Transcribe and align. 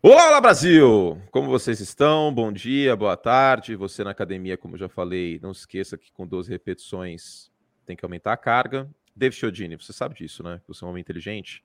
Olá, 0.00 0.40
Brasil! 0.40 1.20
Como 1.32 1.48
vocês 1.48 1.80
estão? 1.80 2.32
Bom 2.32 2.52
dia, 2.52 2.94
boa 2.94 3.16
tarde. 3.16 3.74
Você 3.74 4.04
na 4.04 4.12
academia, 4.12 4.56
como 4.56 4.76
já 4.76 4.88
falei, 4.88 5.40
não 5.42 5.52
se 5.52 5.62
esqueça 5.62 5.98
que 5.98 6.12
com 6.12 6.24
12 6.24 6.48
repetições 6.48 7.50
tem 7.84 7.96
que 7.96 8.04
aumentar 8.04 8.32
a 8.32 8.36
carga. 8.36 8.88
David 9.14 9.36
Chiodini, 9.36 9.74
você 9.74 9.92
sabe 9.92 10.14
disso, 10.14 10.44
né? 10.44 10.60
Você 10.68 10.84
é 10.84 10.86
um 10.86 10.90
homem 10.90 11.00
inteligente. 11.00 11.64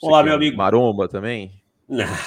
Você 0.00 0.06
Olá, 0.06 0.22
meu 0.22 0.32
é 0.32 0.36
amigo. 0.36 0.56
Maromba 0.56 1.08
também? 1.08 1.62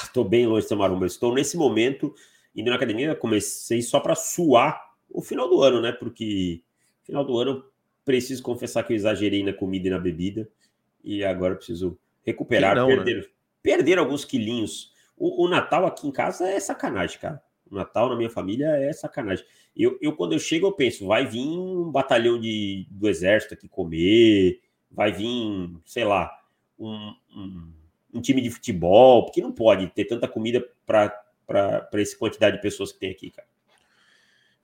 Estou 0.04 0.24
bem 0.24 0.46
longe 0.46 0.62
de 0.62 0.68
ser 0.68 0.76
maromba. 0.76 1.08
Estou 1.08 1.34
nesse 1.34 1.58
momento 1.58 2.14
indo 2.56 2.70
na 2.70 2.76
academia. 2.76 3.16
Comecei 3.16 3.82
só 3.82 4.00
para 4.00 4.14
suar 4.14 4.92
o 5.10 5.24
final 5.24 5.50
do 5.50 5.64
ano, 5.64 5.82
né? 5.82 5.92
Porque 5.92 6.62
final 7.02 7.26
do 7.26 7.36
ano 7.36 7.66
preciso 8.06 8.44
confessar 8.44 8.84
que 8.84 8.94
eu 8.94 8.96
exagerei 8.96 9.44
na 9.44 9.54
comida 9.54 9.88
e 9.88 9.92
na 9.92 9.98
bebida 9.98 10.48
e 11.04 11.24
agora 11.24 11.56
preciso 11.56 11.98
recuperar, 12.24 12.76
não, 12.76 12.86
perder, 12.86 13.16
né? 13.16 13.24
perder 13.64 13.98
alguns 13.98 14.24
quilinhos 14.24 14.94
o, 15.20 15.46
o, 15.46 15.50
Natal 15.50 15.86
aqui 15.86 16.08
em 16.08 16.12
casa 16.12 16.48
é 16.48 16.60
sacanagem, 16.60 17.20
cara. 17.20 17.42
O 17.70 17.76
Natal 17.76 18.10
na 18.10 18.16
minha 18.16 18.30
família 18.30 18.68
é 18.78 18.92
sacanagem. 18.94 19.46
Eu, 19.76 19.98
eu 20.02 20.16
quando 20.16 20.34
eu 20.34 20.40
chego, 20.40 20.66
eu 20.66 20.72
penso, 20.72 21.06
vai 21.06 21.26
vir 21.26 21.46
um 21.46 21.92
batalhão 21.92 22.40
de, 22.40 22.88
do 22.90 23.08
exército 23.08 23.54
aqui 23.54 23.68
comer, 23.68 24.60
vai 24.90 25.12
vir, 25.12 25.70
sei 25.86 26.04
lá, 26.04 26.32
um, 26.80 27.14
um, 27.36 27.74
um 28.16 28.22
time 28.22 28.42
de 28.42 28.50
futebol, 28.50 29.26
porque 29.26 29.42
não 29.42 29.52
pode 29.52 29.88
ter 29.88 30.06
tanta 30.06 30.28
comida 30.28 30.66
para 30.86 31.90
essa 31.94 32.18
quantidade 32.18 32.56
de 32.56 32.62
pessoas 32.62 32.92
que 32.92 33.00
tem 33.00 33.12
aqui, 33.12 33.30
cara. 33.30 33.48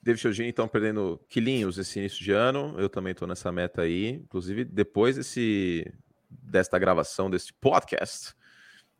David 0.02 0.22
Chiogini 0.22 0.50
estão 0.50 0.68
perdendo 0.68 1.20
quilinhos 1.28 1.80
esse 1.80 1.98
início 1.98 2.24
de 2.24 2.32
ano. 2.32 2.76
Eu 2.78 2.88
também 2.88 3.12
estou 3.12 3.28
nessa 3.28 3.52
meta 3.52 3.82
aí. 3.82 4.10
Inclusive, 4.10 4.64
depois 4.64 5.16
desse, 5.16 5.92
desta 6.30 6.78
gravação, 6.78 7.28
deste 7.28 7.52
podcast, 7.54 8.36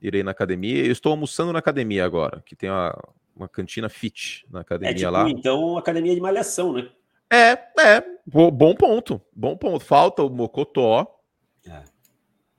irei 0.02 0.24
na 0.24 0.32
academia. 0.32 0.86
Eu 0.86 0.92
estou 0.92 1.12
almoçando 1.12 1.54
na 1.54 1.60
academia 1.60 2.06
agora, 2.06 2.42
que 2.46 2.56
tem 2.56 2.70
uma, 2.70 2.98
uma 3.36 3.48
cantina 3.48 3.90
fit 3.90 4.46
na 4.50 4.62
academia 4.62 4.92
é 4.92 4.96
tipo, 4.96 5.12
lá. 5.12 5.30
Então, 5.30 5.78
academia 5.78 6.14
de 6.14 6.22
malhação, 6.22 6.74
né? 6.74 6.90
É, 7.32 7.52
é. 7.80 8.04
Bom 8.26 8.76
ponto. 8.76 9.22
Bom 9.34 9.58
ponto. 9.58 9.84
Falta 9.84 10.24
o 10.24 10.30
mocotó. 10.30 11.20
É. 11.68 11.84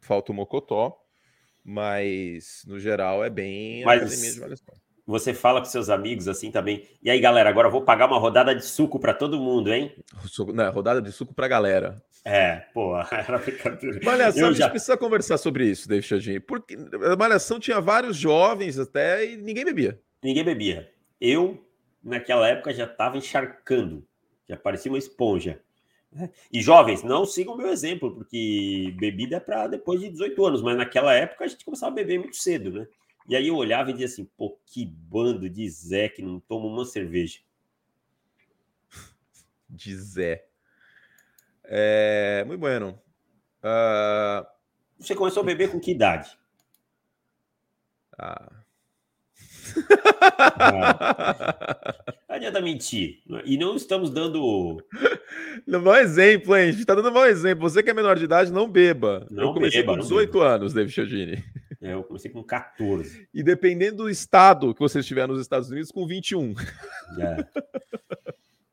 Falta 0.00 0.32
o 0.32 0.34
mocotó. 0.34 0.96
Mas, 1.64 2.62
no 2.66 2.78
geral, 2.78 3.24
é 3.24 3.30
bem 3.30 3.84
mas... 3.84 4.02
academia 4.02 4.32
de 4.32 4.40
malhação 4.40 4.85
você 5.06 5.32
fala 5.32 5.60
com 5.60 5.66
seus 5.66 5.88
amigos 5.88 6.26
assim 6.26 6.50
também. 6.50 6.88
E 7.02 7.08
aí, 7.08 7.20
galera, 7.20 7.48
agora 7.48 7.68
eu 7.68 7.72
vou 7.72 7.82
pagar 7.82 8.06
uma 8.06 8.18
rodada 8.18 8.54
de 8.54 8.64
suco 8.64 8.98
para 8.98 9.14
todo 9.14 9.38
mundo, 9.38 9.72
hein? 9.72 9.94
Não, 10.52 10.72
rodada 10.72 11.00
de 11.00 11.12
suco 11.12 11.32
para 11.32 11.46
galera. 11.46 12.02
É, 12.24 12.64
pô, 12.74 12.96
era 13.12 13.38
brincadeira. 13.38 14.00
Malhação, 14.02 14.48
a 14.48 14.52
gente 14.52 14.70
precisa 14.70 14.96
conversar 14.96 15.38
sobre 15.38 15.64
isso, 15.66 15.88
David 15.88 16.08
Chadinho. 16.08 16.40
Porque 16.40 16.76
a 16.76 17.16
Malhação 17.16 17.60
tinha 17.60 17.80
vários 17.80 18.16
jovens 18.16 18.78
até 18.78 19.24
e 19.24 19.36
ninguém 19.36 19.64
bebia. 19.64 20.00
Ninguém 20.20 20.42
bebia. 20.42 20.90
Eu, 21.20 21.64
naquela 22.02 22.48
época, 22.48 22.74
já 22.74 22.84
estava 22.84 23.16
encharcando. 23.16 24.04
Já 24.48 24.56
parecia 24.56 24.90
uma 24.90 24.98
esponja. 24.98 25.60
E 26.52 26.60
jovens, 26.62 27.02
não 27.02 27.24
sigam 27.24 27.54
o 27.54 27.56
meu 27.56 27.68
exemplo, 27.68 28.12
porque 28.12 28.94
bebida 28.98 29.36
é 29.36 29.40
para 29.40 29.66
depois 29.68 30.00
de 30.00 30.08
18 30.08 30.46
anos, 30.46 30.62
mas 30.62 30.76
naquela 30.76 31.12
época 31.14 31.44
a 31.44 31.48
gente 31.48 31.64
começava 31.64 31.92
a 31.92 31.94
beber 31.94 32.18
muito 32.18 32.36
cedo, 32.36 32.72
né? 32.72 32.86
E 33.28 33.34
aí 33.34 33.48
eu 33.48 33.56
olhava 33.56 33.90
e 33.90 33.92
dizia 33.92 34.06
assim, 34.06 34.24
pô, 34.36 34.58
que 34.66 34.84
bando 34.84 35.48
de 35.50 35.68
Zé 35.68 36.08
que 36.08 36.22
não 36.22 36.38
toma 36.38 36.66
uma 36.66 36.84
cerveja. 36.84 37.40
De 39.68 39.96
Zé. 39.96 40.46
É, 41.64 42.44
muito 42.46 42.60
bueno. 42.60 42.98
Uh... 43.58 44.46
Você 44.98 45.14
começou 45.14 45.42
a 45.42 45.46
beber 45.46 45.70
com 45.70 45.80
que 45.80 45.90
idade? 45.90 46.38
Ah. 48.18 48.52
ah. 50.58 52.14
Não 52.28 52.36
adianta 52.36 52.60
mentir. 52.60 53.22
E 53.44 53.58
não 53.58 53.76
estamos 53.76 54.10
dando. 54.10 54.82
No 55.66 55.80
mau 55.80 55.96
exemplo, 55.96 56.54
hein? 56.54 56.68
A 56.68 56.70
gente 56.70 56.80
está 56.80 56.94
dando 56.94 57.10
mau 57.10 57.26
exemplo. 57.26 57.68
Você 57.68 57.82
que 57.82 57.90
é 57.90 57.94
menor 57.94 58.16
de 58.16 58.24
idade, 58.24 58.52
não 58.52 58.68
beba. 58.70 59.26
Não 59.30 59.44
eu 59.44 59.54
comecei 59.54 59.80
beba, 59.80 59.94
com 59.94 60.00
18 60.00 60.40
anos, 60.40 60.72
David 60.72 60.94
Chiodini. 60.94 61.42
É, 61.86 61.94
eu 61.94 62.02
comecei 62.02 62.30
com 62.30 62.42
14. 62.42 63.28
E 63.32 63.42
dependendo 63.42 64.04
do 64.04 64.10
estado 64.10 64.74
que 64.74 64.80
você 64.80 65.00
estiver 65.00 65.28
nos 65.28 65.40
Estados 65.40 65.70
Unidos, 65.70 65.92
com 65.92 66.06
21. 66.06 66.54
É. 67.20 67.46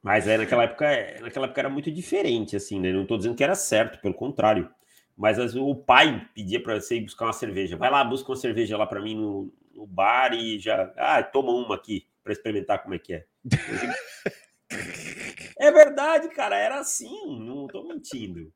Mas 0.02 0.28
é, 0.28 0.38
naquela 0.38 0.64
época, 0.64 0.88
naquela 1.22 1.46
época 1.46 1.62
era 1.62 1.70
muito 1.70 1.92
diferente, 1.92 2.56
assim, 2.56 2.80
né? 2.80 2.92
Não 2.92 3.04
estou 3.04 3.18
dizendo 3.18 3.36
que 3.36 3.44
era 3.44 3.56
certo, 3.56 4.02
pelo 4.02 4.14
contrário. 4.14 4.70
Mas 5.16 5.38
vezes, 5.38 5.56
o 5.56 5.76
pai 5.76 6.28
pedia 6.34 6.62
para 6.62 6.82
você 6.82 6.98
ir 6.98 7.02
buscar 7.02 7.28
uma 7.28 7.34
cerveja. 7.34 7.78
Vai 7.78 7.92
lá, 7.92 8.04
busca 8.04 8.30
uma 8.30 8.36
cerveja 8.36 8.76
lá 8.76 8.88
para 8.88 9.02
mim 9.02 9.16
no, 9.16 9.54
no, 9.74 9.86
bar 9.86 10.34
e 10.34 10.60
já. 10.60 10.92
Ah, 10.98 11.22
toma 11.22 11.52
uma 11.52 11.76
aqui 11.76 12.08
para 12.24 12.34
experimentar 12.34 12.82
como 12.82 12.96
é 12.96 13.00
que 13.00 13.14
é. 13.14 13.26
é 15.60 15.72
verdade, 15.72 16.30
cara, 16.30 16.58
era 16.58 16.80
assim, 16.80 17.40
não 17.40 17.68
estou 17.68 17.88
mentindo. 17.88 18.52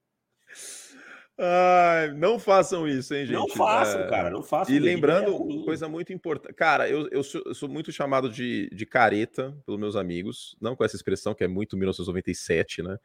Ai, 1.39 2.13
não 2.13 2.39
façam 2.39 2.87
isso, 2.87 3.13
hein, 3.13 3.27
gente? 3.27 3.35
Não 3.35 3.47
façam, 3.47 4.01
é... 4.01 4.09
cara, 4.09 4.29
não 4.31 4.41
façam. 4.41 4.73
E 4.73 4.79
lembrando, 4.79 5.35
é 5.61 5.63
coisa 5.63 5.87
muito 5.87 6.11
importante. 6.11 6.55
Cara, 6.55 6.89
eu, 6.89 7.07
eu, 7.09 7.23
sou, 7.23 7.43
eu, 7.45 7.53
sou, 7.53 7.69
muito 7.69 7.91
chamado 7.91 8.27
de, 8.27 8.67
de 8.73 8.85
careta 8.87 9.55
pelos 9.63 9.79
meus 9.79 9.95
amigos, 9.95 10.57
não 10.59 10.75
com 10.75 10.83
essa 10.83 10.95
expressão 10.95 11.35
que 11.35 11.43
é 11.43 11.47
muito 11.47 11.77
1997, 11.77 12.81
né? 12.81 12.97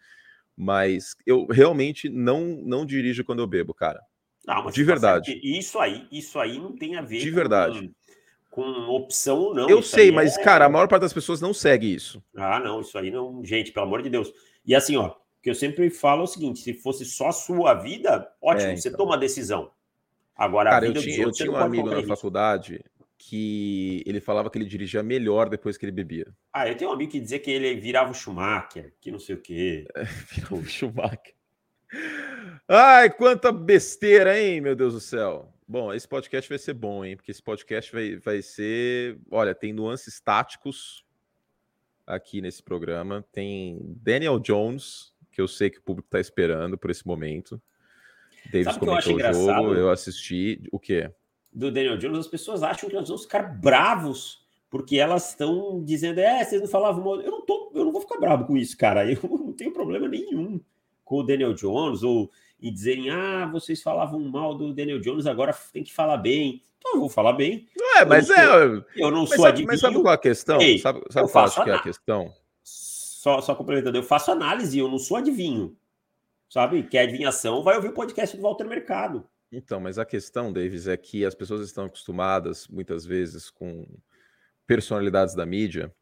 Mas 0.56 1.14
eu 1.26 1.46
realmente 1.46 2.08
não, 2.08 2.58
não 2.64 2.86
dirijo 2.86 3.22
quando 3.22 3.40
eu 3.40 3.46
bebo, 3.46 3.74
cara. 3.74 4.00
Não, 4.46 4.70
de 4.70 4.82
verdade. 4.82 5.38
Isso 5.42 5.78
aí, 5.78 6.06
isso 6.10 6.38
aí 6.38 6.58
não 6.58 6.74
tem 6.74 6.96
a 6.96 7.02
ver 7.02 7.18
de 7.18 7.30
com, 7.30 7.36
verdade. 7.36 7.92
com 8.50 8.62
opção 8.88 9.38
ou 9.38 9.54
não. 9.54 9.68
Eu 9.68 9.82
sei, 9.82 10.10
mas, 10.10 10.38
é... 10.38 10.42
cara, 10.42 10.64
a 10.64 10.68
maior 10.70 10.88
parte 10.88 11.02
das 11.02 11.12
pessoas 11.12 11.40
não 11.40 11.52
segue 11.52 11.94
isso. 11.94 12.22
Ah, 12.34 12.58
não, 12.58 12.80
isso 12.80 12.96
aí 12.96 13.10
não. 13.10 13.44
Gente, 13.44 13.72
pelo 13.72 13.86
amor 13.86 14.02
de 14.02 14.08
Deus. 14.08 14.32
E 14.64 14.74
assim, 14.74 14.96
ó, 14.96 15.14
que 15.42 15.50
eu 15.50 15.54
sempre 15.54 15.90
falo 15.90 16.22
é 16.22 16.24
o 16.24 16.28
seguinte: 16.28 16.60
se 16.60 16.72
fosse 16.72 17.04
só 17.04 17.28
a 17.28 17.32
sua 17.32 17.74
vida, 17.74 18.30
ótimo, 18.40 18.68
é, 18.68 18.72
então. 18.72 18.82
você 18.82 18.90
toma 18.90 19.14
a 19.14 19.18
decisão. 19.18 19.70
Agora, 20.34 20.70
Cara, 20.70 20.86
eu 20.86 20.94
tinha, 20.94 21.22
eu 21.22 21.32
tinha 21.32 21.50
um 21.50 21.56
amigo 21.56 21.90
na 21.90 22.02
faculdade 22.06 22.82
que 23.18 24.02
ele 24.04 24.20
falava 24.20 24.50
que 24.50 24.58
ele 24.58 24.64
dirigia 24.64 25.02
melhor 25.02 25.48
depois 25.48 25.76
que 25.76 25.84
ele 25.84 25.92
bebia. 25.92 26.26
Ah, 26.52 26.68
eu 26.68 26.76
tenho 26.76 26.90
um 26.90 26.94
amigo 26.94 27.12
que 27.12 27.20
dizia 27.20 27.38
que 27.38 27.50
ele 27.50 27.74
virava 27.76 28.10
o 28.10 28.14
Schumacher, 28.14 28.94
que 29.00 29.12
não 29.12 29.18
sei 29.18 29.36
o 29.36 29.40
quê. 29.40 29.86
É, 29.94 30.02
virava 30.32 30.56
o 30.56 30.64
Schumacher. 30.64 31.34
Ai, 32.66 33.10
quanta 33.10 33.52
besteira, 33.52 34.40
hein, 34.40 34.60
meu 34.60 34.74
Deus 34.74 34.94
do 34.94 35.00
céu. 35.00 35.52
Bom, 35.68 35.92
esse 35.92 36.08
podcast 36.08 36.48
vai 36.48 36.58
ser 36.58 36.74
bom, 36.74 37.04
hein? 37.04 37.16
Porque 37.16 37.30
esse 37.30 37.42
podcast 37.42 37.92
vai, 37.92 38.16
vai 38.16 38.42
ser. 38.42 39.18
Olha, 39.30 39.54
tem 39.54 39.72
nuances 39.72 40.20
táticos 40.20 41.04
aqui 42.06 42.40
nesse 42.40 42.62
programa. 42.62 43.24
Tem 43.30 43.78
Daniel 44.02 44.38
Jones, 44.40 45.11
que 45.32 45.40
eu 45.40 45.48
sei 45.48 45.70
que 45.70 45.78
o 45.78 45.82
público 45.82 46.06
está 46.06 46.20
esperando 46.20 46.78
por 46.78 46.90
esse 46.90 47.06
momento. 47.06 47.60
Davis 48.52 48.76
comentou 48.76 49.16
o 49.16 49.32
jogo, 49.32 49.74
eu 49.74 49.90
assisti. 49.90 50.62
O 50.70 50.78
quê? 50.78 51.10
Do 51.52 51.70
Daniel 51.70 51.96
Jones, 51.96 52.18
as 52.18 52.28
pessoas 52.28 52.62
acham 52.62 52.88
que 52.88 52.94
nós 52.94 53.08
vamos 53.08 53.22
ficar 53.22 53.42
bravos 53.42 54.42
porque 54.72 54.96
elas 54.96 55.28
estão 55.28 55.84
dizendo, 55.84 56.18
é, 56.18 56.42
vocês 56.42 56.58
não 56.58 56.66
falavam 56.66 57.04
mal. 57.04 57.20
Eu 57.20 57.30
não, 57.30 57.40
tô, 57.42 57.70
eu 57.74 57.84
não 57.84 57.92
vou 57.92 58.00
ficar 58.00 58.18
bravo 58.18 58.46
com 58.46 58.56
isso, 58.56 58.74
cara. 58.74 59.04
Eu 59.12 59.18
não 59.22 59.52
tenho 59.52 59.70
problema 59.70 60.08
nenhum 60.08 60.58
com 61.04 61.18
o 61.18 61.22
Daniel 61.22 61.52
Jones 61.52 62.02
ou 62.02 62.30
e 62.58 62.70
dizerem, 62.70 63.10
ah, 63.10 63.46
vocês 63.52 63.82
falavam 63.82 64.18
mal 64.20 64.54
do 64.54 64.72
Daniel 64.72 64.98
Jones, 64.98 65.26
agora 65.26 65.54
tem 65.72 65.82
que 65.82 65.92
falar 65.92 66.16
bem. 66.16 66.62
Então 66.78 66.94
eu 66.94 67.00
vou 67.00 67.08
falar 67.10 67.34
bem. 67.34 67.68
Não 67.76 67.98
é, 67.98 68.04
mas 68.06 68.30
eu 68.30 68.34
é. 68.34 68.48
Sou, 68.48 68.84
eu 68.96 69.10
não 69.10 69.26
sou 69.26 69.44
sabe, 69.44 69.66
Mas 69.66 69.80
sabe 69.80 70.00
qual 70.00 70.12
é 70.12 70.14
a 70.14 70.18
questão? 70.18 70.60
Ei, 70.60 70.78
sabe 70.78 71.02
sabe 71.10 71.30
qual 71.30 71.44
acho 71.44 71.64
que 71.64 71.70
é 71.70 71.74
a 71.74 71.82
questão? 71.82 72.32
Só, 73.22 73.40
só 73.40 73.54
complementando, 73.54 73.96
eu 73.96 74.02
faço 74.02 74.32
análise, 74.32 74.76
eu 74.76 74.88
não 74.88 74.98
sou 74.98 75.16
adivinho. 75.16 75.76
Sabe? 76.50 76.82
Quer 76.82 77.02
adivinhação, 77.04 77.62
vai 77.62 77.76
ouvir 77.76 77.90
o 77.90 77.94
podcast 77.94 78.36
do 78.36 78.42
Walter 78.42 78.64
Mercado. 78.64 79.24
Então, 79.52 79.78
mas 79.78 79.96
a 79.96 80.04
questão, 80.04 80.52
Davis, 80.52 80.88
é 80.88 80.96
que 80.96 81.24
as 81.24 81.32
pessoas 81.32 81.64
estão 81.64 81.84
acostumadas, 81.84 82.66
muitas 82.66 83.06
vezes, 83.06 83.48
com 83.48 83.86
personalidades 84.66 85.36
da 85.36 85.46
mídia. 85.46 85.94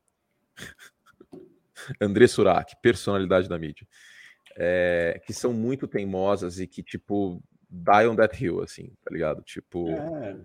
André 2.00 2.26
Surak, 2.26 2.74
personalidade 2.80 3.50
da 3.50 3.58
mídia. 3.58 3.86
É, 4.56 5.20
que 5.26 5.34
são 5.34 5.52
muito 5.52 5.86
teimosas 5.86 6.58
e 6.58 6.66
que, 6.66 6.82
tipo, 6.82 7.38
die 7.68 8.08
on 8.08 8.16
that 8.16 8.42
hill, 8.42 8.62
assim, 8.62 8.90
tá 9.04 9.10
ligado? 9.12 9.42
Tipo. 9.42 9.90
É 9.90 10.36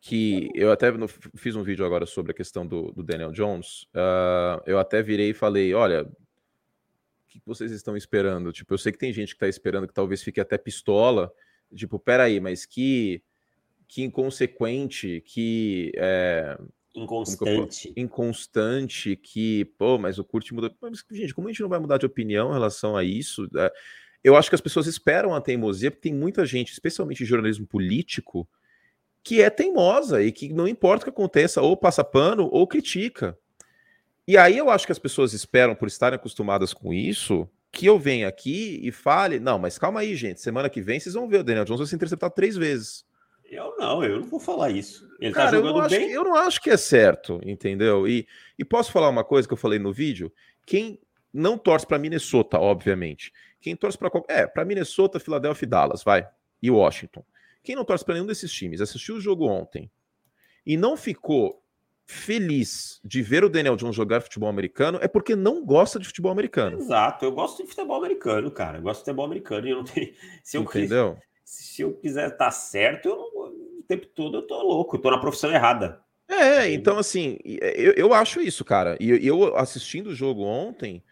que 0.00 0.48
eu 0.54 0.72
até 0.72 0.88
fiz 1.36 1.54
um 1.54 1.62
vídeo 1.62 1.84
agora 1.84 2.06
sobre 2.06 2.32
a 2.32 2.34
questão 2.34 2.66
do, 2.66 2.90
do 2.92 3.02
Daniel 3.02 3.32
Jones. 3.32 3.82
Uh, 3.94 4.62
eu 4.66 4.78
até 4.78 5.02
virei 5.02 5.30
e 5.30 5.34
falei: 5.34 5.74
olha, 5.74 6.04
o 6.04 6.08
que 7.28 7.40
vocês 7.44 7.70
estão 7.70 7.96
esperando? 7.96 8.52
Tipo, 8.52 8.74
eu 8.74 8.78
sei 8.78 8.92
que 8.92 8.98
tem 8.98 9.12
gente 9.12 9.30
que 9.30 9.36
está 9.36 9.48
esperando 9.48 9.86
que 9.86 9.94
talvez 9.94 10.22
fique 10.22 10.40
até 10.40 10.56
pistola. 10.56 11.30
Tipo, 11.74 11.98
peraí, 11.98 12.40
mas 12.40 12.64
que, 12.64 13.22
que 13.86 14.02
inconsequente, 14.02 15.22
que. 15.26 15.92
É, 15.96 16.58
Inconstante. 16.94 17.92
Que 17.92 18.00
inconstante, 18.00 19.16
que, 19.16 19.64
pô, 19.78 19.96
mas 19.96 20.18
o 20.18 20.24
Curte 20.24 20.52
mudou. 20.52 20.74
Mas, 20.80 21.04
gente, 21.12 21.34
como 21.34 21.46
a 21.46 21.52
gente 21.52 21.62
não 21.62 21.68
vai 21.68 21.78
mudar 21.78 21.98
de 21.98 22.06
opinião 22.06 22.50
em 22.50 22.54
relação 22.54 22.96
a 22.96 23.04
isso? 23.04 23.48
É, 23.56 23.72
eu 24.24 24.34
acho 24.34 24.48
que 24.48 24.56
as 24.56 24.60
pessoas 24.60 24.86
esperam 24.86 25.34
a 25.34 25.40
teimosia, 25.40 25.90
porque 25.90 26.08
tem 26.08 26.14
muita 26.14 26.44
gente, 26.44 26.72
especialmente 26.72 27.24
jornalismo 27.24 27.66
político, 27.66 28.48
que 29.22 29.42
é 29.42 29.50
teimosa 29.50 30.22
e 30.22 30.32
que 30.32 30.52
não 30.52 30.66
importa 30.66 31.02
o 31.02 31.04
que 31.04 31.10
aconteça, 31.10 31.60
ou 31.60 31.76
passa 31.76 32.02
pano 32.02 32.48
ou 32.50 32.66
critica. 32.66 33.38
E 34.26 34.36
aí 34.36 34.56
eu 34.56 34.70
acho 34.70 34.86
que 34.86 34.92
as 34.92 34.98
pessoas 34.98 35.32
esperam, 35.32 35.74
por 35.74 35.88
estarem 35.88 36.16
acostumadas 36.16 36.72
com 36.72 36.92
isso, 36.94 37.48
que 37.72 37.86
eu 37.86 37.98
venha 37.98 38.28
aqui 38.28 38.80
e 38.82 38.90
fale: 38.90 39.38
não, 39.38 39.58
mas 39.58 39.78
calma 39.78 40.00
aí, 40.00 40.14
gente, 40.16 40.40
semana 40.40 40.70
que 40.70 40.80
vem 40.80 41.00
vocês 41.00 41.14
vão 41.14 41.28
ver 41.28 41.38
o 41.38 41.44
Daniel 41.44 41.64
Jones 41.64 41.80
vai 41.80 41.86
ser 41.86 41.96
interceptado 41.96 42.34
três 42.34 42.56
vezes. 42.56 43.04
Eu 43.50 43.74
não, 43.76 44.04
eu 44.04 44.20
não 44.20 44.28
vou 44.28 44.38
falar 44.38 44.70
isso. 44.70 45.08
Ele 45.20 45.34
tá 45.34 45.40
Cara, 45.40 45.50
tá 45.50 45.56
jogando 45.56 45.82
eu 45.82 45.88
bem. 45.88 46.08
Que, 46.08 46.14
eu 46.14 46.22
não 46.22 46.36
acho 46.36 46.60
que 46.60 46.70
é 46.70 46.76
certo, 46.76 47.40
entendeu? 47.44 48.06
E, 48.06 48.26
e 48.56 48.64
posso 48.64 48.92
falar 48.92 49.08
uma 49.08 49.24
coisa 49.24 49.48
que 49.48 49.52
eu 49.52 49.58
falei 49.58 49.78
no 49.78 49.92
vídeo? 49.92 50.32
Quem 50.64 51.00
não 51.32 51.58
torce 51.58 51.84
para 51.84 51.98
Minnesota, 51.98 52.60
obviamente. 52.60 53.32
Quem 53.60 53.74
torce 53.74 53.98
para 53.98 54.10
é, 54.28 54.46
para 54.46 54.64
Minnesota, 54.64 55.18
Filadélfia 55.18 55.66
e 55.66 55.68
Dallas, 55.68 56.04
vai. 56.04 56.28
E 56.62 56.70
Washington. 56.70 57.24
Quem 57.62 57.76
não 57.76 57.84
torce 57.84 58.04
para 58.04 58.14
nenhum 58.14 58.26
desses 58.26 58.50
times, 58.52 58.80
assistiu 58.80 59.16
o 59.16 59.20
jogo 59.20 59.46
ontem 59.46 59.90
e 60.64 60.76
não 60.76 60.96
ficou 60.96 61.62
feliz 62.06 63.00
de 63.04 63.22
ver 63.22 63.44
o 63.44 63.48
Daniel 63.48 63.76
Jones 63.76 63.94
jogar 63.94 64.20
futebol 64.20 64.48
americano, 64.48 64.98
é 65.00 65.06
porque 65.06 65.36
não 65.36 65.64
gosta 65.64 65.98
de 65.98 66.06
futebol 66.06 66.32
americano. 66.32 66.78
Exato, 66.78 67.24
eu 67.24 67.32
gosto 67.32 67.62
de 67.62 67.68
futebol 67.68 67.96
americano, 67.96 68.50
cara. 68.50 68.78
Eu 68.78 68.82
gosto 68.82 69.00
de 69.00 69.04
futebol 69.04 69.24
americano 69.24 69.66
e 69.66 69.70
eu 69.70 69.76
não 69.76 69.84
tenho. 69.84 70.12
Se 70.42 70.56
eu 70.56 70.62
Entendeu? 70.62 71.18
se 71.44 71.82
eu 71.82 71.92
quiser 71.94 72.26
estar 72.26 72.46
tá 72.46 72.50
certo, 72.50 73.08
eu 73.08 73.16
não, 73.16 73.78
o 73.80 73.84
tempo 73.86 74.06
todo 74.06 74.38
eu 74.38 74.42
tô 74.42 74.62
louco, 74.62 74.96
eu 74.96 75.00
tô 75.00 75.10
na 75.10 75.18
profissão 75.18 75.50
errada. 75.50 76.00
É, 76.28 76.70
então 76.70 76.96
assim, 76.96 77.38
eu, 77.44 77.92
eu 77.94 78.14
acho 78.14 78.40
isso, 78.40 78.64
cara. 78.64 78.96
E 79.00 79.26
eu 79.26 79.56
assistindo 79.56 80.08
o 80.08 80.14
jogo 80.14 80.42
ontem, 80.42 81.02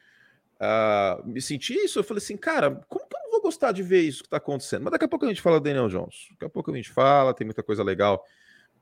uh, 0.60 1.26
me 1.26 1.40
senti 1.40 1.74
isso. 1.74 1.98
Eu 1.98 2.04
falei 2.04 2.22
assim, 2.22 2.36
cara, 2.36 2.80
como 2.88 3.04
que 3.06 3.16
eu 3.16 3.27
gostar 3.48 3.72
de 3.72 3.82
ver 3.82 4.02
isso 4.02 4.22
que 4.22 4.28
tá 4.28 4.36
acontecendo? 4.36 4.82
Mas 4.82 4.92
daqui 4.92 5.04
a 5.06 5.08
pouco 5.08 5.24
a 5.24 5.28
gente 5.28 5.40
fala 5.40 5.58
do 5.58 5.64
Daniel 5.64 5.88
Jones. 5.88 6.28
Daqui 6.32 6.44
a 6.44 6.48
pouco 6.48 6.70
a 6.70 6.76
gente 6.76 6.90
fala, 6.90 7.32
tem 7.32 7.46
muita 7.46 7.62
coisa 7.62 7.82
legal 7.82 8.24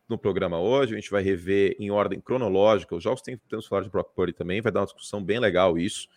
no 0.08 0.18
programa 0.18 0.58
hoje. 0.58 0.92
A 0.92 0.96
gente 0.96 1.10
vai 1.10 1.22
rever 1.22 1.76
em 1.78 1.90
ordem 1.90 2.20
cronológica 2.20 2.94
os 2.94 3.02
jogos. 3.02 3.22
Tem, 3.22 3.36
temos 3.48 3.66
falar 3.66 3.82
de 3.82 3.90
Brock 3.90 4.12
Purdy 4.14 4.32
também. 4.32 4.60
Vai 4.60 4.72
dar 4.72 4.80
uma 4.80 4.86
discussão 4.86 5.22
bem 5.22 5.38
legal 5.38 5.78
isso, 5.78 6.08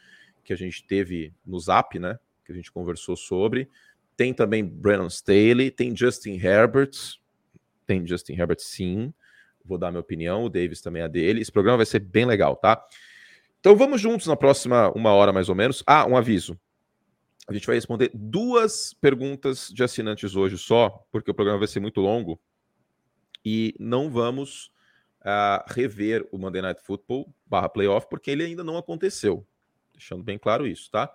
que 0.44 0.52
a 0.52 0.56
gente 0.56 0.84
teve 0.84 1.32
no 1.46 1.60
Zap, 1.60 1.98
né? 2.00 2.18
Que 2.44 2.52
a 2.52 2.56
gente 2.56 2.72
conversou 2.72 3.16
sobre. 3.16 3.70
Tem 4.18 4.34
também 4.34 4.66
Brandon 4.66 5.08
Staley, 5.08 5.72
tem 5.72 5.96
Justin 5.96 6.40
Herbert, 6.44 6.92
tem 7.86 8.06
Justin 8.06 8.34
Herbert 8.34 8.60
sim. 8.60 9.14
Vou 9.64 9.78
dar 9.78 9.92
minha 9.92 10.02
opinião, 10.02 10.44
o 10.44 10.50
Davis 10.50 10.82
também 10.82 11.04
é 11.04 11.08
dele. 11.08 11.42
Esse 11.42 11.52
programa 11.52 11.78
vai 11.78 11.86
ser 11.86 12.00
bem 12.00 12.26
legal, 12.26 12.56
tá? 12.56 12.84
Então 13.60 13.76
vamos 13.76 14.02
juntos 14.02 14.26
na 14.26 14.36
próxima 14.36 14.92
uma 14.96 15.14
hora 15.14 15.32
mais 15.32 15.50
ou 15.50 15.56
menos. 15.56 15.84
Ah, 15.86 16.06
um 16.08 16.18
aviso. 16.18 16.60
A 17.50 17.54
gente 17.54 17.66
vai 17.66 17.76
responder 17.76 18.12
duas 18.14 18.94
perguntas 18.94 19.70
de 19.74 19.84
assinantes 19.84 20.36
hoje 20.36 20.56
só, 20.56 21.04
porque 21.12 21.32
o 21.32 21.34
programa 21.34 21.58
vai 21.58 21.68
ser 21.68 21.80
muito 21.80 22.00
longo. 22.00 22.40
E 23.44 23.74
não 23.80 24.08
vamos 24.12 24.72
uh, 25.22 25.64
rever 25.66 26.28
o 26.32 26.38
Monday 26.38 26.62
Night 26.62 26.80
Football 26.84 27.34
barra 27.48 27.68
playoff, 27.68 28.08
porque 28.08 28.30
ele 28.30 28.44
ainda 28.44 28.64
não 28.64 28.78
aconteceu. 28.78 29.44
Deixando 29.94 30.24
bem 30.24 30.38
claro 30.38 30.68
isso, 30.68 30.92
tá? 30.92 31.12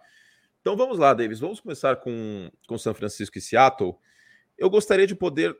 Então 0.60 0.76
vamos 0.76 0.98
lá, 0.98 1.14
Davis. 1.14 1.38
Vamos 1.38 1.60
começar 1.60 1.94
com, 1.96 2.50
com 2.66 2.76
São 2.76 2.92
Francisco 2.92 3.38
e 3.38 3.40
Seattle. 3.40 3.94
Eu 4.58 4.68
gostaria 4.68 5.06
de 5.06 5.14
poder 5.14 5.56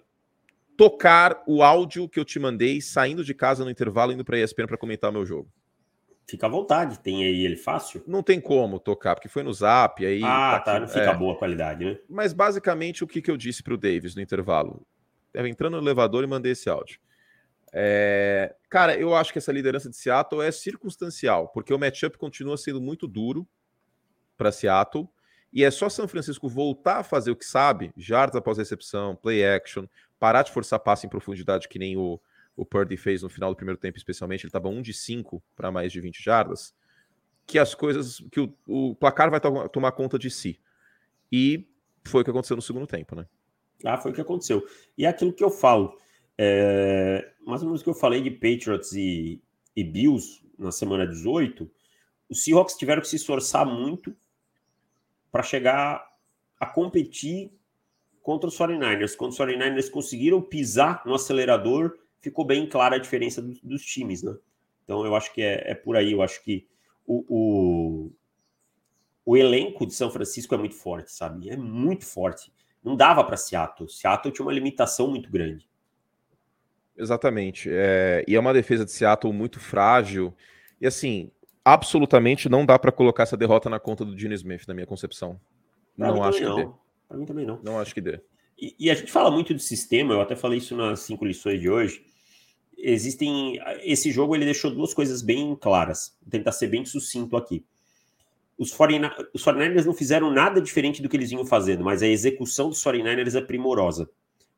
tocar 0.77 1.41
o 1.47 1.63
áudio 1.63 2.09
que 2.09 2.19
eu 2.19 2.25
te 2.25 2.41
mandei 2.41 2.81
saindo 2.81 3.23
de 3.23 3.33
casa 3.33 3.63
no 3.65 3.71
intervalo, 3.71 4.11
indo 4.11 4.25
para 4.25 4.39
a 4.39 4.41
ESPN 4.41 4.67
para 4.67 4.77
comentar 4.77 5.11
o 5.11 5.13
meu 5.13 5.25
jogo. 5.25 5.49
Fica 6.27 6.47
à 6.47 6.49
vontade, 6.49 6.99
tem 7.01 7.23
aí 7.25 7.45
ele 7.45 7.57
fácil? 7.57 8.03
Não 8.07 8.23
tem 8.23 8.41
como 8.41 8.81
tocar, 8.81 9.15
porque 9.15 9.29
foi 9.29 9.43
no 9.43 9.53
zap, 9.53 10.05
aí... 10.05 10.23
Ah, 10.25 10.61
tá, 10.65 10.75
tá 10.75 10.81
não 10.81 10.89
fica 10.89 11.11
é. 11.11 11.15
boa 11.15 11.35
a 11.35 11.37
qualidade, 11.37 11.85
né? 11.85 11.99
Mas 12.09 12.33
basicamente 12.33 13.05
o 13.05 13.07
que, 13.07 13.21
que 13.21 13.31
eu 13.31 13.37
disse 13.37 13.63
para 13.63 13.75
o 13.75 13.79
Davis 13.79 14.15
no 14.15 14.23
intervalo? 14.23 14.87
Estava 15.29 15.49
entrando 15.49 15.77
no 15.77 15.83
elevador 15.83 16.25
e 16.25 16.27
mandei 16.27 16.53
esse 16.53 16.71
áudio. 16.71 16.99
É... 17.73 18.55
Cara, 18.71 18.97
eu 18.97 19.15
acho 19.15 19.33
que 19.33 19.39
essa 19.39 19.53
liderança 19.53 19.91
de 19.91 19.97
Seattle 19.97 20.41
é 20.41 20.51
circunstancial, 20.51 21.49
porque 21.49 21.75
o 21.75 21.79
matchup 21.79 22.17
continua 22.17 22.57
sendo 22.57 22.81
muito 22.81 23.07
duro, 23.07 23.47
para 24.37 24.53
Seattle. 24.53 25.09
E 25.53 25.63
é 25.63 25.71
só 25.71 25.89
São 25.89 26.09
Francisco 26.09 26.49
voltar 26.49 26.99
a 26.99 27.05
fazer 27.05 27.31
o 27.31 27.37
que 27.37 27.45
sabe, 27.45 27.93
jardas 27.97 28.37
após 28.37 28.59
recepção, 28.59 29.15
play 29.15 29.45
action, 29.45 29.87
parar 30.19 30.43
de 30.43 30.51
forçar 30.51 30.81
passe 30.81 31.07
em 31.07 31.11
profundidade, 31.11 31.69
que 31.69 31.79
nem 31.79 31.97
o, 31.97 32.21
o 32.57 32.65
Purdy 32.65 32.97
fez 32.97 33.23
no 33.23 33.29
final 33.29 33.51
do 33.51 33.57
primeiro 33.57 33.79
tempo, 33.79 33.99
especialmente. 33.99 34.43
Ele 34.43 34.49
estava 34.49 34.69
1 34.69 34.83
de 34.83 34.93
5 34.93 35.43
para 35.57 35.71
mais 35.71 35.93
de 35.93 36.01
20 36.01 36.23
jardas. 36.23 36.75
Que 37.47 37.59
as 37.59 37.75
coisas, 37.75 38.25
que 38.31 38.41
o, 38.41 38.55
o 38.67 38.95
placar 38.95 39.31
vai 39.31 39.41
to 39.41 39.69
tomar 39.69 39.93
conta 39.93 40.19
de 40.19 40.31
si. 40.31 40.61
E 41.31 41.69
foi 42.05 42.23
o 42.23 42.25
que 42.25 42.31
aconteceu 42.31 42.57
no 42.57 42.63
segundo 42.63 42.87
tempo, 42.87 43.15
né? 43.15 43.27
Ah, 43.85 43.99
foi 43.99 44.13
o 44.13 44.15
que 44.15 44.21
aconteceu. 44.21 44.65
E 44.97 45.05
é 45.05 45.09
aquilo 45.09 45.33
que 45.33 45.45
eu 45.45 45.51
falo, 45.51 45.99
é, 46.39 47.33
mais 47.45 47.61
ou 47.63 47.69
menos 47.69 47.83
que 47.83 47.89
eu 47.89 47.95
falei 47.95 48.23
de 48.23 48.31
Patriots 48.31 48.93
e, 48.93 49.43
e 49.77 49.85
Bills 49.85 50.43
na 50.59 50.73
semana 50.73 51.07
18, 51.07 51.71
os 52.31 52.45
Seahawks 52.45 52.77
tiveram 52.77 53.03
que 53.03 53.09
se 53.09 53.17
esforçar 53.17 53.67
muito 53.67 54.17
para 55.31 55.43
chegar 55.43 56.07
a 56.59 56.67
competir 56.67 57.53
contra 58.23 58.49
os 58.49 58.57
49ers. 58.57 59.17
Quando 59.17 59.33
os 59.33 59.39
49ers 59.39 59.91
conseguiram 59.91 60.41
pisar 60.41 61.03
no 61.05 61.15
acelerador, 61.15 61.99
ficou 62.25 62.45
bem 62.45 62.67
clara 62.67 62.97
a 62.97 62.99
diferença 62.99 63.43
dos, 63.43 63.61
dos 63.61 63.85
times, 63.85 64.23
né? 64.23 64.35
Então 64.83 65.05
eu 65.05 65.15
acho 65.15 65.33
que 65.33 65.43
é, 65.43 65.71
é 65.71 65.75
por 65.75 65.97
aí. 65.97 66.13
Eu 66.13 66.23
acho 66.23 66.43
que 66.43 66.67
o, 67.07 67.25
o, 67.29 68.13
o, 69.25 69.37
elenco 69.37 69.87
de 69.87 69.95
São 69.95 70.11
Francisco 70.11 70.55
é 70.55 70.59
muito 70.59 70.75
forte, 70.75 71.13
sabe? 71.13 71.51
É 71.51 71.57
muito 71.57 72.07
forte. 72.07 72.53
Não 72.83 72.97
dava 72.97 73.23
para 73.23 73.37
Seattle. 73.37 73.89
Seattle 73.89 74.33
tinha 74.33 74.45
uma 74.45 74.53
limitação 74.53 75.09
muito 75.09 75.31
grande. 75.31 75.69
Exatamente. 76.97 77.69
É, 77.71 78.25
e 78.27 78.35
é 78.35 78.41
uma 78.41 78.53
defesa 78.53 78.85
de 78.85 78.93
Seattle 78.93 79.33
muito 79.33 79.61
frágil. 79.61 80.35
E 80.81 80.87
assim, 80.87 81.31
absolutamente 81.65 82.49
não 82.49 82.65
dá 82.65 82.79
para 82.79 82.93
colocar 82.93 83.25
essa 83.25 83.37
derrota 83.37 83.69
na 83.69 83.79
conta 83.79 84.05
do 84.05 84.19
Gene 84.19 84.35
Smith, 84.35 84.67
na 84.67 84.75
minha 84.75 84.87
concepção. 84.87 85.41
Pra 85.97 86.09
não 86.09 86.23
acho 86.23 86.39
que 86.39 86.45
não. 86.45 86.57
dê. 86.57 86.69
Para 87.09 87.19
mim 87.19 87.27
também 87.27 87.47
não. 87.47 87.61
Não 87.63 87.79
acho 87.79 87.95
que 87.95 88.01
dê. 88.01 88.21
E, 88.59 88.75
e, 88.79 88.91
a 88.91 88.95
gente 88.95 89.11
fala 89.11 89.31
muito 89.31 89.53
de 89.53 89.63
sistema, 89.63 90.15
eu 90.15 90.21
até 90.21 90.37
falei 90.37 90.59
isso 90.59 90.77
nas 90.77 91.01
cinco 91.01 91.25
lições 91.25 91.61
de 91.61 91.69
hoje. 91.69 92.05
Existem. 92.87 93.59
Esse 93.83 94.13
jogo 94.13 94.37
ele 94.37 94.45
deixou 94.45 94.71
duas 94.71 94.93
coisas 94.93 95.23
bem 95.23 95.57
claras. 95.57 96.15
Vou 96.21 96.31
tentar 96.31 96.53
ser 96.53 96.67
bem 96.67 96.85
sucinto 96.85 97.35
aqui. 97.35 97.65
Os 98.59 98.73
49ers, 98.73 99.29
os 99.33 99.43
49ers 99.43 99.85
não 99.87 99.95
fizeram 99.95 100.31
nada 100.31 100.61
diferente 100.61 101.01
do 101.01 101.09
que 101.09 101.17
eles 101.17 101.31
vinham 101.31 101.47
fazendo, 101.47 101.83
mas 101.83 102.03
a 102.03 102.07
execução 102.07 102.69
dos 102.69 102.83
49ers 102.85 103.35
é 103.35 103.41
primorosa. 103.41 104.09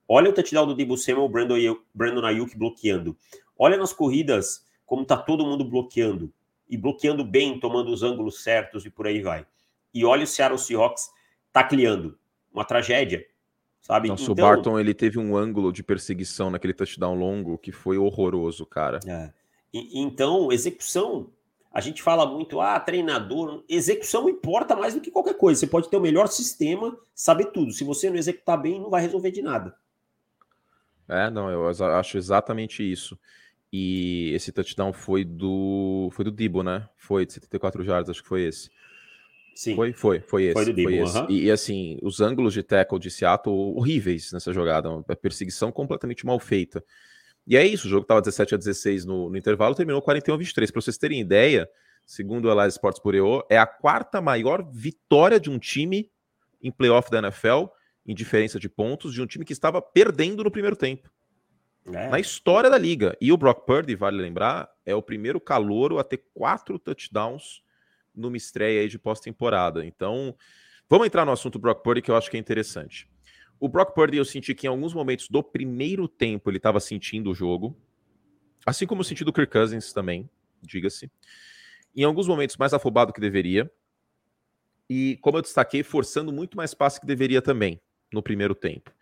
Olha 0.09 0.29
o 0.29 0.33
touchdown 0.33 0.67
do 0.67 0.75
Debo 0.75 0.97
Samuel, 0.97 1.29
Brandon, 1.29 1.79
Brandon 1.95 2.27
Ayuk 2.27 2.59
bloqueando. 2.59 3.17
Olha 3.57 3.77
nas 3.77 3.93
corridas 3.93 4.65
como 4.85 5.05
tá 5.05 5.17
todo 5.17 5.47
mundo 5.47 5.65
bloqueando 5.65 6.33
e 6.69 6.77
bloqueando 6.77 7.25
bem, 7.25 7.61
tomando 7.61 7.93
os 7.93 8.03
ângulos 8.03 8.43
certos 8.43 8.85
e 8.85 8.91
por 8.91 9.07
aí 9.07 9.23
vai. 9.23 9.47
E 9.95 10.05
olha 10.05 10.25
o 10.25 10.27
Seattle 10.27 10.59
Seahawks 10.59 11.09
tacleando. 11.53 12.19
Uma 12.53 12.65
tragédia, 12.65 13.25
sabe? 13.87 14.11
Então, 14.11 14.33
o 14.33 14.35
Barton 14.35 14.81
ele 14.81 14.93
teve 14.93 15.17
um 15.17 15.37
ângulo 15.37 15.73
de 15.73 15.81
perseguição 15.81 16.51
naquele 16.51 16.75
touchdown 16.75 17.15
longo 17.15 17.57
que 17.57 17.71
foi 17.71 17.97
horroroso, 17.97 18.67
cara. 18.67 18.99
É. 19.07 19.31
E, 19.73 20.01
então, 20.01 20.51
execução. 20.51 21.31
A 21.73 21.81
gente 21.81 22.03
fala 22.03 22.27
muito, 22.27 22.61
ah, 22.61 22.81
treinador. 22.81 23.63
Execução 23.69 24.29
importa 24.29 24.75
mais 24.75 24.95
do 24.95 25.01
que 25.01 25.11
qualquer 25.11 25.35
coisa. 25.35 25.61
Você 25.61 25.67
pode 25.69 25.89
ter 25.89 25.97
o 25.97 26.01
melhor 26.01 26.27
sistema, 26.27 26.99
saber 27.15 27.47
tudo. 27.53 27.71
Se 27.71 27.85
você 27.85 28.11
não 28.11 28.17
executar 28.17 28.61
bem, 28.61 28.81
não 28.81 28.91
vai 28.91 29.03
resolver 29.03 29.31
de 29.31 29.43
nada. 29.43 29.77
É, 31.09 31.31
não, 31.31 31.49
eu 31.49 31.69
acho 31.69 32.19
exatamente 32.19 32.83
isso. 32.83 33.17
E 33.73 34.33
esse 34.35 34.51
touchdown 34.51 34.93
foi 34.93 35.23
do 35.23 36.09
foi 36.13 36.25
do 36.25 36.33
Dibo, 36.33 36.63
né? 36.63 36.89
Foi 36.97 37.25
de 37.25 37.35
74 37.35 37.85
jardas, 37.85 38.11
acho 38.11 38.23
que 38.23 38.29
foi 38.29 38.43
esse. 38.43 38.71
Sim. 39.57 39.75
Foi, 39.75 39.91
foi, 39.95 40.21
foi 40.21 40.45
esse. 40.45 40.53
Foi 40.53 40.83
foi 40.83 40.95
esse. 40.97 41.19
Uh 41.19 41.23
-huh. 41.23 41.31
e, 41.31 41.45
e, 41.45 41.51
assim, 41.51 41.99
os 42.03 42.21
ângulos 42.21 42.53
de 42.53 42.63
tackle 42.63 42.99
de 42.99 43.11
Seattle 43.11 43.75
horríveis 43.75 44.31
nessa 44.31 44.53
jogada, 44.53 44.91
uma 44.91 45.03
perseguição 45.03 45.73
completamente 45.73 46.27
mal 46.27 46.39
feita. 46.39 46.85
E 47.47 47.57
é 47.57 47.67
isso, 47.67 47.87
o 47.87 47.91
jogo 47.91 48.03
estava 48.03 48.21
17 48.21 48.55
a 48.55 48.59
16 48.59 49.07
no, 49.07 49.31
no 49.31 49.37
intervalo, 49.37 49.75
terminou 49.75 50.03
41 50.03 50.35
a 50.35 50.37
23. 50.37 50.71
Para 50.71 50.83
vocês 50.83 50.99
terem 50.99 51.23
ideia, 51.23 51.67
segundo 52.05 52.45
o 52.45 52.53
Elias 52.53 52.75
Sports 52.75 53.01
Bureau, 53.03 53.47
é 53.49 53.57
a 53.57 53.67
quarta 53.67 54.21
maior 54.21 54.63
vitória 54.71 55.41
de 55.41 55.49
um 55.49 55.59
time 55.59 56.11
em 56.63 56.71
playoff 56.71 57.11
da 57.11 57.21
NFL, 57.21 57.65
em 58.07 58.15
diferença 58.15 58.61
de 58.61 58.69
pontos, 58.69 59.15
de 59.15 59.23
um 59.23 59.27
time 59.27 59.45
que 59.45 59.55
estava 59.55 59.81
perdendo 59.81 60.45
no 60.45 60.51
primeiro 60.51 60.77
tempo. 60.77 61.11
É. 61.87 62.09
Na 62.11 62.21
história 62.21 62.69
da 62.69 62.77
liga. 62.77 63.17
E 63.23 63.33
o 63.33 63.39
Brock 63.39 63.65
Purdy, 63.65 63.95
vale 63.95 64.21
lembrar, 64.21 64.69
é 64.85 64.95
o 64.95 65.01
primeiro 65.01 65.41
calouro 65.41 65.99
a 65.99 66.05
ter 66.05 66.23
quatro 66.35 66.79
touchdowns 66.79 67.65
numa 68.17 68.37
estreia 68.37 68.81
aí 68.81 68.89
de 68.89 68.99
pós-temporada. 68.99 69.85
Então, 69.85 70.35
vamos 70.89 71.07
entrar 71.07 71.25
no 71.25 71.33
assunto 71.33 71.59
Brock 71.59 71.83
Purdy, 71.83 72.03
que 72.03 72.11
eu 72.11 72.17
acho 72.17 72.31
que 72.31 72.37
é 72.37 72.41
interessante. 72.41 73.09
O 73.61 73.69
Brock 73.69 73.95
Purdy, 73.95 74.17
eu 74.17 74.25
senti 74.25 74.55
que 74.55 74.67
em 74.67 74.71
alguns 74.71 74.95
momentos 74.95 75.29
do 75.29 75.43
primeiro 75.43 76.09
tempo 76.09 76.51
ele 76.51 76.59
estava 76.59 76.81
sentindo 76.81 77.31
o 77.31 77.35
jogo, 77.35 77.77
assim 78.65 78.87
como 78.87 79.01
eu 79.01 79.05
senti 79.05 79.25
do 79.25 79.33
Kirk 79.33 79.53
Cousins 79.53 79.93
também, 79.93 80.29
diga-se. 80.63 81.11
Em 81.95 82.05
alguns 82.05 82.27
momentos 82.27 82.57
mais 82.57 82.75
afobado 82.75 83.13
que 83.13 83.21
deveria. 83.21 83.71
E, 84.89 85.19
como 85.21 85.39
eu 85.39 85.43
destaquei, 85.43 85.83
forçando 85.83 86.33
muito 86.33 86.57
mais 86.57 86.75
passe 86.75 87.01
que 87.01 87.07
deveria 87.07 87.43
também 87.43 87.81
no 88.13 88.23
primeiro 88.23 88.55
tempo. 88.55 88.93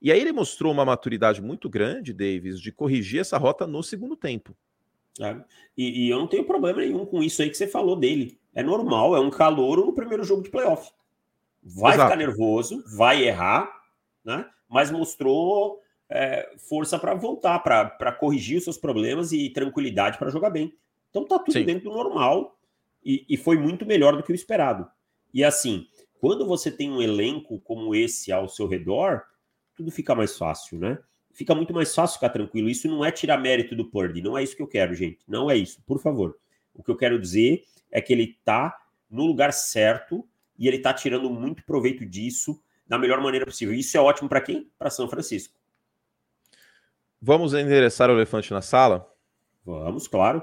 E 0.00 0.12
aí 0.12 0.20
ele 0.20 0.32
mostrou 0.32 0.70
uma 0.70 0.84
maturidade 0.84 1.40
muito 1.40 1.68
grande, 1.68 2.12
Davis, 2.12 2.60
de 2.60 2.70
corrigir 2.70 3.20
essa 3.20 3.38
rota 3.38 3.66
no 3.66 3.82
segundo 3.82 4.14
tempo. 4.14 4.54
É. 5.20 5.36
E, 5.76 6.06
e, 6.06 6.10
eu 6.10 6.18
não 6.18 6.26
tenho 6.26 6.44
problema 6.44 6.80
nenhum 6.80 7.06
com 7.06 7.22
isso 7.22 7.40
aí 7.40 7.48
que 7.48 7.56
você 7.56 7.66
falou 7.66 7.96
dele. 7.96 8.38
É 8.54 8.62
normal, 8.62 9.16
é 9.16 9.20
um 9.20 9.30
calouro 9.30 9.84
no 9.84 9.92
primeiro 9.92 10.24
jogo 10.24 10.42
de 10.42 10.50
playoff. 10.50 10.90
Vai 11.62 11.94
Exato. 11.94 12.10
ficar 12.10 12.16
nervoso, 12.16 12.84
vai 12.94 13.24
errar, 13.24 13.70
né? 14.24 14.48
mas 14.68 14.90
mostrou 14.90 15.80
é, 16.08 16.52
força 16.58 16.98
para 16.98 17.14
voltar, 17.14 17.58
para 17.60 18.12
corrigir 18.12 18.58
os 18.58 18.64
seus 18.64 18.76
problemas 18.76 19.32
e 19.32 19.50
tranquilidade 19.50 20.18
para 20.18 20.30
jogar 20.30 20.50
bem. 20.50 20.74
Então 21.10 21.24
tá 21.24 21.38
tudo 21.38 21.52
Sim. 21.52 21.64
dentro 21.64 21.84
do 21.90 21.96
normal 21.96 22.58
e, 23.04 23.24
e 23.28 23.36
foi 23.36 23.56
muito 23.56 23.86
melhor 23.86 24.16
do 24.16 24.22
que 24.22 24.32
o 24.32 24.34
esperado. 24.34 24.86
E 25.32 25.44
assim, 25.44 25.86
quando 26.20 26.46
você 26.46 26.70
tem 26.70 26.90
um 26.90 27.02
elenco 27.02 27.60
como 27.60 27.94
esse 27.94 28.32
ao 28.32 28.48
seu 28.48 28.66
redor, 28.66 29.22
tudo 29.76 29.90
fica 29.90 30.14
mais 30.14 30.36
fácil, 30.36 30.78
né? 30.78 30.98
Fica 31.32 31.54
muito 31.54 31.74
mais 31.74 31.94
fácil 31.94 32.14
ficar 32.14 32.30
tranquilo. 32.30 32.68
Isso 32.68 32.86
não 32.86 33.04
é 33.04 33.10
tirar 33.10 33.38
mérito 33.38 33.74
do 33.74 33.84
Purdy, 33.84 34.22
não 34.22 34.38
é 34.38 34.42
isso 34.42 34.56
que 34.56 34.62
eu 34.62 34.68
quero, 34.68 34.94
gente. 34.94 35.18
Não 35.26 35.50
é 35.50 35.56
isso, 35.56 35.82
por 35.84 35.98
favor. 36.00 36.36
O 36.74 36.82
que 36.82 36.90
eu 36.90 36.96
quero 36.96 37.18
dizer 37.18 37.64
é 37.94 38.02
que 38.02 38.12
ele 38.12 38.36
tá 38.44 38.76
no 39.08 39.24
lugar 39.24 39.52
certo 39.52 40.28
e 40.58 40.66
ele 40.66 40.80
tá 40.80 40.92
tirando 40.92 41.30
muito 41.30 41.64
proveito 41.64 42.04
disso 42.04 42.60
da 42.86 42.98
melhor 42.98 43.20
maneira 43.20 43.46
possível. 43.46 43.72
Isso 43.72 43.96
é 43.96 44.00
ótimo 44.00 44.28
para 44.28 44.40
quem? 44.40 44.68
Para 44.76 44.90
São 44.90 45.08
Francisco. 45.08 45.56
Vamos 47.22 47.54
endereçar 47.54 48.10
o 48.10 48.14
elefante 48.14 48.52
na 48.52 48.60
sala? 48.60 49.08
Vamos, 49.64 50.08
claro. 50.08 50.42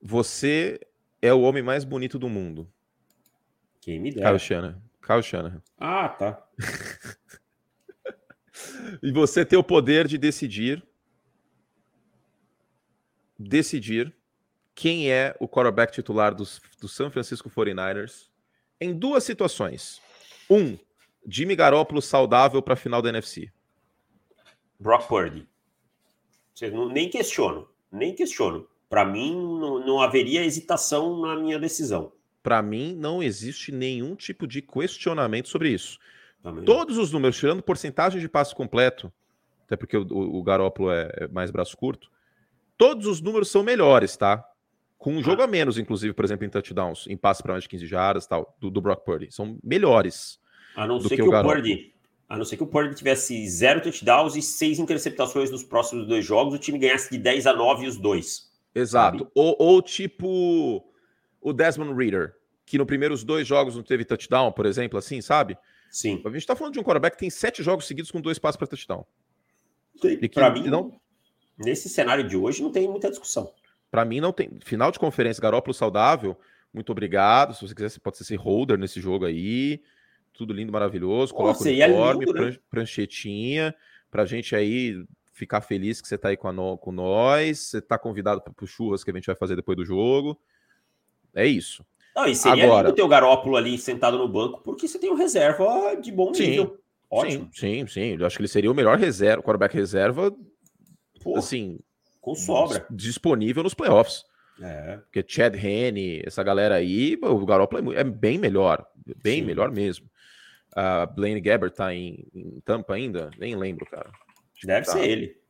Você 0.00 0.78
é 1.20 1.32
o 1.32 1.40
homem 1.40 1.62
mais 1.62 1.82
bonito 1.82 2.18
do 2.18 2.28
mundo. 2.28 2.70
Quem 3.80 3.98
me 3.98 4.12
dera. 4.12 4.28
Kyle 4.28 4.38
Shanahan. 4.38 4.82
Kyle 5.02 5.22
Shanahan. 5.22 5.62
Ah, 5.76 6.08
tá. 6.10 6.46
e 9.02 9.10
você 9.10 9.44
tem 9.44 9.58
o 9.58 9.64
poder 9.64 10.06
de 10.06 10.18
decidir 10.18 10.86
decidir 13.38 14.17
quem 14.78 15.10
é 15.10 15.34
o 15.40 15.48
quarterback 15.48 15.92
titular 15.92 16.32
dos, 16.32 16.60
do 16.80 16.86
San 16.86 17.10
Francisco 17.10 17.50
49ers 17.50 18.28
em 18.80 18.96
duas 18.96 19.24
situações. 19.24 20.00
Um, 20.48 20.78
Jimmy 21.26 21.56
Garoppolo 21.56 22.00
saudável 22.00 22.62
para 22.62 22.74
a 22.74 22.76
final 22.76 23.02
da 23.02 23.08
NFC. 23.08 23.50
Brock 24.78 25.08
Purdy. 25.08 25.48
Vocês 26.54 26.72
não, 26.72 26.88
nem 26.88 27.10
questiono, 27.10 27.68
nem 27.90 28.14
questiono. 28.14 28.68
Para 28.88 29.04
mim, 29.04 29.34
não, 29.34 29.84
não 29.84 30.00
haveria 30.00 30.44
hesitação 30.44 31.22
na 31.22 31.34
minha 31.34 31.58
decisão. 31.58 32.12
Para 32.40 32.62
mim, 32.62 32.94
não 32.94 33.20
existe 33.20 33.72
nenhum 33.72 34.14
tipo 34.14 34.46
de 34.46 34.62
questionamento 34.62 35.48
sobre 35.48 35.70
isso. 35.70 35.98
Também. 36.40 36.64
Todos 36.64 36.98
os 36.98 37.10
números, 37.10 37.36
tirando 37.36 37.64
porcentagem 37.64 38.20
de 38.20 38.28
passo 38.28 38.54
completo, 38.54 39.12
até 39.64 39.76
porque 39.76 39.96
o, 39.96 40.06
o, 40.08 40.38
o 40.38 40.42
Garópolo 40.44 40.92
é, 40.92 41.10
é, 41.16 41.26
mais 41.26 41.50
braço 41.50 41.76
curto, 41.76 42.08
todos 42.76 43.08
os 43.08 43.20
números 43.20 43.50
são 43.50 43.64
melhores, 43.64 44.16
tá? 44.16 44.48
Com 44.98 45.14
um 45.14 45.20
ah. 45.20 45.22
jogo 45.22 45.42
a 45.42 45.46
menos, 45.46 45.78
inclusive, 45.78 46.12
por 46.12 46.24
exemplo, 46.24 46.44
em 46.44 46.50
touchdowns, 46.50 47.06
em 47.06 47.16
passe 47.16 47.42
para 47.42 47.52
mais 47.52 47.62
de 47.62 47.68
15 47.70 47.86
jardas 47.86 48.26
tal, 48.26 48.56
do, 48.60 48.68
do 48.68 48.80
Brock 48.80 49.04
Purdy. 49.04 49.32
São 49.32 49.56
melhores. 49.62 50.40
A 50.76 50.86
não 50.86 51.00
ser 51.00 51.10
que, 51.10 51.16
que 51.16 51.22
o, 51.22 51.38
o 51.38 51.42
Purdy. 51.42 51.94
A 52.28 52.36
não 52.36 52.44
ser 52.44 52.56
que 52.56 52.62
o 52.62 52.66
Purdy 52.66 52.94
tivesse 52.94 53.48
zero 53.48 53.80
touchdowns 53.80 54.36
e 54.36 54.42
seis 54.42 54.78
interceptações 54.78 55.50
nos 55.50 55.62
próximos 55.62 56.06
dois 56.06 56.24
jogos, 56.24 56.52
o 56.52 56.58
time 56.58 56.78
ganhasse 56.78 57.10
de 57.10 57.16
10 57.16 57.46
a 57.46 57.54
9 57.54 57.86
os 57.86 57.96
dois. 57.96 58.50
Exato. 58.74 59.30
Ou, 59.34 59.56
ou, 59.58 59.80
tipo 59.80 60.84
o 61.40 61.52
Desmond 61.52 61.94
Reader, 61.94 62.34
que 62.66 62.76
no 62.76 62.84
primeiros 62.84 63.24
dois 63.24 63.46
jogos 63.46 63.76
não 63.76 63.82
teve 63.82 64.04
touchdown, 64.04 64.52
por 64.52 64.66
exemplo, 64.66 64.98
assim, 64.98 65.22
sabe? 65.22 65.56
Sim. 65.90 66.20
A 66.24 66.30
gente 66.30 66.46
tá 66.46 66.54
falando 66.54 66.74
de 66.74 66.80
um 66.80 66.82
quarterback 66.82 67.14
que 67.14 67.20
tem 67.20 67.30
sete 67.30 67.62
jogos 67.62 67.86
seguidos 67.86 68.10
com 68.10 68.20
dois 68.20 68.38
passos 68.38 68.58
para 68.58 68.66
touchdown. 68.66 69.06
Para 70.34 70.50
mim, 70.50 70.68
não... 70.68 71.00
nesse 71.56 71.88
cenário 71.88 72.28
de 72.28 72.36
hoje, 72.36 72.62
não 72.62 72.70
tem 72.70 72.86
muita 72.88 73.08
discussão. 73.08 73.50
Para 73.90 74.04
mim, 74.04 74.20
não 74.20 74.32
tem. 74.32 74.50
Final 74.64 74.90
de 74.90 74.98
conferência, 74.98 75.40
Garópolo 75.40 75.74
saudável, 75.74 76.38
muito 76.72 76.92
obrigado. 76.92 77.54
Se 77.54 77.66
você 77.66 77.74
quiser, 77.74 77.88
você 77.90 78.00
pode 78.00 78.18
ser 78.18 78.36
holder 78.36 78.78
nesse 78.78 79.00
jogo 79.00 79.24
aí. 79.24 79.82
Tudo 80.32 80.52
lindo, 80.52 80.72
maravilhoso. 80.72 81.34
Coloca 81.34 81.58
Nossa, 81.58 81.68
o 81.68 81.72
uniforme, 81.72 82.24
é 82.24 82.26
lindo, 82.26 82.32
né? 82.32 82.56
pranchetinha, 82.70 83.74
pra 84.10 84.24
gente 84.24 84.54
aí 84.54 85.04
ficar 85.32 85.60
feliz 85.60 86.00
que 86.00 86.08
você 86.08 86.16
está 86.16 86.28
aí 86.28 86.36
com, 86.36 86.52
no, 86.52 86.76
com 86.76 86.92
nós. 86.92 87.58
Você 87.58 87.78
está 87.78 87.98
convidado 87.98 88.40
para 88.40 88.66
churras 88.66 89.02
que 89.02 89.10
a 89.10 89.14
gente 89.14 89.26
vai 89.26 89.36
fazer 89.36 89.56
depois 89.56 89.76
do 89.76 89.84
jogo. 89.84 90.38
É 91.34 91.46
isso. 91.46 91.84
Não, 92.14 92.26
e 92.26 92.34
seria 92.34 92.64
Agora, 92.64 92.88
lindo 92.88 92.96
ter 92.96 93.02
o 93.02 93.08
Garópolo 93.08 93.56
ali 93.56 93.78
sentado 93.78 94.18
no 94.18 94.28
banco, 94.28 94.60
porque 94.62 94.88
você 94.88 94.98
tem 94.98 95.10
um 95.10 95.14
reserva 95.14 95.94
de 95.94 96.10
bom 96.10 96.32
nível. 96.32 96.66
Sim, 96.66 96.78
Ótimo. 97.10 97.48
Sim, 97.52 97.86
sim, 97.86 97.86
sim. 97.86 98.16
Eu 98.18 98.26
acho 98.26 98.36
que 98.36 98.42
ele 98.42 98.48
seria 98.48 98.70
o 98.70 98.74
melhor 98.74 98.98
reserva, 98.98 99.42
quarterback 99.42 99.74
reserva, 99.74 100.34
Pô, 101.22 101.36
assim, 101.36 101.78
com 102.28 102.34
sobra. 102.34 102.86
Disponível 102.90 103.62
nos 103.62 103.74
playoffs. 103.74 104.24
É. 104.60 104.96
Porque 104.98 105.24
Chad 105.26 105.54
Henne, 105.54 106.22
essa 106.24 106.42
galera 106.42 106.74
aí, 106.74 107.18
o 107.22 107.46
Garoppolo 107.46 107.94
é, 107.94 108.00
é 108.00 108.04
bem 108.04 108.38
melhor. 108.38 108.86
Bem 109.22 109.40
Sim. 109.40 109.46
melhor 109.46 109.70
mesmo. 109.70 110.10
A 110.74 111.04
uh, 111.04 111.14
Blaine 111.14 111.40
Gabbert 111.40 111.72
tá 111.72 111.94
em, 111.94 112.28
em, 112.34 112.60
Tampa 112.60 112.94
ainda? 112.94 113.30
Nem 113.38 113.56
lembro, 113.56 113.86
cara. 113.86 114.10
Deve 114.62 114.86
tá. 114.86 114.92
ser 114.92 115.04
ele. 115.04 115.40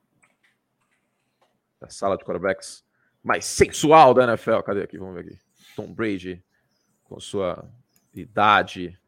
A 1.80 1.88
sala 1.88 2.16
de 2.16 2.24
quarterbacks 2.24 2.84
mais 3.22 3.44
sensual 3.44 4.14
da 4.14 4.24
NFL. 4.24 4.60
Cadê 4.60 4.82
aqui? 4.82 4.98
Vamos 4.98 5.14
ver 5.14 5.20
aqui. 5.20 5.38
Tom 5.74 5.92
Brady 5.92 6.42
com 7.04 7.18
sua 7.18 7.68
idade 8.14 8.98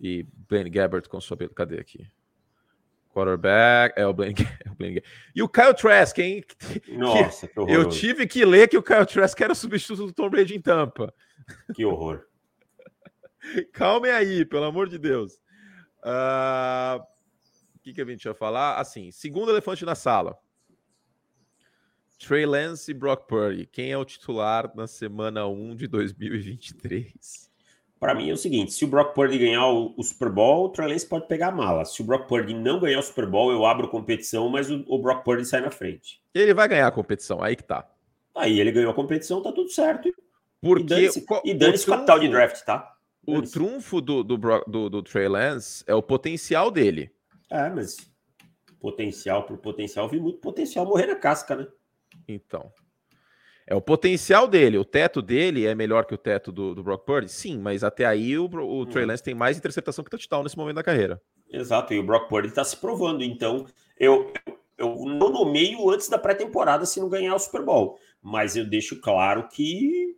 e 0.00 0.26
Blaine 0.48 0.70
Gabbert 0.70 1.08
com 1.08 1.20
sua. 1.20 1.36
Cadê 1.54 1.78
aqui? 1.78 2.06
Quarterback. 3.14 3.94
É 3.98 4.06
o 4.06 4.12
Blaine, 4.12 4.34
é 4.66 4.70
o 4.70 4.74
Blaine 4.74 5.02
E 5.34 5.42
o 5.42 5.48
Kyle 5.48 5.74
Trask, 5.74 6.18
hein? 6.18 6.44
Nossa, 6.88 7.46
que, 7.46 7.54
que 7.54 7.72
Eu 7.72 7.88
tive 7.88 8.26
que 8.26 8.44
ler 8.44 8.68
que 8.68 8.76
o 8.76 8.82
Kyle 8.82 9.06
Trask 9.06 9.40
era 9.40 9.52
o 9.52 9.56
substituto 9.56 10.06
do 10.06 10.12
Tom 10.12 10.28
Brady 10.28 10.56
em 10.56 10.60
Tampa. 10.60 11.14
Que 11.74 11.84
horror. 11.84 12.24
Calmem 13.72 14.10
aí, 14.10 14.44
pelo 14.44 14.64
amor 14.64 14.88
de 14.88 14.98
Deus. 14.98 15.34
Uh, 16.00 17.02
que, 17.84 17.92
que 17.92 18.00
a 18.00 18.04
gente 18.06 18.24
ia 18.24 18.34
falar? 18.34 18.80
Assim, 18.80 19.10
segundo 19.10 19.50
elefante 19.50 19.84
na 19.84 19.94
sala. 19.94 20.38
Trey 22.18 22.46
Lance 22.46 22.90
e 22.90 22.94
Brock 22.94 23.28
Purdy. 23.28 23.66
Quem 23.66 23.92
é 23.92 23.98
o 23.98 24.04
titular 24.04 24.74
na 24.74 24.86
semana 24.86 25.46
1 25.46 25.76
de 25.76 25.86
2023? 25.86 27.52
Para 28.04 28.14
mim 28.14 28.28
é 28.28 28.34
o 28.34 28.36
seguinte: 28.36 28.70
se 28.74 28.84
o 28.84 28.88
Brock 28.88 29.14
Purdy 29.14 29.38
ganhar 29.38 29.66
o, 29.66 29.94
o, 29.96 30.02
Super 30.02 30.28
Bowl, 30.28 30.66
o 30.66 30.68
Trey 30.68 30.88
Lance 30.88 31.08
pode 31.08 31.26
pegar 31.26 31.48
a 31.48 31.50
mala. 31.50 31.86
Se 31.86 32.02
o 32.02 32.04
Brock 32.04 32.28
Purdy 32.28 32.52
não 32.52 32.78
ganhar 32.78 32.98
o 32.98 33.02
Super 33.02 33.24
Bowl, 33.24 33.50
eu 33.50 33.64
abro 33.64 33.88
competição, 33.88 34.46
mas 34.50 34.70
o, 34.70 34.84
o 34.88 34.98
Brock 34.98 35.24
Purdy 35.24 35.46
sai 35.46 35.62
na 35.62 35.70
frente. 35.70 36.20
Ele 36.34 36.52
vai 36.52 36.68
ganhar 36.68 36.86
a 36.86 36.90
competição, 36.90 37.42
aí 37.42 37.56
que 37.56 37.64
tá. 37.64 37.88
Aí 38.34 38.60
ele 38.60 38.72
ganhou 38.72 38.90
a 38.90 38.94
competição, 38.94 39.42
tá 39.42 39.50
tudo 39.50 39.70
certo. 39.70 40.14
Porque 40.60 41.08
e 41.46 41.54
dane-se 41.54 41.86
capital 41.86 42.18
de 42.18 42.28
draft, 42.28 42.62
tá? 42.66 42.94
O 43.26 43.40
trunfo 43.40 44.02
do, 44.02 44.22
do, 44.22 44.36
do, 44.36 44.90
do 44.90 45.02
Trey 45.02 45.26
Lance 45.26 45.82
é 45.86 45.94
o 45.94 46.02
potencial 46.02 46.70
dele. 46.70 47.10
É, 47.50 47.70
mas 47.70 47.96
potencial 48.80 49.44
por 49.44 49.56
potencial, 49.56 50.10
vi 50.10 50.20
muito 50.20 50.40
potencial 50.40 50.84
morrer 50.84 51.06
na 51.06 51.16
casca, 51.16 51.56
né? 51.56 51.66
Então. 52.28 52.70
É 53.66 53.74
o 53.74 53.80
potencial 53.80 54.46
dele, 54.46 54.76
o 54.76 54.84
teto 54.84 55.22
dele 55.22 55.66
é 55.66 55.74
melhor 55.74 56.04
que 56.04 56.14
o 56.14 56.18
teto 56.18 56.52
do, 56.52 56.74
do 56.74 56.82
Brock 56.82 57.06
Purdy? 57.06 57.30
Sim, 57.30 57.58
mas 57.58 57.82
até 57.82 58.04
aí 58.04 58.36
o, 58.36 58.44
o 58.44 58.82
hum. 58.82 58.86
Trey 58.86 59.06
Lance 59.06 59.22
tem 59.22 59.34
mais 59.34 59.56
interceptação 59.56 60.04
que 60.04 60.10
touchdown 60.10 60.42
nesse 60.42 60.56
momento 60.56 60.76
da 60.76 60.82
carreira. 60.82 61.20
Exato, 61.50 61.94
e 61.94 61.98
o 61.98 62.02
Brock 62.02 62.28
Purdy 62.28 62.48
está 62.48 62.62
se 62.62 62.76
provando. 62.76 63.24
Então, 63.24 63.66
eu, 63.98 64.30
eu 64.76 65.04
não 65.06 65.30
nomeio 65.30 65.88
antes 65.88 66.08
da 66.08 66.18
pré-temporada 66.18 66.84
se 66.84 67.00
não 67.00 67.08
ganhar 67.08 67.34
o 67.34 67.38
Super 67.38 67.62
Bowl, 67.62 67.98
mas 68.20 68.54
eu 68.54 68.66
deixo 68.66 69.00
claro 69.00 69.48
que 69.48 70.14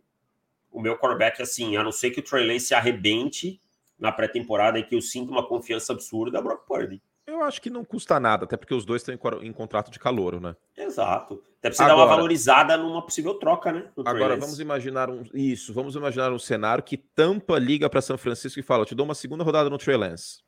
o 0.69 0.81
meu 0.81 0.97
quarterback, 0.97 1.41
assim, 1.41 1.77
a 1.77 1.83
não 1.83 1.91
ser 1.91 2.11
que 2.11 2.19
o 2.19 2.23
Trey 2.23 2.45
Lance 2.45 2.67
se 2.67 2.73
arrebente 2.73 3.61
na 3.97 4.11
pré-temporada 4.11 4.77
e 4.77 4.83
que 4.83 4.93
eu 4.93 5.01
sinta 5.01 5.31
uma 5.31 5.47
confiança 5.47 5.93
absurda, 5.93 6.37
é 6.37 6.41
Brock 6.41 6.67
Purdy. 6.67 7.01
Eu 7.27 7.43
acho 7.43 7.61
que 7.61 7.69
não 7.69 7.83
custa 7.83 8.21
nada, 8.21 8.45
até 8.45 8.55
porque 8.55 8.73
os 8.73 8.85
dois 8.85 9.01
estão 9.01 9.13
em, 9.43 9.51
contrato 9.51 9.91
de 9.91 9.99
calor, 9.99 10.39
né? 10.39 10.55
Exato. 10.77 11.43
Até 11.59 11.73
você 11.73 11.83
agora, 11.83 11.97
dar 11.97 12.01
uma 12.01 12.15
valorizada 12.15 12.77
numa 12.77 13.01
possível 13.01 13.33
troca, 13.33 13.69
né? 13.69 13.89
Agora, 14.05 14.37
vamos 14.37 14.61
imaginar 14.61 15.09
um. 15.09 15.23
Isso, 15.33 15.73
vamos 15.73 15.95
imaginar 15.95 16.31
um 16.31 16.39
cenário 16.39 16.81
que 16.81 16.95
Tampa 16.95 17.59
liga 17.59 17.89
para 17.89 18.01
São 18.01 18.17
Francisco 18.17 18.61
e 18.61 18.63
fala: 18.63 18.85
te 18.85 18.95
dou 18.95 19.03
uma 19.05 19.13
segunda 19.13 19.43
rodada 19.43 19.69
no 19.69 19.77
Trey 19.77 19.97
Lance. 19.97 20.41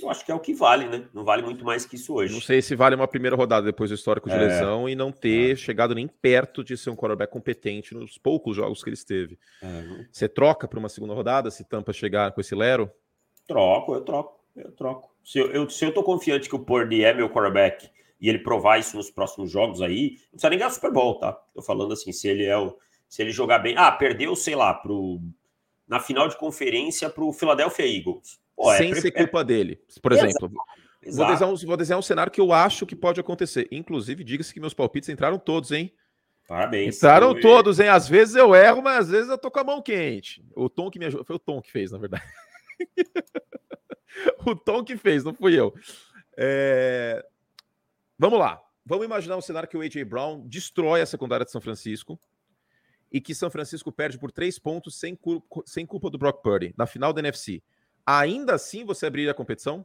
Eu 0.00 0.10
acho 0.10 0.24
que 0.24 0.30
é 0.30 0.34
o 0.34 0.38
que 0.38 0.54
vale, 0.54 0.86
né? 0.86 1.08
Não 1.12 1.24
vale 1.24 1.42
muito 1.42 1.64
mais 1.64 1.84
que 1.86 1.96
isso 1.96 2.14
hoje. 2.14 2.32
Não 2.32 2.40
sei 2.40 2.60
se 2.62 2.76
vale 2.76 2.94
uma 2.94 3.08
primeira 3.08 3.34
rodada 3.34 3.64
depois 3.64 3.90
do 3.90 3.94
histórico 3.94 4.28
de 4.28 4.34
é. 4.36 4.38
lesão 4.38 4.88
e 4.88 4.94
não 4.94 5.10
ter 5.10 5.52
é. 5.52 5.56
chegado 5.56 5.94
nem 5.94 6.06
perto 6.06 6.62
de 6.62 6.76
ser 6.76 6.90
um 6.90 6.96
quarterback 6.96 7.32
competente 7.32 7.94
nos 7.94 8.18
poucos 8.18 8.54
jogos 8.54 8.84
que 8.84 8.90
ele 8.90 8.94
esteve. 8.94 9.38
É. 9.62 10.06
Você 10.12 10.28
troca 10.28 10.68
para 10.68 10.78
uma 10.78 10.90
segunda 10.90 11.14
rodada 11.14 11.50
se 11.50 11.64
Tampa 11.64 11.92
chegar 11.92 12.30
com 12.32 12.40
esse 12.40 12.54
Lero? 12.54 12.90
Troco, 13.48 13.94
eu 13.94 14.02
troco, 14.02 14.38
eu 14.54 14.70
troco. 14.72 15.15
Se 15.26 15.40
eu, 15.40 15.68
se 15.68 15.84
eu 15.84 15.92
tô 15.92 16.04
confiante 16.04 16.48
que 16.48 16.54
o 16.54 16.60
Purdy 16.60 17.02
é 17.02 17.12
meu 17.12 17.28
quarterback 17.28 17.90
e 18.20 18.28
ele 18.28 18.38
provar 18.38 18.78
isso 18.78 18.96
nos 18.96 19.10
próximos 19.10 19.50
jogos 19.50 19.82
aí, 19.82 20.10
não 20.10 20.30
precisa 20.30 20.50
nem 20.50 20.58
ganhar 20.60 20.70
o 20.70 20.74
Super 20.74 20.92
Bowl, 20.92 21.18
tá? 21.18 21.32
Tô 21.52 21.60
falando 21.60 21.92
assim, 21.92 22.12
se 22.12 22.28
ele 22.28 22.44
é 22.44 22.56
o. 22.56 22.78
Se 23.08 23.22
ele 23.22 23.32
jogar 23.32 23.58
bem. 23.58 23.74
Ah, 23.76 23.90
perdeu, 23.90 24.36
sei 24.36 24.54
lá, 24.54 24.72
pro, 24.72 25.20
na 25.88 25.98
final 25.98 26.28
de 26.28 26.38
conferência 26.38 27.10
pro 27.10 27.32
Philadelphia 27.32 27.84
Eagles. 27.84 28.38
Pô, 28.54 28.72
é 28.72 28.78
Sem 28.78 28.92
é, 28.92 28.94
ser 28.94 29.10
culpa 29.10 29.40
é, 29.40 29.44
dele. 29.44 29.80
Por 30.00 30.12
exemplo, 30.12 30.48
Vou 31.12 31.26
desenhar, 31.26 31.52
um, 31.52 31.56
vou 31.56 31.76
desenhar 31.76 31.98
um 31.98 32.02
cenário 32.02 32.32
que 32.32 32.40
eu 32.40 32.52
acho 32.52 32.86
que 32.86 32.94
pode 32.94 33.18
acontecer. 33.18 33.66
Inclusive, 33.72 34.22
diga-se 34.22 34.54
que 34.54 34.60
meus 34.60 34.74
palpites 34.74 35.08
entraram 35.08 35.38
todos, 35.38 35.72
hein? 35.72 35.92
Parabéns. 36.46 36.96
Entraram 36.96 37.34
todos, 37.34 37.80
hein? 37.80 37.88
Às 37.88 38.08
vezes 38.08 38.36
eu 38.36 38.54
erro, 38.54 38.80
mas 38.80 39.06
às 39.06 39.10
vezes 39.10 39.28
eu 39.28 39.38
tô 39.38 39.50
com 39.50 39.58
a 39.58 39.64
mão 39.64 39.82
quente. 39.82 40.44
O 40.54 40.68
Tom 40.68 40.88
que 40.88 41.00
me 41.00 41.06
ajudou. 41.06 41.24
Foi 41.24 41.34
o 41.34 41.40
Tom 41.40 41.60
que 41.60 41.70
fez, 41.70 41.90
na 41.90 41.98
verdade. 41.98 42.22
o 44.46 44.54
Tom 44.54 44.84
que 44.84 44.96
fez, 44.96 45.24
não 45.24 45.34
fui 45.34 45.58
eu. 45.58 45.74
É... 46.36 47.24
Vamos 48.18 48.38
lá. 48.38 48.62
Vamos 48.84 49.04
imaginar 49.04 49.36
um 49.36 49.40
cenário 49.40 49.68
que 49.68 49.76
o 49.76 49.80
A.J. 49.80 50.04
Brown 50.04 50.46
destrói 50.46 51.00
a 51.00 51.06
secundária 51.06 51.44
de 51.44 51.50
São 51.50 51.60
Francisco 51.60 52.18
e 53.10 53.20
que 53.20 53.34
São 53.34 53.50
Francisco 53.50 53.90
perde 53.90 54.18
por 54.18 54.30
três 54.30 54.58
pontos 54.58 54.98
sem, 54.98 55.14
culpa, 55.14 55.62
sem 55.66 55.84
culpa 55.84 56.08
do 56.08 56.18
Brock 56.18 56.42
Purdy 56.42 56.74
na 56.76 56.86
final 56.86 57.12
da 57.12 57.20
NFC. 57.20 57.62
Ainda 58.06 58.54
assim 58.54 58.84
você 58.84 59.06
abriria 59.06 59.32
a 59.32 59.34
competição? 59.34 59.84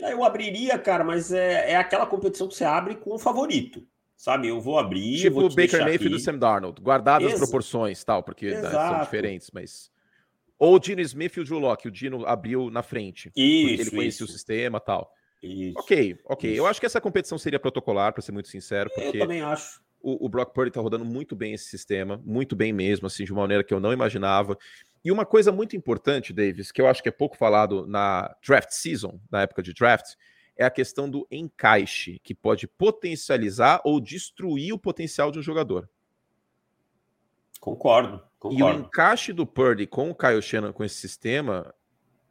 Eu 0.00 0.24
abriria, 0.24 0.78
cara, 0.78 1.04
mas 1.04 1.32
é, 1.32 1.72
é 1.72 1.76
aquela 1.76 2.06
competição 2.06 2.48
que 2.48 2.54
você 2.54 2.64
abre 2.64 2.96
com 2.96 3.14
o 3.14 3.18
favorito. 3.18 3.86
Sabe, 4.16 4.48
eu 4.48 4.60
vou 4.60 4.78
abrir. 4.78 5.20
Tipo 5.20 5.44
o 5.44 5.48
Baker 5.48 5.82
Mayfield 5.82 6.08
do 6.08 6.18
Sam 6.18 6.38
Darnold, 6.38 6.80
guardadas 6.80 7.34
as 7.34 7.38
proporções 7.38 8.02
tal, 8.02 8.22
porque 8.22 8.50
né, 8.50 8.70
são 8.70 9.00
diferentes, 9.00 9.50
mas. 9.52 9.90
Ou 10.58 10.74
o 10.74 10.78
Dino 10.78 11.00
Smith 11.02 11.36
e 11.36 11.40
o 11.40 11.44
Drew 11.44 11.58
Locke, 11.58 11.88
o 11.88 11.90
Dino 11.90 12.26
abriu 12.26 12.70
na 12.70 12.82
frente. 12.82 13.30
Isso. 13.36 13.82
Ele 13.82 13.90
conhecia 13.90 14.08
isso. 14.08 14.24
o 14.24 14.28
sistema 14.28 14.80
tal. 14.80 15.12
Isso. 15.42 15.78
Ok, 15.78 16.18
ok. 16.24 16.50
Isso. 16.50 16.60
Eu 16.60 16.66
acho 16.66 16.80
que 16.80 16.86
essa 16.86 17.00
competição 17.00 17.38
seria 17.38 17.60
protocolar, 17.60 18.12
para 18.12 18.22
ser 18.22 18.32
muito 18.32 18.48
sincero. 18.48 18.90
Porque 18.94 19.18
eu 19.18 19.20
também 19.20 19.42
acho. 19.42 19.80
O, 20.00 20.26
o 20.26 20.28
Brock 20.28 20.54
Purdy 20.54 20.70
tá 20.70 20.80
rodando 20.80 21.04
muito 21.04 21.34
bem 21.34 21.52
esse 21.52 21.64
sistema, 21.64 22.20
muito 22.24 22.54
bem 22.54 22.72
mesmo, 22.72 23.06
assim, 23.06 23.24
de 23.24 23.32
uma 23.32 23.42
maneira 23.42 23.64
que 23.64 23.74
eu 23.74 23.80
não 23.80 23.92
imaginava. 23.92 24.56
E 25.04 25.10
uma 25.10 25.26
coisa 25.26 25.52
muito 25.52 25.76
importante, 25.76 26.32
Davis, 26.32 26.72
que 26.72 26.80
eu 26.80 26.86
acho 26.86 27.02
que 27.02 27.08
é 27.08 27.12
pouco 27.12 27.36
falado 27.36 27.86
na 27.86 28.34
draft 28.44 28.70
season, 28.70 29.20
na 29.30 29.42
época 29.42 29.62
de 29.62 29.72
draft, 29.72 30.14
é 30.56 30.64
a 30.64 30.70
questão 30.70 31.08
do 31.08 31.26
encaixe, 31.30 32.18
que 32.24 32.34
pode 32.34 32.66
potencializar 32.66 33.80
ou 33.84 34.00
destruir 34.00 34.72
o 34.72 34.78
potencial 34.78 35.30
de 35.30 35.38
um 35.38 35.42
jogador. 35.42 35.88
Concordo, 37.60 38.22
concordo. 38.48 38.78
E 38.78 38.82
o 38.82 38.86
encaixe 38.86 39.32
do 39.32 39.46
Purdy 39.46 39.86
com 39.86 40.10
o 40.10 40.14
Kyle 40.14 40.42
Shannon 40.42 40.72
com 40.72 40.84
esse 40.84 40.96
sistema 40.96 41.74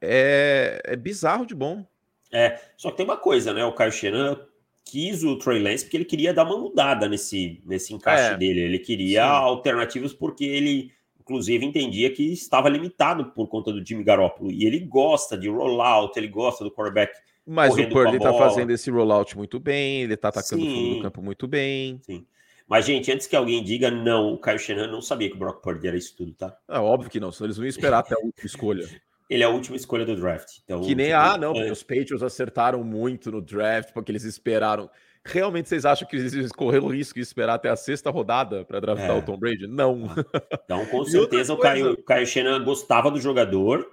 é, 0.01 0.81
é 0.83 0.95
bizarro 0.95 1.45
de 1.45 1.55
bom. 1.55 1.85
É, 2.31 2.59
só 2.75 2.91
que 2.91 2.97
tem 2.97 3.05
uma 3.05 3.17
coisa, 3.17 3.53
né? 3.53 3.63
O 3.63 3.73
Kyle 3.73 3.91
Shannon 3.91 4.37
quis 4.83 5.23
o 5.23 5.37
Trey 5.37 5.61
Lance 5.61 5.83
porque 5.83 5.97
ele 5.97 6.05
queria 6.05 6.33
dar 6.33 6.43
uma 6.43 6.57
mudada 6.57 7.07
nesse, 7.07 7.61
nesse 7.65 7.93
encaixe 7.93 8.33
é, 8.33 8.37
dele. 8.37 8.61
Ele 8.61 8.79
queria 8.79 9.23
sim. 9.23 9.29
alternativas 9.29 10.13
porque 10.13 10.43
ele, 10.43 10.91
inclusive, 11.19 11.65
entendia 11.65 12.11
que 12.11 12.31
estava 12.31 12.69
limitado 12.69 13.25
por 13.31 13.47
conta 13.47 13.71
do 13.71 13.85
Jimmy 13.85 14.03
Garoppolo. 14.03 14.51
E 14.51 14.65
ele 14.65 14.79
gosta 14.79 15.37
de 15.37 15.49
rollout, 15.49 16.17
ele 16.17 16.27
gosta 16.27 16.63
do 16.63 16.71
quarterback 16.71 17.13
mas 17.45 17.77
o 17.77 17.89
Purdy 17.89 18.17
tá 18.17 18.33
fazendo 18.33 18.71
esse 18.71 18.89
rollout 18.89 19.37
muito 19.37 19.59
bem, 19.59 20.01
ele 20.01 20.17
tá 20.17 20.29
atacando 20.29 20.63
Sim. 20.63 20.67
o 20.67 20.75
fundo 20.75 20.95
do 20.95 21.01
campo 21.03 21.21
muito 21.21 21.47
bem. 21.47 21.99
Sim. 22.01 22.25
Mas, 22.67 22.85
gente, 22.85 23.11
antes 23.11 23.27
que 23.27 23.35
alguém 23.35 23.63
diga 23.63 23.91
não, 23.91 24.33
o 24.33 24.39
Caio 24.39 24.57
Shanahan 24.57 24.87
não 24.87 25.01
sabia 25.01 25.29
que 25.29 25.35
o 25.35 25.39
Brock 25.39 25.61
Purdy 25.61 25.87
era 25.87 25.97
isso 25.97 26.15
tudo, 26.17 26.33
tá? 26.33 26.57
É 26.67 26.79
óbvio 26.79 27.09
que 27.11 27.19
não, 27.19 27.31
senão 27.31 27.45
eles 27.45 27.57
vão 27.57 27.67
esperar 27.67 27.99
até 27.99 28.15
a 28.15 28.17
última 28.17 28.45
escolha. 28.45 28.87
Ele 29.29 29.41
é 29.41 29.45
a 29.45 29.49
última 29.49 29.75
escolha 29.75 30.05
do 30.05 30.15
draft. 30.15 30.59
Então, 30.63 30.81
que 30.81 30.93
nem, 30.93 31.07
tipo, 31.07 31.17
ah, 31.17 31.37
não, 31.37 31.55
é. 31.55 31.71
os 31.71 31.81
Patriots 31.81 32.21
acertaram 32.21 32.83
muito 32.83 33.31
no 33.31 33.41
draft, 33.41 33.91
porque 33.91 34.11
eles 34.11 34.23
esperaram. 34.23 34.89
Realmente 35.23 35.67
vocês 35.67 35.83
acham 35.83 36.07
que 36.07 36.15
eles 36.15 36.51
correram 36.51 36.85
o 36.85 36.93
risco 36.93 37.15
de 37.15 37.21
esperar 37.21 37.55
até 37.55 37.69
a 37.69 37.75
sexta 37.75 38.11
rodada 38.11 38.63
para 38.63 38.79
draftar 38.79 39.09
é. 39.09 39.17
o 39.17 39.23
Tom 39.23 39.37
Brady? 39.37 39.65
Não. 39.65 40.03
Então, 40.65 40.85
com 40.85 41.03
certeza, 41.05 41.53
o 41.53 41.57
Caio, 41.57 41.93
o 41.93 42.03
Caio 42.03 42.27
Shanahan 42.27 42.63
gostava 42.63 43.09
do 43.09 43.19
jogador, 43.19 43.85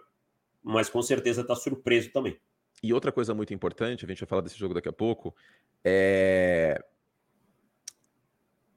mas 0.63 0.91
com 0.91 1.03
certeza 1.03 1.43
tá 1.43 1.55
surpreso 1.55 2.11
também. 2.11 2.37
E 2.83 2.93
outra 2.93 3.11
coisa 3.11 3.35
muito 3.35 3.55
importante, 3.55 4.05
a 4.05 4.09
gente 4.09 4.21
vai 4.21 4.29
falar 4.29 4.43
desse 4.43 4.59
jogo 4.59 4.75
daqui 4.75 4.89
a 4.89 4.93
pouco, 4.93 5.35
é. 5.83 6.79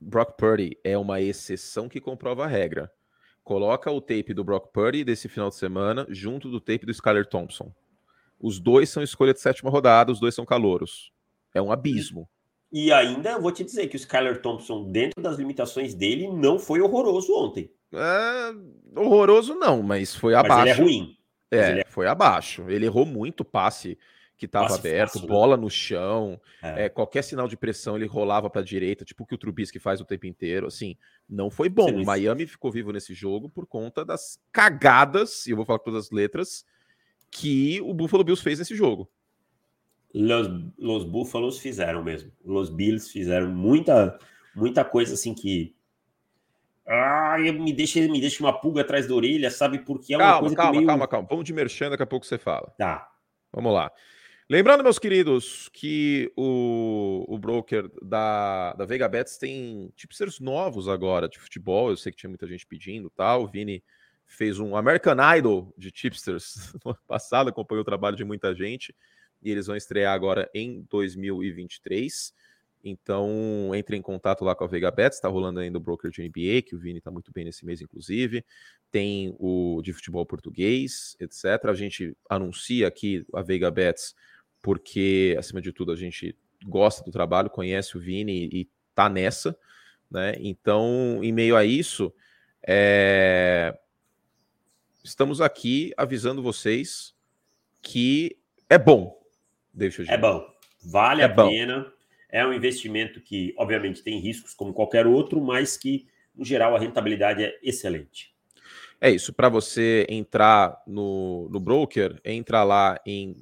Brock 0.05 0.37
Purdy 0.37 0.77
é 0.83 0.95
uma 0.95 1.19
exceção 1.19 1.89
que 1.89 1.99
comprova 1.99 2.43
a 2.45 2.47
regra. 2.47 2.91
Coloca 3.43 3.89
o 3.89 3.99
tape 3.99 4.35
do 4.35 4.43
Brock 4.43 4.71
Purdy 4.71 5.03
desse 5.03 5.27
final 5.27 5.49
de 5.49 5.55
semana 5.55 6.05
junto 6.09 6.47
do 6.47 6.61
tape 6.61 6.85
do 6.85 6.91
Skyler 6.91 7.25
Thompson. 7.25 7.73
Os 8.39 8.59
dois 8.59 8.89
são 8.89 9.01
escolha 9.01 9.33
de 9.33 9.41
sétima 9.41 9.71
rodada, 9.71 10.11
os 10.11 10.19
dois 10.19 10.35
são 10.35 10.45
calouros. 10.45 11.11
É 11.55 11.61
um 11.61 11.71
abismo. 11.71 12.29
E 12.71 12.91
ainda 12.91 13.31
eu 13.31 13.41
vou 13.41 13.51
te 13.51 13.63
dizer 13.63 13.87
que 13.87 13.95
o 13.95 13.97
Skyler 13.97 14.41
Thompson, 14.43 14.91
dentro 14.91 15.23
das 15.23 15.37
limitações 15.37 15.95
dele, 15.95 16.27
não 16.27 16.59
foi 16.59 16.81
horroroso 16.81 17.33
ontem. 17.33 17.71
É, 17.91 18.99
horroroso 18.99 19.55
não, 19.55 19.81
mas 19.81 20.13
foi 20.13 20.35
abaixo. 20.35 20.55
Mas 20.55 20.67
ele 20.67 20.69
é 20.69 20.83
ruim. 20.83 21.17
É, 21.49 21.71
ele... 21.71 21.83
foi 21.87 22.05
abaixo. 22.05 22.65
Ele 22.69 22.85
errou 22.85 23.07
muito 23.07 23.43
passe 23.43 23.97
que 24.37 24.45
estava 24.45 24.75
aberto, 24.75 25.13
fácil, 25.13 25.27
bola 25.27 25.55
né? 25.55 25.63
no 25.63 25.69
chão, 25.69 26.39
é. 26.61 26.85
É, 26.85 26.89
qualquer 26.89 27.23
sinal 27.23 27.47
de 27.47 27.55
pressão 27.55 27.95
ele 27.95 28.05
rolava 28.05 28.49
para 28.49 28.61
a 28.61 28.63
direita, 28.63 29.05
tipo 29.05 29.23
o 29.23 29.25
que 29.25 29.35
o 29.35 29.37
Trubisky 29.37 29.79
faz 29.79 30.01
o 30.01 30.05
tempo 30.05 30.25
inteiro. 30.25 30.67
Assim, 30.67 30.97
não 31.29 31.49
foi 31.49 31.69
bom. 31.69 31.89
O 31.91 32.05
Miami 32.05 32.45
ficou 32.45 32.71
vivo 32.71 32.91
nesse 32.91 33.13
jogo 33.13 33.49
por 33.49 33.65
conta 33.65 34.03
das 34.03 34.39
cagadas, 34.51 35.47
e 35.47 35.51
eu 35.51 35.55
vou 35.55 35.65
falar 35.65 35.79
com 35.79 35.85
todas 35.85 36.05
as 36.05 36.11
letras, 36.11 36.65
que 37.31 37.81
o 37.81 37.93
Buffalo 37.93 38.23
Bills 38.23 38.43
fez 38.43 38.59
nesse 38.59 38.75
jogo. 38.75 39.09
Los, 40.13 40.47
los 40.77 41.03
Búfalos 41.03 41.59
fizeram 41.59 42.03
mesmo. 42.03 42.31
Los 42.43 42.69
Bills 42.69 43.11
fizeram 43.11 43.49
muita, 43.49 44.17
muita 44.55 44.85
coisa 44.85 45.13
assim 45.13 45.33
que 45.33 45.75
ah, 46.87 47.37
me 47.39 47.73
deixa, 47.73 47.99
me 48.01 48.21
deixa 48.21 48.43
uma 48.43 48.53
pulga 48.53 48.81
atrás 48.81 49.07
da 49.07 49.15
orelha, 49.15 49.49
sabe? 49.49 49.79
Porque 49.79 50.13
é 50.13 50.17
uma 50.17 50.23
calma, 50.23 50.39
coisa 50.39 50.55
calma, 50.55 50.71
meio... 50.71 50.85
calma, 50.85 51.07
calma. 51.07 51.27
Vamos 51.29 51.45
de 51.45 51.51
merchan, 51.53 51.89
daqui 51.89 52.03
a 52.03 52.07
pouco 52.07 52.25
você 52.25 52.37
fala. 52.37 52.71
Tá. 52.77 53.09
Vamos 53.51 53.73
lá. 53.73 53.91
Lembrando, 54.47 54.83
meus 54.83 54.99
queridos, 54.99 55.69
que 55.73 56.31
o, 56.37 57.25
o 57.27 57.35
broker 57.35 57.89
da, 57.99 58.73
da 58.73 58.85
Vega 58.85 59.09
Bets 59.09 59.39
tem 59.39 59.91
tipsters 59.95 60.39
novos 60.39 60.87
agora 60.87 61.27
de 61.27 61.39
futebol. 61.39 61.89
Eu 61.89 61.97
sei 61.97 62.11
que 62.11 62.17
tinha 62.19 62.29
muita 62.29 62.45
gente 62.45 62.63
pedindo 62.63 63.09
tal. 63.09 63.43
O 63.43 63.47
Vini 63.47 63.83
fez 64.27 64.59
um 64.59 64.75
American 64.75 65.15
Idol 65.35 65.73
de 65.75 65.89
tipsters 65.89 66.73
no 66.85 66.91
ano 66.91 66.99
passado, 67.07 67.49
acompanhou 67.49 67.81
o 67.81 67.85
trabalho 67.85 68.15
de 68.15 68.23
muita 68.23 68.53
gente. 68.53 68.95
E 69.41 69.49
eles 69.49 69.65
vão 69.65 69.75
estrear 69.75 70.13
agora 70.13 70.47
em 70.53 70.85
2023. 70.91 72.31
Então, 72.83 73.71
entre 73.73 73.97
em 73.97 74.01
contato 74.01 74.45
lá 74.45 74.53
com 74.53 74.63
a 74.63 74.67
Vega 74.67 74.91
Bets, 74.91 75.17
está 75.17 75.27
rolando 75.27 75.59
ainda 75.59 75.79
o 75.79 75.81
broker 75.81 76.11
de 76.11 76.21
NBA, 76.21 76.61
que 76.61 76.75
o 76.75 76.79
Vini 76.79 76.99
está 76.99 77.09
muito 77.09 77.31
bem 77.33 77.45
nesse 77.45 77.65
mês, 77.65 77.81
inclusive. 77.81 78.45
Tem 78.91 79.35
o 79.39 79.81
de 79.83 79.91
futebol 79.91 80.23
português, 80.23 81.17
etc. 81.19 81.65
A 81.65 81.73
gente 81.73 82.15
anuncia 82.29 82.87
aqui 82.87 83.25
a 83.33 83.41
Vega 83.41 83.71
Bets 83.71 84.13
porque, 84.65 85.35
acima 85.37 85.61
de 85.61 85.71
tudo, 85.71 85.91
a 85.91 85.95
gente 85.95 86.35
gosta 86.65 87.03
do 87.03 87.11
trabalho, 87.11 87.51
conhece 87.51 87.95
o 87.95 87.99
Vini 87.99 88.49
e 88.51 88.67
tá 88.95 89.07
nessa, 89.07 89.55
né? 90.09 90.33
Então, 90.39 91.19
em 91.21 91.31
meio 91.31 91.55
a 91.55 91.63
isso, 91.63 92.11
é... 92.65 93.77
estamos 95.03 95.39
aqui 95.39 95.93
avisando 95.95 96.41
vocês 96.41 97.13
que 97.79 98.39
é 98.67 98.79
bom. 98.79 99.15
Deixa 99.71 100.01
eu 100.01 100.07
É 100.09 100.17
bom. 100.17 100.43
Vale 100.83 101.21
é 101.21 101.25
a 101.25 101.27
bom. 101.27 101.47
pena 101.47 101.93
é 102.27 102.43
um 102.43 102.51
investimento 102.51 103.21
que, 103.21 103.53
obviamente, 103.59 104.01
tem 104.01 104.19
riscos 104.19 104.55
como 104.55 104.73
qualquer 104.73 105.05
outro, 105.05 105.39
mas 105.39 105.77
que, 105.77 106.07
no 106.33 106.43
geral, 106.43 106.75
a 106.75 106.79
rentabilidade 106.79 107.43
é 107.43 107.55
excelente. 107.61 108.33
É 108.99 109.11
isso. 109.11 109.31
Para 109.31 109.47
você 109.47 110.07
entrar 110.09 110.81
no, 110.87 111.47
no 111.51 111.59
broker, 111.59 112.19
entra 112.25 112.63
lá 112.63 112.99
em 113.05 113.35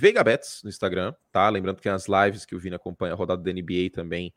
VegaBets 0.00 0.62
no 0.64 0.70
Instagram, 0.70 1.14
tá? 1.30 1.48
Lembrando 1.48 1.76
que 1.76 1.82
tem 1.82 1.92
as 1.92 2.06
lives 2.06 2.46
que 2.46 2.54
o 2.54 2.58
Vini 2.58 2.74
acompanha 2.74 3.12
a 3.12 3.16
rodada 3.16 3.42
da 3.42 3.52
NBA 3.52 3.90
também 3.92 4.32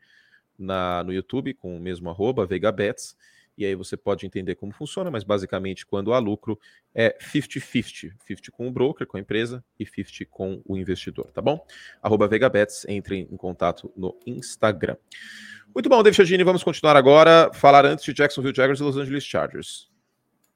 na, 0.58 1.02
no 1.02 1.12
YouTube, 1.12 1.54
com 1.54 1.76
o 1.76 1.80
mesmo 1.80 2.10
arroba, 2.10 2.46
VegaBets 2.46 3.16
e 3.56 3.64
aí 3.64 3.74
você 3.74 3.96
pode 3.96 4.26
entender 4.26 4.56
como 4.56 4.72
funciona, 4.72 5.10
mas 5.10 5.22
basicamente 5.22 5.86
quando 5.86 6.12
há 6.12 6.18
lucro 6.18 6.58
é 6.94 7.16
50-50, 7.20 8.12
50 8.26 8.50
com 8.50 8.68
o 8.68 8.70
broker, 8.70 9.06
com 9.06 9.16
a 9.16 9.20
empresa 9.20 9.64
e 9.78 9.86
50 9.86 10.26
com 10.30 10.60
o 10.64 10.76
investidor, 10.76 11.30
tá 11.32 11.40
bom? 11.40 11.64
Arroba 12.02 12.26
VegaBets, 12.26 12.84
entre 12.88 13.20
em 13.20 13.36
contato 13.36 13.92
no 13.96 14.18
Instagram. 14.26 14.96
Muito 15.74 15.88
bom, 15.88 16.02
David 16.02 16.16
Chagini, 16.16 16.44
vamos 16.44 16.62
continuar 16.62 16.96
agora, 16.96 17.50
falar 17.52 17.84
antes 17.84 18.04
de 18.04 18.12
Jacksonville 18.12 18.54
Jaguars 18.54 18.80
e 18.80 18.82
Los 18.82 18.96
Angeles 18.96 19.24
Chargers. 19.24 19.90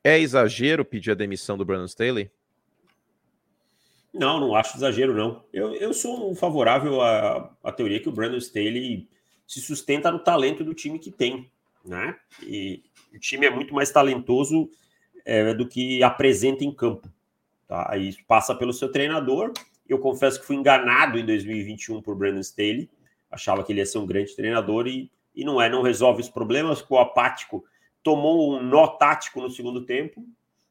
É 0.03 0.19
exagero 0.19 0.85
pedir 0.85 1.13
a 1.13 1.15
demissão 1.15 1.57
do 1.57 1.65
Brandon 1.65 1.87
Staley? 1.87 2.31
Não, 4.13 4.41
não 4.41 4.55
acho 4.55 4.77
exagero, 4.77 5.15
não. 5.15 5.45
Eu, 5.53 5.75
eu 5.75 5.93
sou 5.93 6.35
favorável 6.35 7.01
à, 7.01 7.55
à 7.63 7.73
teoria 7.73 8.01
que 8.01 8.09
o 8.09 8.13
Brandon 8.13 8.39
Staley 8.39 9.09
se 9.47 9.61
sustenta 9.61 10.11
no 10.11 10.19
talento 10.19 10.65
do 10.65 10.75
time 10.75 10.99
que 10.99 11.11
tem 11.11 11.51
né? 11.89 12.17
E 12.43 12.83
o 13.15 13.19
time 13.19 13.47
é 13.47 13.51
muito 13.51 13.75
mais 13.75 13.91
talentoso 13.91 14.71
é, 15.25 15.55
do 15.55 15.67
que 15.67 16.03
apresenta 16.03 16.65
em 16.65 16.73
campo. 16.73 17.09
Tá? 17.67 17.87
Aí 17.91 18.15
passa 18.27 18.55
pelo 18.55 18.73
seu 18.73 18.91
treinador. 18.91 19.53
Eu 19.89 19.99
confesso 19.99 20.41
que 20.41 20.47
fui 20.47 20.57
enganado 20.57 21.19
em 21.19 21.25
2021 21.25 22.03
por 22.03 22.15
Brandon 22.15 22.41
Staley. 22.41 22.91
Achava 23.31 23.65
que 23.65 23.73
ele 23.73 23.81
ia 23.81 23.87
ser 23.87 23.99
um 23.99 24.07
grande 24.07 24.37
treinador 24.37 24.87
e, 24.87 25.11
e 25.35 25.45
não 25.45 25.61
é. 25.61 25.69
Não 25.69 25.83
resolve 25.83 26.21
os 26.21 26.29
problemas. 26.29 26.81
Ficou 26.81 26.99
apático. 26.99 27.65
Tomou 28.03 28.57
um 28.57 28.63
nó 28.63 28.87
tático 28.87 29.41
no 29.41 29.51
segundo 29.51 29.85
tempo 29.85 30.25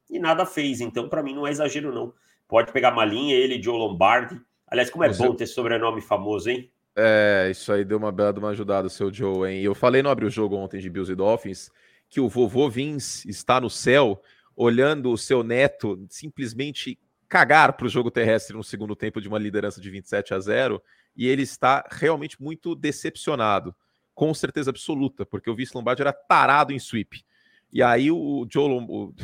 e 0.08 0.18
nada 0.18 0.46
fez. 0.46 0.80
Então, 0.80 1.08
para 1.08 1.22
mim, 1.22 1.34
não 1.34 1.46
é 1.46 1.50
exagero, 1.50 1.92
não. 1.92 2.14
Pode 2.48 2.72
pegar 2.72 2.92
uma 2.92 3.04
linha, 3.04 3.36
ele, 3.36 3.62
Joe 3.62 3.76
Lombardi. 3.76 4.40
Aliás, 4.66 4.90
como 4.90 5.04
é 5.04 5.12
Você... 5.12 5.22
bom 5.22 5.34
ter 5.34 5.46
sobrenome 5.46 6.00
famoso, 6.00 6.48
hein? 6.48 6.70
É, 6.96 7.48
isso 7.50 7.72
aí 7.72 7.84
deu 7.84 7.98
uma 7.98 8.10
bela 8.10 8.36
uma 8.36 8.48
ajudada, 8.48 8.88
seu 8.88 9.12
Joe, 9.12 9.48
hein? 9.48 9.62
Eu 9.62 9.74
falei 9.74 10.02
no 10.02 10.08
Abre 10.08 10.24
o 10.24 10.30
Jogo 10.30 10.56
ontem 10.56 10.80
de 10.80 10.90
Bills 10.90 11.12
e 11.12 11.14
Dolphins 11.14 11.70
que 12.08 12.20
o 12.20 12.28
vovô 12.28 12.68
Vince 12.68 13.28
está 13.28 13.60
no 13.60 13.68
céu 13.68 14.20
olhando 14.56 15.10
o 15.12 15.18
seu 15.18 15.42
neto 15.44 16.04
simplesmente 16.08 16.98
cagar 17.28 17.74
para 17.74 17.86
o 17.86 17.88
jogo 17.88 18.10
terrestre 18.10 18.56
no 18.56 18.64
segundo 18.64 18.96
tempo 18.96 19.20
de 19.20 19.28
uma 19.28 19.38
liderança 19.38 19.80
de 19.80 19.90
27 19.90 20.34
a 20.34 20.40
0 20.40 20.82
e 21.14 21.26
ele 21.26 21.42
está 21.42 21.86
realmente 21.90 22.40
muito 22.42 22.74
decepcionado, 22.74 23.74
com 24.14 24.32
certeza 24.32 24.70
absoluta, 24.70 25.26
porque 25.26 25.50
o 25.50 25.54
Vince 25.54 25.72
Lombardi 25.74 26.02
era 26.02 26.12
tarado 26.12 26.72
em 26.72 26.78
sweep. 26.78 27.24
E 27.72 27.82
aí 27.82 28.10
o 28.10 28.46
Joe, 28.50 28.70
o, 28.88 29.14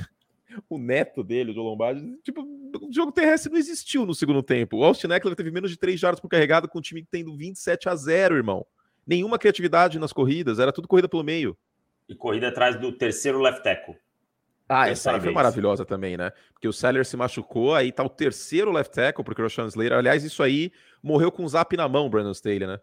o 0.68 0.78
neto 0.78 1.22
dele, 1.22 1.50
o 1.50 1.54
Joe 1.54 1.64
Lombardi, 1.64 2.16
tipo, 2.22 2.42
o 2.42 2.92
jogo 2.92 3.12
terrestre 3.12 3.50
não 3.50 3.58
existiu 3.58 4.04
no 4.06 4.14
segundo 4.14 4.42
tempo. 4.42 4.78
O 4.78 4.84
Austin 4.84 5.08
Eckler 5.08 5.36
teve 5.36 5.50
menos 5.50 5.70
de 5.70 5.76
3 5.76 5.98
jardas 5.98 6.20
por 6.20 6.28
carregado 6.28 6.68
com 6.68 6.78
o 6.78 6.82
time 6.82 7.06
tendo 7.10 7.36
27 7.36 7.88
a 7.88 7.94
0, 7.94 8.36
irmão. 8.36 8.66
Nenhuma 9.06 9.38
criatividade 9.38 9.98
nas 9.98 10.12
corridas, 10.12 10.58
era 10.58 10.72
tudo 10.72 10.88
corrida 10.88 11.08
pelo 11.08 11.22
meio. 11.22 11.56
E 12.08 12.14
corrida 12.14 12.48
atrás 12.48 12.78
do 12.78 12.92
terceiro 12.92 13.40
left 13.40 13.62
tackle. 13.62 13.96
Ah, 14.68 14.88
essa 14.88 15.12
aí 15.12 15.20
foi 15.20 15.30
maravilhosa 15.30 15.84
também, 15.84 16.16
né? 16.16 16.32
Porque 16.52 16.66
o 16.66 16.72
Seller 16.72 17.04
se 17.04 17.16
machucou, 17.16 17.74
aí 17.74 17.92
tá 17.92 18.02
o 18.02 18.08
terceiro 18.08 18.72
left 18.72 18.94
tackle, 18.94 19.22
porque 19.22 19.42
o 19.42 19.44
Russian 19.44 19.66
Slater, 19.66 19.98
aliás, 19.98 20.24
isso 20.24 20.42
aí 20.42 20.72
morreu 21.02 21.30
com 21.30 21.44
o 21.44 21.48
zap 21.48 21.76
na 21.76 21.86
mão, 21.86 22.08
Brandon 22.08 22.30
Staley, 22.32 22.66
né? 22.66 22.80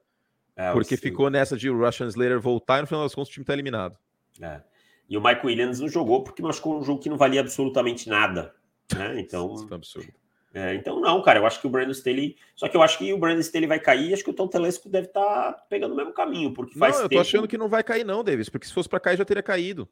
É, 0.55 0.71
porque 0.73 0.95
ficou 0.95 1.29
nessa 1.29 1.57
de 1.57 1.69
o 1.69 1.77
Russian 1.77 2.07
Slater 2.07 2.39
voltar 2.39 2.77
e 2.77 2.81
no 2.81 2.87
final 2.87 3.03
das 3.03 3.15
contas 3.15 3.29
o 3.29 3.33
time 3.33 3.45
tá 3.45 3.53
eliminado. 3.53 3.97
É. 4.39 4.61
E 5.11 5.17
o 5.17 5.21
Mike 5.21 5.45
Williams 5.45 5.81
não 5.81 5.89
jogou 5.89 6.23
porque 6.23 6.41
machucou 6.41 6.79
um 6.79 6.83
jogo 6.83 7.01
que 7.01 7.09
não 7.09 7.17
valia 7.17 7.41
absolutamente 7.41 8.07
nada. 8.07 8.55
Né? 8.95 9.19
Então. 9.19 9.53
Isso 9.55 9.67
é 9.69 9.75
absurdo. 9.75 10.13
É, 10.53 10.75
então, 10.75 11.01
não, 11.01 11.21
cara, 11.21 11.39
eu 11.39 11.45
acho 11.45 11.59
que 11.59 11.67
o 11.67 11.69
Brandon 11.69 11.91
Staley. 11.91 12.37
Só 12.55 12.69
que 12.69 12.77
eu 12.77 12.81
acho 12.81 12.97
que 12.97 13.11
o 13.11 13.17
Brandon 13.17 13.41
Staley 13.41 13.67
vai 13.67 13.79
cair 13.79 14.09
e 14.09 14.13
acho 14.13 14.23
que 14.23 14.29
o 14.29 14.33
Tom 14.33 14.47
Telesco 14.47 14.87
deve 14.87 15.07
estar 15.07 15.21
tá 15.21 15.65
pegando 15.69 15.93
o 15.93 15.97
mesmo 15.97 16.13
caminho. 16.13 16.53
Porque 16.53 16.79
faz 16.79 16.95
não, 16.95 17.01
eu 17.01 17.03
tô 17.03 17.09
tempo... 17.09 17.21
achando 17.21 17.47
que 17.47 17.57
não 17.57 17.67
vai 17.67 17.83
cair, 17.83 18.05
não, 18.05 18.23
Davis, 18.23 18.47
porque 18.47 18.65
se 18.65 18.73
fosse 18.73 18.87
para 18.87 19.01
cair 19.01 19.17
já 19.17 19.25
teria 19.25 19.43
caído. 19.43 19.87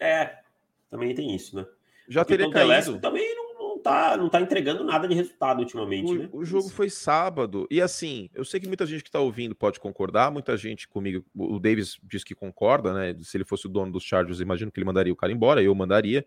É, 0.00 0.38
também 0.90 1.14
tem 1.14 1.32
isso, 1.32 1.54
né? 1.54 1.64
Já 2.08 2.24
porque 2.24 2.36
teria 2.36 2.52
caído. 2.52 2.68
Telesco 2.68 2.98
também 2.98 3.36
não, 3.36 3.45
tá, 3.86 4.16
não 4.16 4.28
tá 4.28 4.40
entregando 4.40 4.84
nada 4.84 5.06
de 5.06 5.14
resultado 5.14 5.60
ultimamente, 5.60 6.12
o, 6.12 6.14
né? 6.14 6.28
O 6.32 6.44
jogo 6.44 6.68
foi 6.68 6.90
sábado. 6.90 7.66
E 7.70 7.80
assim, 7.80 8.28
eu 8.34 8.44
sei 8.44 8.60
que 8.60 8.66
muita 8.66 8.86
gente 8.86 9.04
que 9.04 9.10
tá 9.10 9.20
ouvindo 9.20 9.54
pode 9.54 9.78
concordar, 9.78 10.30
muita 10.30 10.56
gente 10.56 10.88
comigo. 10.88 11.24
O 11.34 11.58
Davis 11.58 11.98
diz 12.02 12.24
que 12.24 12.34
concorda, 12.34 12.92
né? 12.92 13.16
Se 13.22 13.36
ele 13.36 13.44
fosse 13.44 13.66
o 13.66 13.68
dono 13.68 13.92
dos 13.92 14.02
Chargers, 14.02 14.40
imagino 14.40 14.70
que 14.70 14.78
ele 14.78 14.86
mandaria 14.86 15.12
o 15.12 15.16
cara 15.16 15.32
embora, 15.32 15.62
eu 15.62 15.74
mandaria 15.74 16.26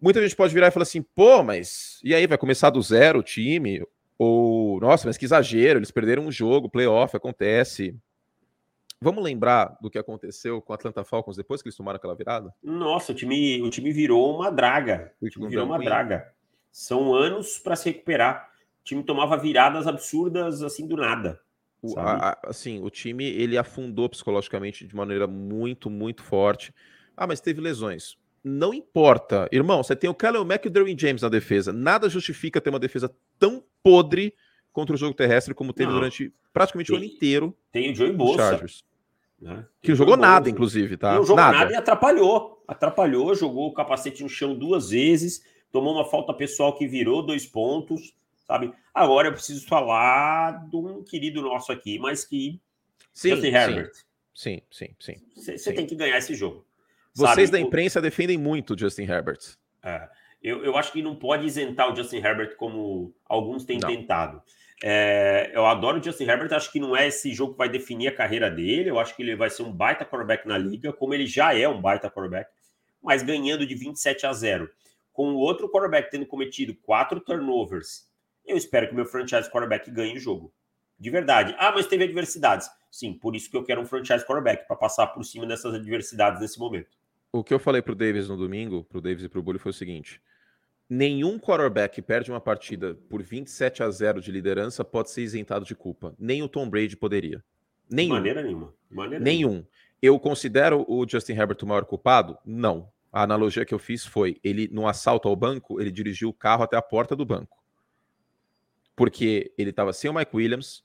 muita 0.00 0.22
gente 0.22 0.34
pode 0.34 0.54
virar 0.54 0.68
e 0.68 0.70
falar 0.70 0.84
assim, 0.84 1.02
pô, 1.02 1.42
mas 1.42 2.00
e 2.02 2.14
aí, 2.14 2.26
vai 2.26 2.38
começar 2.38 2.70
do 2.70 2.80
zero 2.80 3.18
o 3.18 3.22
time? 3.22 3.84
Ou, 4.18 4.80
nossa, 4.80 5.06
mas 5.06 5.16
que 5.16 5.24
exagero, 5.24 5.78
eles 5.78 5.90
perderam 5.90 6.24
um 6.24 6.32
jogo, 6.32 6.70
playoff, 6.70 7.16
acontece. 7.16 7.94
Vamos 9.02 9.24
lembrar 9.24 9.78
do 9.80 9.88
que 9.88 9.98
aconteceu 9.98 10.60
com 10.60 10.72
o 10.72 10.74
Atlanta 10.74 11.02
Falcons 11.04 11.36
depois 11.36 11.62
que 11.62 11.68
eles 11.68 11.76
tomaram 11.76 11.96
aquela 11.96 12.14
virada? 12.14 12.54
Nossa, 12.62 13.12
o 13.12 13.14
time, 13.14 13.62
o 13.62 13.70
time 13.70 13.92
virou 13.92 14.36
uma 14.36 14.50
draga. 14.50 15.12
O 15.20 15.28
time 15.28 15.48
virou 15.48 15.64
uma 15.64 15.78
draga. 15.78 16.32
São 16.70 17.14
anos 17.14 17.58
para 17.58 17.76
se 17.76 17.90
recuperar. 17.90 18.50
O 18.80 18.84
time 18.84 19.02
tomava 19.02 19.36
viradas 19.38 19.86
absurdas 19.86 20.62
assim 20.62 20.86
do 20.86 20.96
nada. 20.96 21.40
O, 21.82 21.98
a, 21.98 22.38
assim, 22.44 22.82
o 22.82 22.90
time 22.90 23.24
ele 23.24 23.56
afundou 23.56 24.06
psicologicamente 24.08 24.86
de 24.86 24.94
maneira 24.94 25.26
muito, 25.26 25.88
muito 25.88 26.22
forte. 26.22 26.74
Ah, 27.16 27.26
mas 27.26 27.40
teve 27.40 27.60
lesões 27.60 28.18
não 28.42 28.72
importa. 28.72 29.48
Irmão, 29.52 29.82
você 29.82 29.94
tem 29.94 30.08
o 30.08 30.14
Kyle 30.14 30.44
Mack 30.44 30.64
e 30.64 30.68
o 30.68 30.70
Derwin 30.70 30.98
James 30.98 31.22
na 31.22 31.28
defesa. 31.28 31.72
Nada 31.72 32.08
justifica 32.08 32.60
ter 32.60 32.70
uma 32.70 32.78
defesa 32.78 33.14
tão 33.38 33.62
podre 33.82 34.34
contra 34.72 34.94
o 34.94 34.98
jogo 34.98 35.14
terrestre 35.14 35.54
como 35.54 35.72
teve 35.72 35.90
não. 35.90 35.98
durante 35.98 36.32
praticamente 36.52 36.88
tem, 36.88 36.96
o 36.96 36.98
ano 36.98 37.06
inteiro. 37.06 37.56
Tem 37.70 37.92
o 37.92 37.94
Joey 37.94 38.12
Bolsa. 38.12 38.64
Né? 39.40 39.64
Que 39.80 39.88
não 39.88 39.96
jogou 39.96 40.16
nada, 40.16 40.50
inclusive, 40.50 40.96
tá? 40.96 41.14
Não 41.14 41.22
jogou 41.22 41.36
nada. 41.36 41.58
nada 41.58 41.72
e 41.72 41.76
atrapalhou. 41.76 42.62
Atrapalhou, 42.68 43.34
jogou 43.34 43.68
o 43.68 43.72
capacete 43.72 44.22
no 44.22 44.28
chão 44.28 44.54
duas 44.54 44.90
vezes, 44.90 45.42
tomou 45.72 45.94
uma 45.94 46.04
falta 46.04 46.34
pessoal 46.34 46.76
que 46.76 46.86
virou 46.86 47.22
dois 47.22 47.46
pontos, 47.46 48.14
sabe? 48.46 48.72
Agora 48.92 49.28
eu 49.28 49.32
preciso 49.32 49.66
falar 49.66 50.68
de 50.68 50.76
um 50.76 51.02
querido 51.02 51.40
nosso 51.40 51.72
aqui, 51.72 51.98
mas 51.98 52.24
que. 52.24 52.60
Sim, 53.12 53.30
Justin 53.30 53.48
Herbert. 53.48 53.92
Sim, 54.34 54.62
sim, 54.70 54.88
sim. 54.98 55.16
Você 55.34 55.72
tem 55.72 55.86
que 55.86 55.94
ganhar 55.94 56.18
esse 56.18 56.34
jogo. 56.34 56.66
Vocês 57.14 57.48
sabe? 57.48 57.50
da 57.50 57.60
imprensa 57.60 58.00
defendem 58.00 58.38
muito 58.38 58.74
o 58.74 58.78
Justin 58.78 59.02
Herbert. 59.02 59.40
É, 59.82 60.08
eu, 60.42 60.64
eu 60.64 60.76
acho 60.76 60.92
que 60.92 61.02
não 61.02 61.16
pode 61.16 61.44
isentar 61.44 61.92
o 61.92 61.96
Justin 61.96 62.18
Herbert 62.18 62.56
como 62.56 63.14
alguns 63.28 63.64
têm 63.64 63.78
não. 63.78 63.88
tentado. 63.88 64.42
É, 64.82 65.50
eu 65.54 65.66
adoro 65.66 66.00
o 66.00 66.02
Justin 66.02 66.24
Herbert, 66.24 66.52
acho 66.54 66.72
que 66.72 66.80
não 66.80 66.96
é 66.96 67.08
esse 67.08 67.32
jogo 67.34 67.52
que 67.52 67.58
vai 67.58 67.68
definir 67.68 68.08
a 68.08 68.14
carreira 68.14 68.50
dele. 68.50 68.90
Eu 68.90 68.98
acho 68.98 69.14
que 69.14 69.22
ele 69.22 69.36
vai 69.36 69.50
ser 69.50 69.62
um 69.62 69.72
baita 69.72 70.04
quarterback 70.04 70.46
na 70.46 70.56
liga, 70.56 70.92
como 70.92 71.14
ele 71.14 71.26
já 71.26 71.56
é 71.56 71.68
um 71.68 71.80
baita 71.80 72.10
quarterback, 72.10 72.50
mas 73.02 73.22
ganhando 73.22 73.66
de 73.66 73.74
27 73.74 74.26
a 74.26 74.32
0. 74.32 74.70
Com 75.12 75.32
o 75.32 75.36
outro 75.36 75.68
quarterback 75.70 76.10
tendo 76.10 76.26
cometido 76.26 76.74
quatro 76.74 77.20
turnovers, 77.20 78.08
eu 78.46 78.56
espero 78.56 78.86
que 78.86 78.92
o 78.92 78.96
meu 78.96 79.06
franchise 79.06 79.50
quarterback 79.50 79.90
ganhe 79.90 80.16
o 80.16 80.20
jogo. 80.20 80.52
De 80.98 81.10
verdade. 81.10 81.54
Ah, 81.58 81.72
mas 81.72 81.86
teve 81.86 82.04
adversidades. 82.04 82.68
Sim, 82.90 83.14
por 83.14 83.36
isso 83.36 83.50
que 83.50 83.56
eu 83.56 83.64
quero 83.64 83.80
um 83.80 83.86
franchise 83.86 84.24
quarterback, 84.24 84.66
para 84.66 84.76
passar 84.76 85.06
por 85.08 85.24
cima 85.24 85.46
dessas 85.46 85.74
adversidades 85.74 86.40
nesse 86.40 86.58
momento 86.58 87.00
o 87.32 87.44
que 87.44 87.54
eu 87.54 87.58
falei 87.58 87.80
pro 87.80 87.94
Davis 87.94 88.28
no 88.28 88.36
domingo, 88.36 88.84
pro 88.84 89.00
Davis 89.00 89.24
e 89.24 89.28
pro 89.28 89.42
Bully, 89.42 89.58
foi 89.58 89.70
o 89.70 89.74
seguinte: 89.74 90.20
nenhum 90.90 91.38
quarterback 91.38 91.94
que 91.94 92.02
perde 92.02 92.32
uma 92.32 92.40
partida 92.40 92.98
por 93.08 93.22
27 93.22 93.84
a 93.84 93.90
0 93.90 94.20
de 94.20 94.32
liderança 94.32 94.84
pode 94.84 95.10
ser 95.10 95.22
isentado 95.22 95.64
de 95.64 95.76
culpa. 95.76 96.12
Nem 96.18 96.42
o 96.42 96.48
Tom 96.48 96.68
Brady 96.68 96.96
poderia. 96.96 97.42
Nenhum. 97.88 98.08
De 98.08 98.14
maneira 98.14 98.42
nenhuma. 98.42 98.74
Maneira 98.90 99.24
Nenhum. 99.24 99.48
Nenhuma. 99.50 99.68
Eu 100.02 100.18
considero 100.18 100.84
o 100.88 101.06
Justin 101.08 101.34
Herbert 101.34 101.58
o 101.62 101.66
maior 101.66 101.84
culpado? 101.84 102.36
Não. 102.44 102.90
A 103.12 103.22
analogia 103.22 103.64
que 103.64 103.74
eu 103.74 103.78
fiz 103.78 104.04
foi: 104.04 104.38
ele, 104.42 104.68
no 104.72 104.88
assalto 104.88 105.28
ao 105.28 105.36
banco, 105.36 105.80
ele 105.80 105.90
dirigiu 105.90 106.30
o 106.30 106.34
carro 106.34 106.64
até 106.64 106.76
a 106.76 106.82
porta 106.82 107.14
do 107.14 107.24
banco. 107.24 107.58
Porque 108.96 109.52
ele 109.56 109.70
estava 109.70 109.92
sem 109.92 110.10
o 110.10 110.14
Mike 110.14 110.34
Williams. 110.34 110.82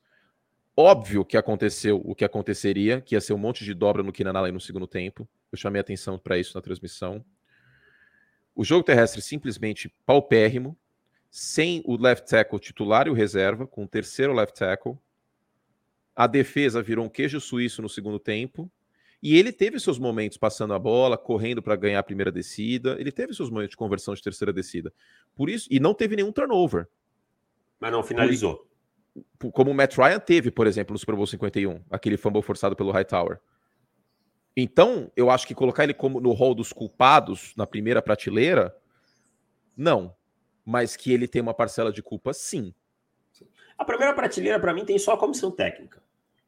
Óbvio 0.77 1.23
que 1.23 1.37
aconteceu 1.37 2.01
o 2.03 2.13
que 2.13 2.25
aconteceria, 2.25 2.99
que 2.99 3.15
ia 3.15 3.21
ser 3.21 3.33
um 3.33 3.37
monte 3.37 3.63
de 3.63 3.73
dobra 3.73 4.03
no 4.03 4.11
Keenan 4.11 4.37
Allen 4.37 4.51
no 4.51 4.59
segundo 4.59 4.85
tempo. 4.85 5.27
Eu 5.51 5.57
chamei 5.57 5.79
atenção 5.79 6.17
para 6.17 6.37
isso 6.37 6.55
na 6.55 6.61
transmissão. 6.61 7.23
O 8.55 8.63
jogo 8.63 8.83
terrestre 8.83 9.21
simplesmente 9.21 9.93
paupérrimo, 10.05 10.77
sem 11.29 11.81
o 11.85 11.97
left 12.01 12.29
tackle 12.29 12.59
titular 12.59 13.07
e 13.07 13.09
o 13.09 13.13
reserva, 13.13 13.67
com 13.67 13.83
o 13.83 13.87
terceiro 13.87 14.33
left 14.33 14.57
tackle. 14.57 14.97
A 16.15 16.25
defesa 16.27 16.81
virou 16.81 17.05
um 17.05 17.09
queijo 17.09 17.41
suíço 17.41 17.81
no 17.81 17.89
segundo 17.89 18.17
tempo. 18.17 18.71
E 19.21 19.37
ele 19.37 19.51
teve 19.51 19.79
seus 19.79 19.99
momentos 19.99 20.37
passando 20.37 20.73
a 20.73 20.79
bola, 20.79 21.17
correndo 21.17 21.61
para 21.61 21.75
ganhar 21.75 21.99
a 21.99 22.03
primeira 22.03 22.31
descida. 22.31 22.95
Ele 22.99 23.11
teve 23.11 23.33
seus 23.33 23.49
momentos 23.49 23.71
de 23.71 23.77
conversão 23.77 24.13
de 24.13 24.21
terceira 24.21 24.53
descida. 24.53 24.93
Por 25.35 25.49
isso, 25.49 25.67
e 25.69 25.79
não 25.79 25.93
teve 25.93 26.15
nenhum 26.15 26.31
turnover. 26.31 26.87
Mas 27.79 27.91
não 27.91 28.03
finalizou. 28.03 28.65
Como 29.51 29.71
o 29.71 29.73
Matt 29.73 29.97
Ryan 29.97 30.19
teve, 30.19 30.51
por 30.51 30.67
exemplo, 30.67 30.93
no 30.93 30.99
Super 30.99 31.15
Bowl 31.15 31.25
51, 31.25 31.81
aquele 31.89 32.17
fumble 32.17 32.41
forçado 32.41 32.75
pelo 32.75 32.91
Hightower. 32.91 33.39
Então, 34.55 35.11
eu 35.17 35.29
acho 35.29 35.45
que 35.45 35.53
colocar 35.53 35.83
ele 35.83 35.93
como 35.93 36.21
no 36.21 36.31
rol 36.31 36.55
dos 36.55 36.71
culpados 36.71 37.53
na 37.57 37.67
primeira 37.67 38.01
prateleira, 38.01 38.75
não. 39.75 40.15
Mas 40.63 40.95
que 40.95 41.11
ele 41.11 41.27
tem 41.27 41.41
uma 41.41 41.53
parcela 41.53 41.91
de 41.91 42.01
culpa, 42.01 42.33
sim. 42.33 42.73
A 43.77 43.83
primeira 43.83 44.13
prateleira, 44.13 44.59
para 44.59 44.73
mim, 44.73 44.85
tem 44.85 44.97
só 44.97 45.13
a 45.13 45.17
comissão 45.17 45.51
técnica, 45.51 46.01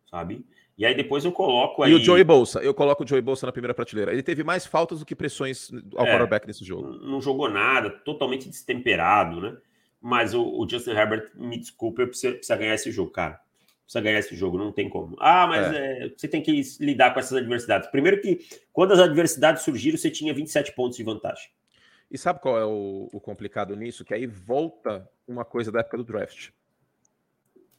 sabe? 0.09 0.45
E 0.77 0.85
aí 0.85 0.95
depois 0.95 1.25
eu 1.25 1.31
coloco 1.31 1.83
aí... 1.83 1.91
E 1.91 1.95
o 1.95 1.99
Joey 1.99 2.23
Bolsa, 2.23 2.59
eu 2.59 2.73
coloco 2.73 3.03
o 3.03 3.07
Joey 3.07 3.21
Bolsa 3.21 3.45
na 3.45 3.51
primeira 3.51 3.73
prateleira. 3.73 4.13
Ele 4.13 4.23
teve 4.23 4.43
mais 4.43 4.65
faltas 4.65 4.99
do 4.99 5.05
que 5.05 5.15
pressões 5.15 5.69
ao 5.95 6.05
é, 6.05 6.11
quarterback 6.11 6.47
nesse 6.47 6.63
jogo. 6.63 6.87
Não 6.87 7.19
jogou 7.19 7.49
nada, 7.49 7.89
totalmente 7.89 8.47
destemperado, 8.47 9.41
né? 9.41 9.57
Mas 9.99 10.33
o, 10.33 10.43
o 10.43 10.69
Justin 10.69 10.91
Herbert, 10.91 11.31
me 11.35 11.57
desculpa, 11.57 12.03
eu 12.03 12.07
preciso, 12.07 12.35
preciso 12.35 12.59
ganhar 12.59 12.75
esse 12.75 12.91
jogo, 12.91 13.11
cara 13.11 13.41
precisa 13.87 14.01
ganhar 14.01 14.19
esse 14.19 14.35
jogo, 14.35 14.57
não 14.57 14.71
tem 14.71 14.89
como. 14.89 15.15
Ah, 15.19 15.47
mas 15.47 15.73
é. 15.73 16.05
É, 16.05 16.09
você 16.09 16.27
tem 16.27 16.41
que 16.41 16.61
lidar 16.79 17.13
com 17.13 17.19
essas 17.19 17.37
adversidades. 17.37 17.89
Primeiro 17.89 18.19
que, 18.19 18.39
quando 18.73 18.91
as 18.91 18.99
adversidades 18.99 19.63
surgiram, 19.63 19.97
você 19.97 20.11
tinha 20.11 20.33
27 20.33 20.73
pontos 20.73 20.97
de 20.97 21.03
vantagem. 21.03 21.49
E 22.11 22.17
sabe 22.17 22.41
qual 22.41 22.59
é 22.59 22.65
o, 22.65 23.09
o 23.11 23.19
complicado 23.19 23.75
nisso? 23.75 24.03
Que 24.03 24.13
aí 24.13 24.27
volta 24.27 25.09
uma 25.25 25.45
coisa 25.45 25.71
da 25.71 25.79
época 25.79 25.97
do 25.97 26.03
draft. 26.03 26.49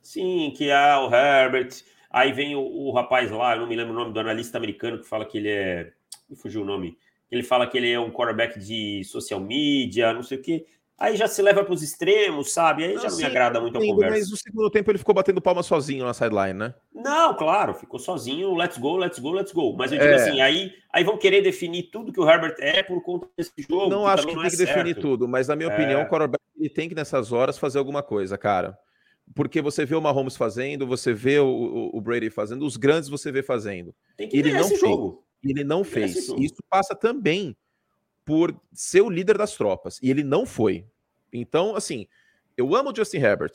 Sim, 0.00 0.52
que 0.56 0.70
é 0.70 0.96
o 0.96 1.14
Herbert, 1.14 1.82
aí 2.10 2.32
vem 2.32 2.56
o, 2.56 2.60
o, 2.60 2.92
rapaz 2.92 3.30
lá, 3.30 3.54
eu 3.54 3.60
não 3.60 3.66
me 3.66 3.76
lembro 3.76 3.92
o 3.92 3.96
nome 3.96 4.12
do 4.12 4.20
analista 4.20 4.56
americano 4.56 4.98
que 4.98 5.06
fala 5.06 5.26
que 5.26 5.36
ele 5.36 5.50
é. 5.50 5.92
Me 6.28 6.36
fugiu 6.36 6.62
o 6.62 6.64
nome. 6.64 6.98
Ele 7.30 7.42
fala 7.42 7.66
que 7.66 7.76
ele 7.76 7.90
é 7.90 8.00
um 8.00 8.10
quarterback 8.10 8.58
de 8.58 9.04
social 9.04 9.40
media, 9.40 10.14
não 10.14 10.22
sei 10.22 10.38
o 10.38 10.42
quê. 10.42 10.66
Aí 10.98 11.16
já 11.16 11.28
se 11.28 11.40
leva 11.40 11.62
para 11.62 11.72
os 11.72 11.80
extremos, 11.80 12.50
sabe? 12.50 12.82
Aí 12.82 12.94
não, 12.94 13.02
já 13.02 13.08
não 13.08 13.16
sim, 13.16 13.22
me 13.22 13.28
agrada 13.28 13.60
muito 13.60 13.78
a 13.78 13.80
conversa. 13.80 14.18
Mas 14.18 14.30
no 14.32 14.36
segundo 14.36 14.68
tempo 14.68 14.90
ele 14.90 14.98
ficou 14.98 15.14
batendo 15.14 15.40
palma 15.40 15.62
sozinho 15.62 16.04
na 16.04 16.12
sideline, 16.12 16.54
né? 16.54 16.74
Não, 16.92 17.36
claro, 17.36 17.72
ficou 17.72 18.00
sozinho, 18.00 18.52
let's 18.52 18.76
go, 18.76 18.96
let's 18.96 19.16
go, 19.20 19.30
let's 19.30 19.52
go. 19.52 19.76
Mas 19.76 19.92
eu 19.92 19.98
digo 19.98 20.10
é. 20.10 20.16
assim, 20.16 20.40
aí, 20.40 20.72
aí 20.92 21.04
vão 21.04 21.16
querer 21.16 21.40
definir 21.40 21.84
tudo 21.84 22.12
que 22.12 22.18
o 22.18 22.28
Herbert 22.28 22.56
é 22.58 22.82
por 22.82 23.00
conta 23.00 23.28
desse 23.36 23.52
jogo. 23.58 23.88
Não 23.88 24.08
acho 24.08 24.26
que, 24.26 24.32
que 24.32 24.38
tem 24.38 24.46
é 24.46 24.50
que 24.50 24.56
certo. 24.56 24.74
definir 24.74 24.94
tudo, 24.96 25.28
mas 25.28 25.46
na 25.46 25.54
minha 25.54 25.70
é. 25.70 25.72
opinião, 25.72 26.02
o 26.02 26.06
quarterback 26.08 26.42
ele 26.58 26.68
tem 26.68 26.88
que 26.88 26.96
nessas 26.96 27.30
horas 27.30 27.56
fazer 27.56 27.78
alguma 27.78 28.02
coisa, 28.02 28.36
cara. 28.36 28.76
porque 29.36 29.62
você 29.62 29.86
vê 29.86 29.94
o 29.94 30.00
Mahomes 30.00 30.36
fazendo, 30.36 30.84
você 30.84 31.14
vê 31.14 31.38
o, 31.38 31.90
o, 31.92 32.00
Brady 32.00 32.28
fazendo, 32.28 32.66
os 32.66 32.76
grandes 32.76 33.08
você 33.08 33.30
vê 33.30 33.40
fazendo. 33.40 33.94
Tem 34.16 34.28
que 34.28 34.36
ele 34.36 34.52
não 34.52 34.66
fez. 34.66 34.80
Jogo. 34.80 35.24
Ele 35.44 35.62
não 35.62 35.84
fez. 35.84 36.16
Isso 36.16 36.56
passa 36.68 36.96
também 36.96 37.56
por 38.28 38.54
ser 38.74 39.00
o 39.00 39.08
líder 39.08 39.38
das 39.38 39.54
tropas. 39.54 39.98
E 40.02 40.10
ele 40.10 40.22
não 40.22 40.44
foi. 40.44 40.84
Então, 41.32 41.74
assim, 41.74 42.06
eu 42.58 42.74
amo 42.76 42.90
o 42.90 42.94
Justin 42.94 43.16
Herbert, 43.16 43.52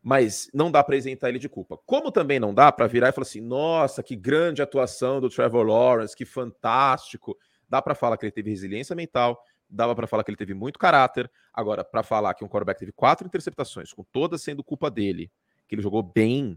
mas 0.00 0.48
não 0.54 0.70
dá 0.70 0.84
para 0.84 0.96
isentar 0.96 1.30
ele 1.30 1.40
de 1.40 1.48
culpa. 1.48 1.76
Como 1.84 2.12
também 2.12 2.38
não 2.38 2.54
dá 2.54 2.70
para 2.70 2.86
virar 2.86 3.08
e 3.08 3.12
falar 3.12 3.26
assim: 3.26 3.40
nossa, 3.40 4.04
que 4.04 4.14
grande 4.14 4.62
atuação 4.62 5.20
do 5.20 5.28
Trevor 5.28 5.66
Lawrence, 5.66 6.14
que 6.14 6.24
fantástico. 6.24 7.36
Dá 7.68 7.82
para 7.82 7.92
falar 7.92 8.16
que 8.16 8.24
ele 8.24 8.30
teve 8.30 8.50
resiliência 8.50 8.94
mental, 8.94 9.42
dava 9.68 9.96
para 9.96 10.06
falar 10.06 10.22
que 10.22 10.30
ele 10.30 10.36
teve 10.36 10.54
muito 10.54 10.78
caráter. 10.78 11.28
Agora, 11.52 11.82
para 11.82 12.04
falar 12.04 12.34
que 12.34 12.44
um 12.44 12.48
quarterback 12.48 12.78
teve 12.78 12.92
quatro 12.92 13.26
interceptações, 13.26 13.92
com 13.92 14.04
todas 14.04 14.40
sendo 14.42 14.62
culpa 14.62 14.92
dele, 14.92 15.28
que 15.66 15.74
ele 15.74 15.82
jogou 15.82 16.04
bem, 16.04 16.56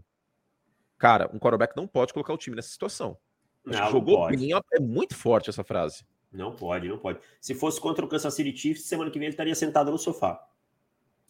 cara, 0.96 1.28
um 1.34 1.40
quarterback 1.40 1.76
não 1.76 1.88
pode 1.88 2.12
colocar 2.12 2.32
o 2.32 2.38
time 2.38 2.54
nessa 2.54 2.68
situação. 2.68 3.18
Não, 3.64 3.90
jogou 3.90 4.28
bem, 4.28 4.50
é 4.52 4.78
muito 4.78 5.16
forte 5.16 5.50
essa 5.50 5.64
frase. 5.64 6.04
Não 6.32 6.54
pode, 6.54 6.88
não 6.88 6.98
pode. 6.98 7.18
Se 7.40 7.54
fosse 7.54 7.80
contra 7.80 8.04
o 8.04 8.08
Kansas 8.08 8.34
City 8.34 8.56
Chiefs, 8.56 8.84
semana 8.84 9.10
que 9.10 9.18
vem 9.18 9.26
ele 9.26 9.32
estaria 9.32 9.54
sentado 9.54 9.90
no 9.90 9.98
sofá. 9.98 10.46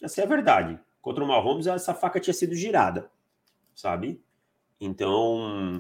Essa 0.03 0.21
é 0.23 0.25
a 0.25 0.29
verdade 0.29 0.79
contra 1.01 1.25
o 1.25 1.27
Mahomes, 1.27 1.67
essa 1.67 1.95
faca 1.95 2.21
tinha 2.21 2.35
sido 2.35 2.55
girada, 2.55 3.11
sabe? 3.75 4.21
Então, 4.79 5.79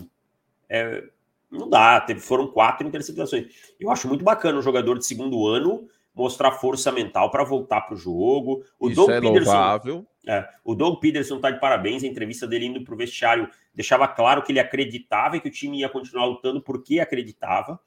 é, 0.69 1.05
não 1.51 1.69
dá. 1.69 2.01
Teve, 2.01 2.21
foram 2.21 2.47
quatro 2.47 2.87
interceptações. 2.87 3.75
Eu 3.79 3.91
acho 3.91 4.09
muito 4.09 4.25
bacana 4.25 4.59
um 4.59 4.63
jogador 4.63 4.99
de 4.99 5.07
segundo 5.07 5.47
ano 5.47 5.87
mostrar 6.15 6.51
força 6.53 6.91
mental 6.91 7.31
para 7.31 7.45
voltar 7.45 7.83
para 7.83 7.95
o 7.95 7.99
jogo. 7.99 8.65
O 8.79 8.89
Isso 8.89 8.97
Doug 8.97 9.11
é 9.11 9.21
Peterson, 9.21 10.07
é, 10.27 10.49
o 10.65 10.75
Doug 10.75 10.99
Peterson 10.99 11.37
está 11.37 11.51
de 11.51 11.61
parabéns. 11.61 12.03
A 12.03 12.07
entrevista 12.07 12.47
dele 12.47 12.67
indo 12.67 12.83
para 12.83 12.95
o 12.95 12.97
vestiário 12.97 13.49
deixava 13.73 14.09
claro 14.09 14.43
que 14.43 14.51
ele 14.51 14.59
acreditava 14.59 15.37
e 15.37 15.41
que 15.41 15.49
o 15.49 15.53
time 15.53 15.81
ia 15.81 15.89
continuar 15.89 16.25
lutando 16.25 16.61
porque 16.61 16.99
acreditava. 16.99 17.79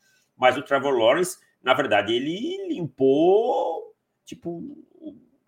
Mas 0.41 0.57
o 0.57 0.63
Trevor 0.63 0.97
Lawrence, 0.97 1.37
na 1.61 1.75
verdade, 1.75 2.15
ele 2.15 2.67
limpou 2.67 3.95
tipo 4.25 4.75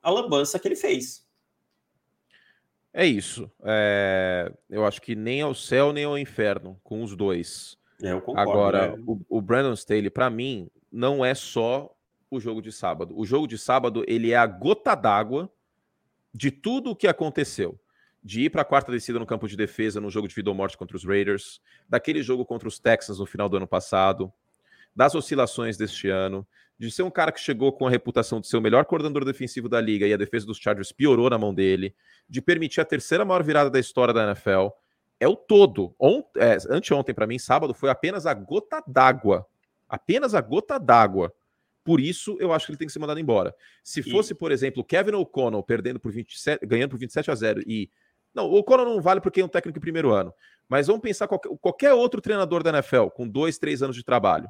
a 0.04 0.12
lambança 0.12 0.60
que 0.60 0.68
ele 0.68 0.76
fez. 0.76 1.28
É 2.94 3.04
isso. 3.04 3.52
É... 3.64 4.54
Eu 4.70 4.86
acho 4.86 5.02
que 5.02 5.16
nem 5.16 5.42
ao 5.42 5.56
céu 5.56 5.92
nem 5.92 6.04
ao 6.04 6.16
inferno 6.16 6.80
com 6.84 7.02
os 7.02 7.16
dois. 7.16 7.76
É, 8.04 8.12
eu 8.12 8.22
concordo, 8.22 8.52
Agora, 8.52 8.96
né? 8.96 9.04
o, 9.08 9.20
o 9.28 9.42
Brandon 9.42 9.74
Staley, 9.74 10.12
para 10.12 10.30
mim, 10.30 10.70
não 10.92 11.26
é 11.26 11.34
só 11.34 11.92
o 12.30 12.40
jogo 12.40 12.62
de 12.62 12.72
sábado. 12.72 13.18
O 13.18 13.26
jogo 13.26 13.48
de 13.48 13.58
sábado 13.58 14.04
ele 14.08 14.32
é 14.32 14.36
a 14.36 14.46
gota 14.46 14.94
d'água 14.94 15.52
de 16.32 16.52
tudo 16.52 16.92
o 16.92 16.96
que 16.96 17.08
aconteceu. 17.08 17.80
De 18.24 18.44
ir 18.44 18.52
para 18.52 18.62
a 18.62 18.66
quarta 18.66 18.92
descida 18.92 19.18
no 19.18 19.26
campo 19.26 19.48
de 19.48 19.58
defesa 19.58 20.00
no 20.00 20.12
jogo 20.12 20.28
de 20.28 20.36
vida 20.36 20.52
ou 20.52 20.56
morte 20.56 20.78
contra 20.78 20.96
os 20.96 21.04
Raiders, 21.04 21.60
daquele 21.90 22.22
jogo 22.22 22.46
contra 22.46 22.68
os 22.68 22.78
Texans 22.78 23.18
no 23.18 23.26
final 23.26 23.50
do 23.50 23.58
ano 23.58 23.68
passado, 23.68 24.32
das 24.96 25.16
oscilações 25.16 25.78
deste 25.78 26.10
ano, 26.10 26.48
de 26.78 26.92
ser 26.92 27.04
um 27.04 27.10
cara 27.10 27.32
que 27.32 27.40
chegou 27.40 27.72
com 27.72 27.88
a 27.88 27.90
reputação 27.90 28.40
de 28.40 28.48
ser 28.48 28.58
o 28.58 28.62
melhor 28.62 28.86
coordenador 28.86 29.26
defensivo 29.26 29.70
da 29.70 29.80
liga 29.80 30.08
e 30.08 30.14
a 30.14 30.18
defesa 30.18 30.46
dos 30.46 30.58
Chargers 30.58 30.92
piorou 30.92 31.30
na 31.30 31.38
mão 31.38 31.54
dele, 31.54 31.96
de 32.28 32.42
permitir 32.42 32.82
a 32.82 32.86
terceira 32.86 33.24
maior 33.24 33.44
virada 33.44 33.70
da 33.70 33.80
história 33.80 34.14
da 34.14 34.24
NFL. 34.26 34.68
É 35.20 35.28
o 35.28 35.36
todo. 35.36 35.96
Ont 36.00 36.26
é, 36.36 36.58
anteontem, 36.70 37.14
para 37.14 37.28
mim, 37.28 37.40
sábado, 37.40 37.74
foi 37.74 37.90
apenas 37.90 38.26
a 38.26 38.34
gota 38.34 38.84
d'água. 38.86 39.46
Apenas 39.88 40.34
a 40.36 40.42
gota 40.42 40.78
d'água. 40.78 41.34
Por 41.84 42.00
isso, 42.00 42.38
eu 42.40 42.52
acho 42.54 42.66
que 42.66 42.72
ele 42.72 42.78
tem 42.78 42.88
que 42.88 42.94
ser 42.94 43.00
mandado 43.00 43.20
embora. 43.20 43.54
Se 43.84 44.02
fosse, 44.02 44.34
por 44.34 44.52
exemplo, 44.52 44.84
Kevin 44.84 45.16
O'Connell 45.16 45.62
perdendo 45.64 46.00
por 46.00 46.12
27, 46.12 46.66
ganhando 46.66 46.92
por 46.92 47.00
27 47.00 47.30
a 47.30 47.36
0 47.36 47.62
e. 47.68 47.90
Não, 48.34 48.48
o 48.48 48.56
O'Connell 48.56 48.86
não 48.86 49.02
vale 49.02 49.22
porque 49.22 49.42
é 49.42 49.46
um 49.46 49.50
técnico 49.50 49.78
em 49.78 49.82
primeiro 49.82 50.12
ano. 50.12 50.34
Mas 50.68 50.88
vamos 50.88 51.02
pensar 51.02 51.28
qualquer, 51.28 51.50
qualquer 51.62 51.94
outro 51.94 52.20
treinador 52.20 52.64
da 52.64 52.72
NFL 52.72 53.08
com 53.14 53.28
dois, 53.28 53.60
três 53.60 53.84
anos 53.84 53.96
de 53.96 54.04
trabalho 54.04 54.50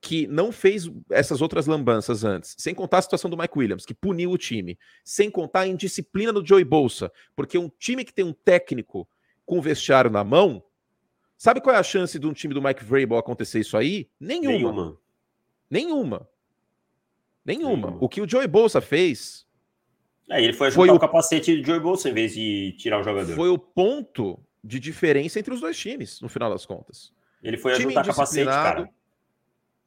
que 0.00 0.26
não 0.28 0.52
fez 0.52 0.88
essas 1.10 1.42
outras 1.42 1.66
lambanças 1.66 2.24
antes, 2.24 2.54
sem 2.58 2.74
contar 2.74 2.98
a 2.98 3.02
situação 3.02 3.28
do 3.28 3.36
Mike 3.36 3.58
Williams, 3.58 3.84
que 3.84 3.94
puniu 3.94 4.30
o 4.30 4.38
time, 4.38 4.78
sem 5.04 5.30
contar 5.30 5.60
a 5.60 5.66
indisciplina 5.66 6.32
do 6.32 6.46
Joey 6.46 6.64
Bolsa, 6.64 7.12
porque 7.34 7.58
um 7.58 7.68
time 7.68 8.04
que 8.04 8.12
tem 8.12 8.24
um 8.24 8.32
técnico 8.32 9.08
com 9.44 9.58
o 9.58 9.62
vestiário 9.62 10.10
na 10.10 10.22
mão, 10.22 10.62
sabe 11.36 11.60
qual 11.60 11.74
é 11.74 11.78
a 11.78 11.82
chance 11.82 12.18
de 12.18 12.26
um 12.26 12.32
time 12.32 12.54
do 12.54 12.62
Mike 12.62 12.84
Vrabel 12.84 13.18
acontecer 13.18 13.60
isso 13.60 13.76
aí? 13.76 14.08
Nenhuma. 14.20 14.52
Nenhuma. 14.52 14.98
Nenhuma. 15.70 16.28
Nenhuma. 17.44 17.98
O 18.00 18.08
que 18.08 18.20
o 18.20 18.28
Joey 18.28 18.46
Bolsa 18.46 18.80
fez. 18.80 19.46
É, 20.30 20.42
ele 20.42 20.52
foi 20.52 20.68
ajudar 20.68 20.84
foi 20.84 20.90
o... 20.90 20.96
o 20.96 21.00
capacete 21.00 21.56
do 21.56 21.66
Joey 21.66 21.80
Bolsa 21.80 22.10
em 22.10 22.12
vez 22.12 22.34
de 22.34 22.76
tirar 22.78 23.00
o 23.00 23.02
jogador. 23.02 23.34
Foi 23.34 23.48
o 23.48 23.58
ponto 23.58 24.38
de 24.62 24.78
diferença 24.78 25.38
entre 25.38 25.52
os 25.52 25.60
dois 25.60 25.76
times, 25.76 26.20
no 26.20 26.28
final 26.28 26.50
das 26.50 26.66
contas. 26.66 27.12
Ele 27.42 27.56
foi 27.56 27.72
ajudar 27.72 28.04
o 28.04 28.06
capacete, 28.06 28.44
cara 28.44 28.90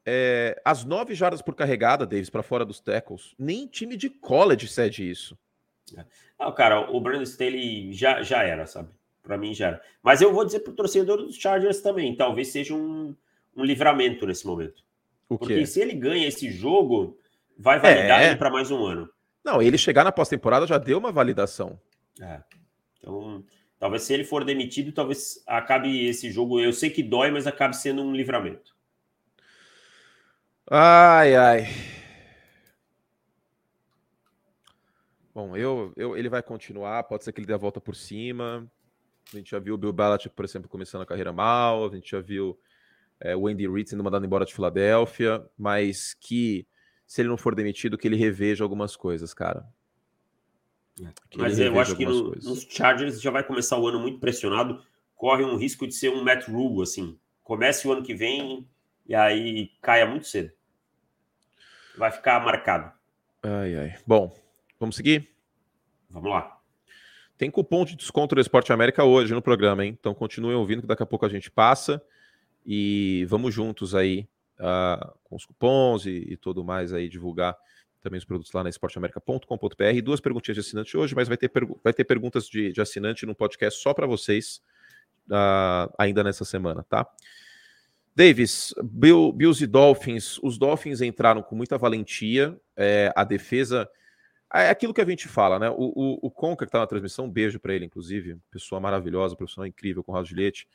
é, 0.05 0.59
as 0.65 0.83
nove 0.83 1.13
jardas 1.13 1.41
por 1.41 1.55
carregada, 1.55 2.05
Davis, 2.05 2.29
para 2.29 2.43
fora 2.43 2.65
dos 2.65 2.79
tackles, 2.79 3.35
nem 3.37 3.67
time 3.67 3.95
de 3.95 4.09
college 4.09 4.67
cede 4.67 5.09
isso. 5.09 5.37
Não, 6.39 6.51
cara, 6.53 6.89
o 6.89 6.99
Brandon 6.99 7.23
Staley 7.23 7.93
já, 7.93 8.23
já 8.23 8.43
era, 8.43 8.65
sabe? 8.65 8.89
Para 9.21 9.37
mim 9.37 9.53
já 9.53 9.67
era. 9.67 9.81
Mas 10.01 10.21
eu 10.21 10.33
vou 10.33 10.45
dizer 10.45 10.61
pro 10.61 10.73
torcedor 10.73 11.17
dos 11.17 11.35
Chargers 11.35 11.81
também, 11.81 12.15
talvez 12.15 12.47
seja 12.47 12.73
um, 12.73 13.15
um 13.55 13.63
livramento 13.63 14.25
nesse 14.25 14.45
momento. 14.45 14.83
O 15.29 15.37
Porque 15.37 15.55
quê? 15.55 15.65
se 15.65 15.79
ele 15.79 15.93
ganha 15.93 16.27
esse 16.27 16.49
jogo, 16.49 17.17
vai 17.57 17.79
validar 17.79 18.21
é. 18.21 18.27
ele 18.27 18.35
para 18.35 18.49
mais 18.49 18.71
um 18.71 18.83
ano. 18.83 19.09
Não, 19.43 19.61
ele 19.61 19.77
chegar 19.77 20.03
na 20.03 20.11
pós-temporada 20.11 20.67
já 20.67 20.77
deu 20.77 20.97
uma 20.97 21.11
validação. 21.11 21.79
É. 22.19 22.41
Então, 22.97 23.43
talvez 23.79 24.03
se 24.03 24.13
ele 24.13 24.23
for 24.23 24.43
demitido, 24.43 24.91
talvez 24.91 25.43
acabe 25.47 26.05
esse 26.05 26.29
jogo. 26.31 26.59
Eu 26.59 26.73
sei 26.73 26.89
que 26.89 27.01
dói, 27.01 27.31
mas 27.31 27.47
acabe 27.47 27.75
sendo 27.75 28.01
um 28.01 28.13
livramento. 28.13 28.70
Ai, 30.73 31.35
ai. 31.35 31.67
Bom, 35.35 35.57
eu, 35.57 35.91
eu, 35.97 36.15
ele 36.15 36.29
vai 36.29 36.41
continuar, 36.41 37.03
pode 37.03 37.25
ser 37.25 37.33
que 37.33 37.41
ele 37.41 37.45
dê 37.45 37.53
a 37.53 37.57
volta 37.57 37.81
por 37.81 37.93
cima. 37.93 38.65
A 39.33 39.35
gente 39.35 39.51
já 39.51 39.59
viu 39.59 39.73
o 39.75 39.77
Bill 39.77 39.91
Belichick, 39.91 40.33
por 40.33 40.45
exemplo, 40.45 40.69
começando 40.69 41.01
a 41.01 41.05
carreira 41.05 41.33
mal, 41.33 41.85
a 41.85 41.93
gente 41.93 42.09
já 42.09 42.21
viu 42.21 42.57
é, 43.19 43.35
o 43.35 43.47
Andy 43.47 43.67
Reid 43.67 43.89
sendo 43.89 44.01
mandado 44.01 44.25
embora 44.25 44.45
de 44.45 44.53
Filadélfia, 44.53 45.45
mas 45.57 46.13
que 46.13 46.65
se 47.05 47.21
ele 47.21 47.27
não 47.27 47.35
for 47.35 47.53
demitido, 47.53 47.97
que 47.97 48.07
ele 48.07 48.15
reveja 48.15 48.63
algumas 48.63 48.95
coisas, 48.95 49.33
cara. 49.33 49.67
Que 51.29 51.37
mas 51.37 51.59
eu 51.59 51.77
acho 51.81 51.97
que 51.97 52.05
no, 52.05 52.31
nos 52.31 52.65
Chargers 52.69 53.21
já 53.21 53.29
vai 53.29 53.43
começar 53.43 53.77
o 53.77 53.85
ano 53.89 53.99
muito 53.99 54.21
pressionado, 54.21 54.81
corre 55.17 55.43
um 55.43 55.57
risco 55.57 55.85
de 55.85 55.93
ser 55.93 56.11
um 56.11 56.23
Matt 56.23 56.47
Rule, 56.47 56.81
assim. 56.81 57.19
Comece 57.43 57.85
o 57.89 57.91
ano 57.91 58.03
que 58.03 58.15
vem 58.15 58.65
e 59.05 59.13
aí 59.13 59.69
caia 59.81 60.05
muito 60.05 60.27
cedo 60.27 60.53
vai 61.97 62.11
ficar 62.11 62.39
marcado. 62.43 62.91
Ai, 63.43 63.75
ai. 63.75 63.95
Bom, 64.05 64.35
vamos 64.79 64.95
seguir? 64.95 65.29
Vamos 66.09 66.29
lá. 66.29 66.57
Tem 67.37 67.49
cupom 67.49 67.83
de 67.83 67.95
desconto 67.95 68.35
do 68.35 68.41
Esporte 68.41 68.71
América 68.71 69.03
hoje 69.03 69.33
no 69.33 69.41
programa, 69.41 69.83
hein? 69.83 69.97
Então 69.99 70.13
continuem 70.13 70.55
ouvindo 70.55 70.81
que 70.81 70.87
daqui 70.87 71.01
a 71.01 71.07
pouco 71.07 71.25
a 71.25 71.29
gente 71.29 71.49
passa 71.49 72.01
e 72.65 73.25
vamos 73.27 73.53
juntos 73.53 73.95
aí 73.95 74.27
uh, 74.59 75.11
com 75.23 75.35
os 75.35 75.45
cupons 75.45 76.05
e, 76.05 76.33
e 76.33 76.37
tudo 76.37 76.63
mais 76.63 76.93
aí 76.93 77.09
divulgar 77.09 77.57
também 78.01 78.17
os 78.17 78.25
produtos 78.25 78.51
lá 78.51 78.63
na 78.63 78.69
esporteamerica.com.br. 78.69 80.01
Duas 80.03 80.19
perguntinhas 80.19 80.55
de 80.55 80.61
assinante 80.61 80.97
hoje, 80.97 81.15
mas 81.15 81.27
vai 81.27 81.37
ter, 81.37 81.51
vai 81.83 81.93
ter 81.93 82.03
perguntas 82.03 82.47
de, 82.47 82.71
de 82.71 82.81
assinante 82.81 83.25
no 83.25 83.35
podcast 83.35 83.81
só 83.81 83.93
para 83.93 84.07
vocês 84.07 84.61
uh, 85.27 85.91
ainda 85.97 86.23
nessa 86.23 86.43
semana, 86.43 86.83
tá? 86.83 87.07
Davis, 88.15 88.73
Bill, 88.83 89.31
Bills 89.31 89.63
e 89.63 89.67
Dolphins, 89.67 90.37
os 90.43 90.57
Dolphins 90.57 91.01
entraram 91.01 91.41
com 91.41 91.55
muita 91.55 91.77
valentia, 91.77 92.59
é, 92.75 93.11
a 93.15 93.23
defesa. 93.23 93.89
É 94.53 94.69
aquilo 94.69 94.93
que 94.93 94.99
a 94.99 95.05
gente 95.05 95.29
fala, 95.29 95.57
né? 95.57 95.69
O, 95.69 95.75
o, 95.77 96.19
o 96.23 96.31
Conca, 96.31 96.65
que 96.65 96.69
está 96.69 96.79
na 96.79 96.87
transmissão, 96.87 97.25
um 97.25 97.31
beijo 97.31 97.59
para 97.59 97.73
ele, 97.73 97.85
inclusive, 97.85 98.37
pessoa 98.51 98.81
maravilhosa, 98.81 99.35
profissional 99.35 99.65
incrível, 99.65 100.03
com 100.03 100.11
o 100.11 100.25
Gilete. 100.25 100.67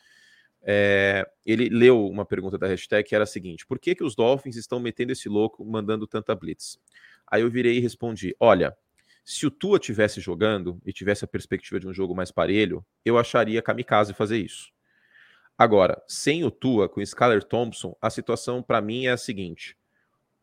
É, 0.63 1.29
ele 1.45 1.69
leu 1.69 2.09
uma 2.09 2.25
pergunta 2.25 2.59
da 2.59 2.67
hashtag 2.67 3.07
que 3.07 3.15
era 3.15 3.25
a 3.25 3.27
seguinte: 3.27 3.67
por 3.67 3.79
que, 3.79 3.95
que 3.95 4.03
os 4.03 4.15
Dolphins 4.15 4.57
estão 4.57 4.81
metendo 4.81 5.13
esse 5.13 5.29
louco, 5.29 5.65
mandando 5.65 6.07
tanta 6.07 6.35
blitz? 6.35 6.79
Aí 7.27 7.43
eu 7.43 7.51
virei 7.51 7.77
e 7.77 7.81
respondi: 7.81 8.35
olha, 8.41 8.75
se 9.23 9.47
o 9.47 9.51
Tua 9.51 9.79
tivesse 9.79 10.21
jogando 10.21 10.81
e 10.87 10.93
tivesse 10.93 11.25
a 11.25 11.29
perspectiva 11.29 11.79
de 11.79 11.87
um 11.87 11.93
jogo 11.93 12.15
mais 12.15 12.31
parelho, 12.31 12.85
eu 13.05 13.19
acharia 13.19 13.61
kamikaze 13.61 14.15
fazer 14.15 14.39
isso. 14.39 14.73
Agora, 15.59 16.03
sem 16.07 16.45
o 16.45 16.51
Tua, 16.51 16.89
com 16.89 17.01
o 17.01 17.03
Skyler 17.03 17.43
Thompson, 17.43 17.97
a 18.01 18.11
situação 18.11 18.63
para 18.63 18.81
mim 18.81 19.07
é 19.07 19.13
a 19.13 19.17
seguinte: 19.17 19.77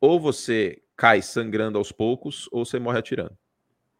ou 0.01 0.19
você 0.19 0.81
cai 0.95 1.21
sangrando 1.21 1.77
aos 1.77 1.91
poucos, 1.91 2.49
ou 2.51 2.65
você 2.65 2.79
morre 2.79 2.99
atirando. 2.99 3.37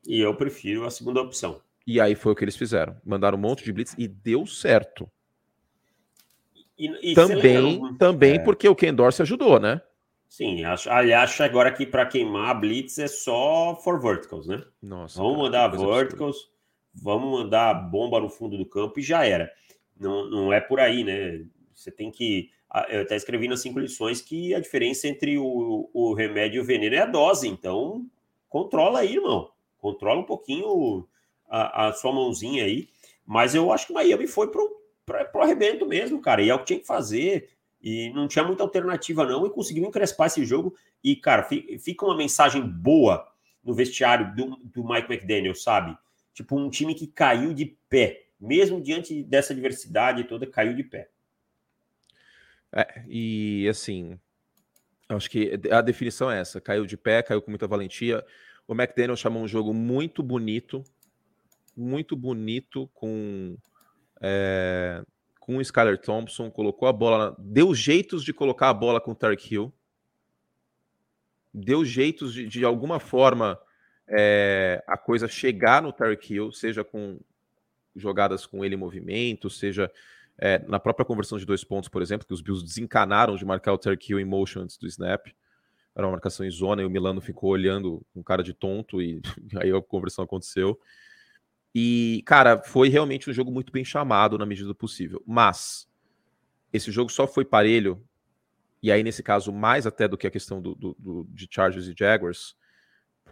E 0.06 0.20
eu 0.20 0.36
prefiro 0.36 0.86
a 0.86 0.92
segunda 0.92 1.22
opção. 1.22 1.62
E 1.86 2.00
aí 2.00 2.16
foi 2.16 2.32
o 2.32 2.36
que 2.36 2.44
eles 2.44 2.56
fizeram. 2.56 2.96
Mandaram 3.06 3.38
um 3.38 3.42
monte 3.42 3.64
de 3.64 3.72
blitz 3.72 3.96
e 3.98 4.08
deu 4.08 4.46
certo. 4.46 5.10
E, 6.78 7.12
e 7.12 7.14
também, 7.14 7.96
também 7.98 8.36
é. 8.36 8.40
porque 8.40 8.68
o 8.68 8.76
Ken 8.76 8.94
Dorsey 8.94 9.24
ajudou, 9.24 9.60
né? 9.60 9.82
Sim, 10.28 10.64
acho, 10.64 10.90
aliás, 10.90 11.40
agora 11.42 11.72
que 11.72 11.86
para 11.86 12.08
queimar 12.08 12.50
a 12.50 12.54
blitz 12.56 12.98
é 12.98 13.08
só 13.08 13.80
for 13.84 14.02
verticals, 14.02 14.48
né? 14.48 14.64
Nossa. 14.82 15.20
Vamos 15.20 15.36
cara, 15.36 15.44
mandar 15.44 15.68
verticals. 15.78 16.50
vamos 16.94 17.40
mandar 17.40 17.74
bomba 17.76 18.20
no 18.20 18.30
fundo 18.30 18.58
do 18.58 18.66
campo 18.66 19.00
e 19.00 19.04
já 19.04 19.24
era. 19.26 19.52
Não, 20.00 20.30
não 20.30 20.54
é 20.54 20.60
por 20.60 20.80
aí, 20.80 21.04
né? 21.04 21.46
Você 21.74 21.92
tem 21.92 22.12
que. 22.12 22.50
Eu 22.90 23.02
até 23.02 23.16
escrevi 23.16 23.48
nas 23.48 23.62
cinco 23.62 23.80
lições 23.80 24.20
que 24.20 24.54
a 24.56 24.60
diferença 24.60 25.08
entre 25.08 25.38
o, 25.38 25.90
o 25.94 26.14
remédio 26.14 26.58
e 26.58 26.62
o 26.62 26.66
veneno 26.66 26.96
é 26.96 27.00
a 27.00 27.06
dose. 27.06 27.48
Então, 27.48 28.06
controla 28.50 29.00
aí, 29.00 29.16
irmão. 29.16 29.52
Controla 29.78 30.20
um 30.20 30.26
pouquinho 30.26 31.08
a, 31.48 31.88
a 31.88 31.94
sua 31.94 32.12
mãozinha 32.12 32.64
aí. 32.64 32.88
Mas 33.26 33.54
eu 33.54 33.72
acho 33.72 33.88
que 33.88 33.92
o 33.92 33.96
Miami 33.96 34.28
foi 34.28 34.50
pro, 34.50 34.82
pro, 35.06 35.26
pro 35.26 35.42
arrebento 35.42 35.86
mesmo, 35.86 36.20
cara. 36.20 36.42
E 36.42 36.50
é 36.50 36.56
o 36.56 36.60
que 36.60 36.66
tinha 36.66 36.80
que 36.80 36.88
fazer. 36.88 37.50
E 37.82 38.12
não 38.12 38.28
tinha 38.28 38.44
muita 38.44 38.64
alternativa, 38.64 39.26
não. 39.26 39.46
E 39.46 39.50
conseguiu 39.50 39.86
encrespar 39.86 40.28
esse 40.28 40.44
jogo. 40.46 40.76
E, 41.04 41.16
cara, 41.16 41.48
fica 41.80 42.06
uma 42.06 42.18
mensagem 42.18 42.62
boa 42.62 43.28
no 43.64 43.74
vestiário 43.74 44.36
do, 44.36 44.58
do 44.64 44.84
Mike 44.84 45.12
McDaniel, 45.12 45.54
sabe? 45.54 45.98
Tipo, 46.34 46.58
um 46.58 46.70
time 46.70 46.96
que 46.96 47.08
caiu 47.08 47.54
de 47.54 47.78
pé. 47.88 48.24
Mesmo 48.40 48.82
diante 48.82 49.24
dessa 49.24 49.54
diversidade 49.54 50.26
toda, 50.26 50.46
caiu 50.46 50.74
de 50.74 50.84
pé. 50.84 51.10
É, 52.72 53.04
e 53.08 53.68
assim, 53.70 54.20
acho 55.08 55.30
que 55.30 55.60
a 55.72 55.82
definição 55.82 56.30
é 56.32 56.40
essa: 56.40 56.60
caiu 56.60 56.86
de 56.86 56.98
pé, 56.98 57.22
caiu 57.22 57.42
com 57.42 57.52
muita 57.52 57.68
valentia. 57.68 58.26
O 58.68 58.74
McDaniel 58.74 59.16
chamou 59.16 59.44
um 59.44 59.48
jogo 59.48 59.74
muito 59.74 60.24
bonito, 60.24 60.84
muito 61.76 62.16
bonito 62.16 62.90
com 62.94 63.58
é, 64.22 65.04
com 65.40 65.58
o 65.58 65.62
Skyler 65.62 66.00
Thompson, 66.00 66.50
colocou 66.50 66.88
a 66.88 66.94
bola, 66.94 67.36
deu 67.38 67.76
jeitos 67.76 68.24
de 68.24 68.32
colocar 68.32 68.70
a 68.70 68.74
bola 68.74 69.02
com 69.02 69.12
o 69.12 69.16
Tarek 69.16 69.54
Hill, 69.54 69.74
deu 71.54 71.84
jeitos 71.84 72.34
de, 72.34 72.48
de 72.48 72.64
alguma 72.64 72.98
forma 72.98 73.60
é, 74.08 74.82
a 74.88 74.98
coisa 74.98 75.28
chegar 75.28 75.82
no 75.82 75.92
Tarek 75.92 76.34
Hill, 76.34 76.52
seja 76.54 76.84
com 76.84 77.20
jogadas 77.96 78.46
com 78.46 78.64
ele 78.64 78.76
em 78.76 78.78
movimento, 78.78 79.50
seja 79.50 79.92
é, 80.38 80.60
na 80.68 80.80
própria 80.80 81.06
conversão 81.06 81.38
de 81.38 81.46
dois 81.46 81.64
pontos, 81.64 81.90
por 81.90 82.02
exemplo, 82.02 82.28
que 82.28 82.34
os 82.34 82.42
Bills 82.42 82.66
desencanaram 82.66 83.36
de 83.36 83.46
marcar 83.46 83.74
o 83.74 83.78
Tarek 83.78 84.12
Hill 84.12 84.20
em 84.20 84.26
motion 84.26 84.62
antes 84.62 84.78
do 84.78 84.88
snap. 84.88 85.28
Era 85.96 86.08
uma 86.08 86.14
marcação 86.14 86.46
em 86.46 86.50
zona 86.50 86.82
e 86.82 86.86
o 86.86 86.90
Milano 86.90 87.22
ficou 87.22 87.52
olhando 87.52 88.04
com 88.14 88.24
cara 88.24 88.44
de 88.44 88.54
tonto 88.54 89.02
e 89.02 89.22
aí 89.62 89.72
a 89.72 89.82
conversão 89.82 90.24
aconteceu. 90.24 90.80
E, 91.76 92.24
cara, 92.26 92.62
foi 92.62 92.90
realmente 92.90 93.30
um 93.30 93.34
jogo 93.34 93.52
muito 93.52 93.72
bem 93.72 93.84
chamado 93.86 94.38
na 94.38 94.46
medida 94.46 94.68
do 94.68 94.76
possível. 94.76 95.22
Mas 95.26 95.88
esse 96.72 96.92
jogo 96.92 97.12
só 97.12 97.28
foi 97.28 97.46
parelho, 97.46 98.04
e 98.84 98.92
aí, 98.92 99.02
nesse 99.02 99.24
caso, 99.24 99.54
mais 99.54 99.88
até 99.88 100.10
do 100.10 100.18
que 100.18 100.28
a 100.28 100.32
questão 100.32 100.62
do, 100.62 100.76
do, 100.76 100.96
do 101.00 101.26
de 101.30 101.48
Chargers 101.50 101.88
e 101.88 101.96
Jaguars, 101.98 102.54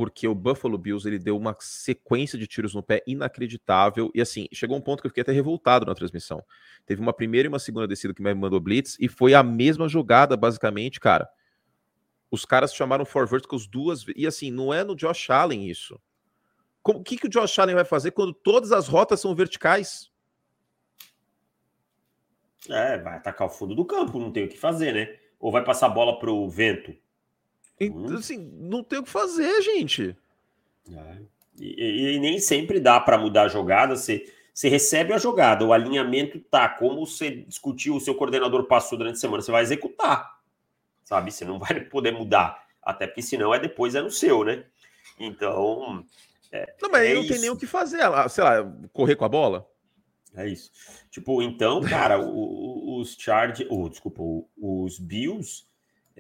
porque 0.02 0.28
o 0.28 0.34
Buffalo 0.34 0.80
Bills 0.80 1.08
ele 1.08 1.20
deu 1.20 1.38
uma 1.38 1.56
sequência 1.60 2.36
de 2.36 2.48
tiros 2.48 2.74
no 2.74 2.82
pé 2.82 3.04
inacreditável. 3.06 4.10
E 4.16 4.20
assim, 4.20 4.48
chegou 4.52 4.76
um 4.76 4.82
ponto 4.82 5.00
que 5.00 5.06
eu 5.06 5.12
fiquei 5.12 5.22
até 5.22 5.32
revoltado 5.32 5.86
na 5.86 5.94
transmissão. 5.94 6.44
Teve 6.88 7.00
uma 7.00 7.14
primeira 7.14 7.46
e 7.46 7.50
uma 7.50 7.60
segunda 7.60 7.88
descida 7.88 8.12
que 8.12 8.20
me 8.20 8.34
mandou 8.34 8.60
blitz, 8.60 8.98
e 9.00 9.08
foi 9.08 9.36
a 9.36 9.44
mesma 9.44 9.88
jogada, 9.88 10.36
basicamente, 10.36 11.00
cara. 11.00 11.30
Os 12.32 12.46
caras 12.46 12.74
chamaram 12.74 13.06
for 13.06 13.28
verticals 13.28 13.68
duas 13.68 14.04
vezes. 14.04 14.20
E 14.20 14.26
assim, 14.26 14.50
não 14.50 14.74
é 14.74 14.84
no 14.84 14.96
Josh 14.96 15.30
Allen 15.30 15.70
isso. 15.70 16.02
O 16.84 17.04
que, 17.04 17.16
que 17.16 17.28
o 17.28 17.30
Josh 17.30 17.60
Allen 17.60 17.76
vai 17.76 17.86
fazer 17.86 18.10
quando 18.10 18.34
todas 18.34 18.72
as 18.72 18.88
rotas 18.88 19.22
são 19.22 19.36
verticais? 19.36 20.10
É, 22.68 22.98
vai 22.98 23.18
atacar 23.18 23.46
o 23.46 23.52
fundo 23.52 23.76
do 23.76 23.86
campo, 23.86 24.20
não 24.20 24.32
tem 24.32 24.46
o 24.46 24.50
que 24.50 24.58
fazer, 24.58 24.96
né? 24.96 25.16
Ou 25.40 25.52
vai 25.52 25.64
passar 25.64 25.86
a 25.86 25.92
bola 25.92 26.18
pro 26.18 26.50
vento. 26.50 26.92
Então, 27.84 28.18
assim, 28.18 28.38
não 28.60 28.84
tem 28.84 29.00
o 29.00 29.04
que 29.04 29.10
fazer, 29.10 29.60
gente. 29.64 30.16
É. 30.88 31.18
E, 31.60 32.16
e, 32.16 32.20
nem 32.20 32.40
sempre 32.40 32.80
dá 32.80 33.00
para 33.00 33.18
mudar 33.18 33.44
a 33.44 33.48
jogada. 33.48 33.96
Você, 33.96 34.32
você 34.54 34.70
recebe 34.70 35.14
a 35.14 35.18
jogada, 35.18 35.66
o 35.66 35.74
alinhamento 35.74 36.40
tá. 36.40 36.70
Como 36.70 37.06
você 37.06 37.32
discutiu, 37.32 37.96
o 37.96 38.00
seu 38.00 38.14
coordenador 38.14 38.66
passou 38.66 38.98
durante 38.98 39.16
a 39.16 39.20
semana, 39.20 39.42
você 39.42 39.52
vai 39.52 39.64
executar. 39.64 40.40
Sabe? 41.04 41.32
Você 41.32 41.44
não 41.44 41.58
vai 41.58 41.80
poder 41.82 42.12
mudar. 42.12 42.64
Até 42.84 43.08
porque 43.08 43.24
senão 43.24 43.54
é 43.54 43.60
depois 43.60 43.96
é 43.96 44.02
no 44.02 44.12
seu, 44.12 44.44
né? 44.44 44.64
Então, 45.20 46.06
é, 46.52 46.76
não, 46.80 46.90
mas 46.92 47.10
é 47.10 47.14
não 47.16 47.22
isso. 47.22 47.34
tem 47.34 47.42
nem 47.42 47.50
o 47.50 47.58
que 47.58 47.66
fazer, 47.66 48.00
sei 48.30 48.44
lá, 48.44 48.72
correr 48.94 49.16
com 49.16 49.26
a 49.26 49.30
bola. 49.30 49.68
É 50.36 50.48
isso. 50.48 50.72
Tipo, 51.10 51.42
então, 51.42 51.82
cara, 51.82 52.20
os 52.20 53.16
Chargers, 53.20 53.68
oh, 53.72 53.90
desculpa, 53.90 54.22
os 54.58 55.00
Bills 55.00 55.66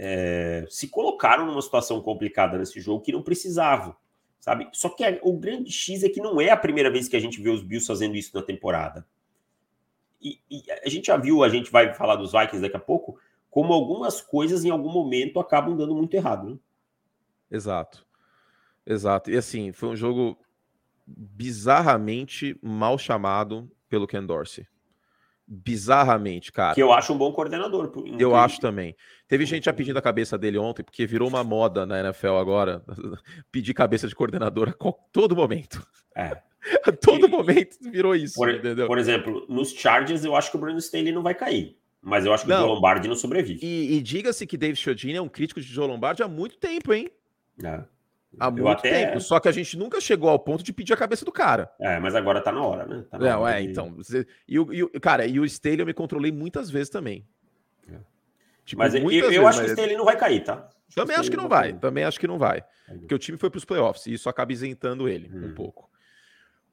é, 0.04 0.66
se 0.68 0.88
colocaram 0.88 1.46
numa 1.46 1.62
situação 1.62 2.02
complicada 2.02 2.58
nesse 2.58 2.82
jogo 2.82 3.04
que 3.04 3.12
não 3.12 3.22
precisavam, 3.22 3.96
sabe? 4.40 4.68
Só 4.74 4.90
que 4.90 5.04
a, 5.04 5.20
o 5.22 5.38
grande 5.38 5.72
X 5.72 6.04
é 6.04 6.10
que 6.10 6.20
não 6.20 6.42
é 6.42 6.50
a 6.50 6.58
primeira 6.58 6.90
vez 6.90 7.08
que 7.08 7.16
a 7.16 7.20
gente 7.20 7.40
vê 7.40 7.52
os 7.52 7.62
Bills 7.62 7.86
fazendo 7.86 8.16
isso 8.16 8.36
na 8.36 8.42
temporada. 8.42 9.06
E, 10.20 10.40
e 10.50 10.64
a 10.84 10.90
gente 10.90 11.06
já 11.06 11.18
viu, 11.18 11.44
a 11.44 11.50
gente 11.50 11.72
vai 11.72 11.94
falar 11.94 12.16
dos 12.16 12.32
Vikings 12.32 12.62
daqui 12.62 12.76
a 12.76 12.80
pouco, 12.80 13.20
como 13.48 13.74
algumas 13.74 14.20
coisas 14.20 14.66
em 14.66 14.72
algum 14.72 14.92
momento 14.92 15.40
acabam 15.40 15.78
dando 15.78 15.94
muito 15.94 16.16
errado, 16.16 16.50
né? 16.50 16.58
Exato. 17.52 18.04
Exato. 18.84 19.30
E 19.30 19.38
assim, 19.38 19.72
foi 19.72 19.90
um 19.90 19.96
jogo 19.96 20.36
bizarramente 21.06 22.58
mal 22.60 22.98
chamado 22.98 23.70
pelo 23.88 24.08
Ken 24.08 24.26
Dorsey. 24.26 24.66
Bizarramente, 25.54 26.50
cara. 26.50 26.74
Que 26.74 26.82
eu 26.82 26.94
acho 26.94 27.12
um 27.12 27.18
bom 27.18 27.34
coordenador. 27.34 27.92
Eu 28.18 28.34
acho 28.34 28.62
também. 28.62 28.96
Teve 29.28 29.46
gente 29.46 29.66
já 29.66 29.74
pedindo 29.74 30.00
a 30.00 30.02
cabeça 30.02 30.38
dele 30.38 30.58
ontem, 30.58 30.82
porque 30.82 31.06
virou 31.06 31.28
uma 31.28 31.44
moda 31.44 31.86
na 31.86 32.00
NFL 32.00 32.36
agora 32.38 32.82
pedir 33.52 33.74
cabeça 33.74 34.08
de 34.08 34.16
coordenador 34.16 34.70
a 34.70 34.92
todo 35.12 35.36
momento. 35.36 35.86
É. 36.16 36.42
a 36.88 36.92
todo 36.94 37.28
e, 37.28 37.30
momento 37.30 37.76
virou 37.82 38.16
isso. 38.16 38.36
Por, 38.36 38.50
entendeu? 38.50 38.88
por 38.88 38.98
exemplo, 38.98 39.46
nos 39.50 39.74
Chargers 39.74 40.24
eu 40.24 40.38
acho 40.38 40.50
que 40.50 40.56
o 40.56 40.60
Brandon 40.62 40.78
Staley 40.78 41.12
não 41.12 41.22
vai 41.22 41.36
cair. 41.36 41.78
Mas 42.02 42.26
eu 42.26 42.34
acho 42.34 42.46
que 42.46 42.50
não. 42.50 42.60
o 42.60 42.62
Joe 42.62 42.76
Lombardi 42.76 43.10
não 43.10 43.16
sobrevive. 43.16 43.60
E, 43.62 43.98
e 43.98 44.02
diga-se 44.02 44.48
que 44.48 44.56
Dave 44.56 44.78
Chodini 44.78 45.16
é 45.16 45.22
um 45.22 45.28
crítico 45.28 45.60
de 45.60 45.68
Joe 45.68 45.86
Lombardi 45.86 46.24
há 46.24 46.30
muito 46.30 46.58
tempo, 46.58 46.94
hein? 46.94 47.12
É. 47.62 47.84
Há 48.40 48.50
muito 48.50 48.68
até... 48.68 49.08
tempo. 49.08 49.20
Só 49.20 49.40
que 49.40 49.48
a 49.48 49.52
gente 49.52 49.78
nunca 49.78 50.00
chegou 50.00 50.30
ao 50.30 50.40
ponto 50.40 50.64
de 50.64 50.72
pedir 50.72 50.94
a 50.94 50.98
cabeça 50.98 51.26
do 51.26 51.32
cara. 51.32 51.70
É, 51.80 52.00
mas 52.00 52.16
agora 52.16 52.42
tá 52.42 52.52
na 52.52 52.64
hora, 52.64 52.86
né? 52.86 53.06
Tá 53.10 53.18
na 53.18 53.32
Não, 53.32 53.42
hora 53.42 53.60
é, 53.60 53.62
de... 53.62 53.70
então. 53.70 53.98
E 54.48 54.60
o, 54.60 54.74
e 54.74 54.84
o, 54.84 54.90
cara, 55.02 55.26
e 55.26 55.40
o 55.40 55.46
Staley 55.46 55.82
eu 55.82 55.86
me 55.86 55.94
controlei 55.94 56.32
muitas 56.32 56.70
vezes 56.70 56.90
também. 56.90 57.28
É. 57.90 57.98
Tipo, 58.66 58.80
mas 58.80 58.96
eu, 58.96 59.02
eu 59.02 59.30
vezes, 59.30 59.40
acho 59.40 59.60
que 59.60 59.66
o 59.66 59.70
Staley 59.70 59.98
não 59.98 60.06
vai 60.06 60.18
cair, 60.18 60.44
tá? 60.44 60.70
Acho 60.88 60.96
também 60.96 61.16
acho 61.16 61.30
que 61.30 61.38
não 61.38 61.50
vai. 61.50 61.72
vai. 61.72 61.80
Também 61.80 62.04
acho 62.04 62.20
que 62.20 62.28
não 62.28 62.38
vai. 62.38 62.64
Porque 62.88 63.16
o 63.16 63.20
time 63.20 63.38
foi 63.38 63.50
para 63.50 63.58
os 63.58 63.66
playoffs 63.66 64.06
e 64.08 64.14
isso 64.14 64.30
acaba 64.30 64.52
isentando 64.52 65.08
ele 65.08 65.30
hum. 65.34 65.48
um 65.48 65.54
pouco. 65.54 65.90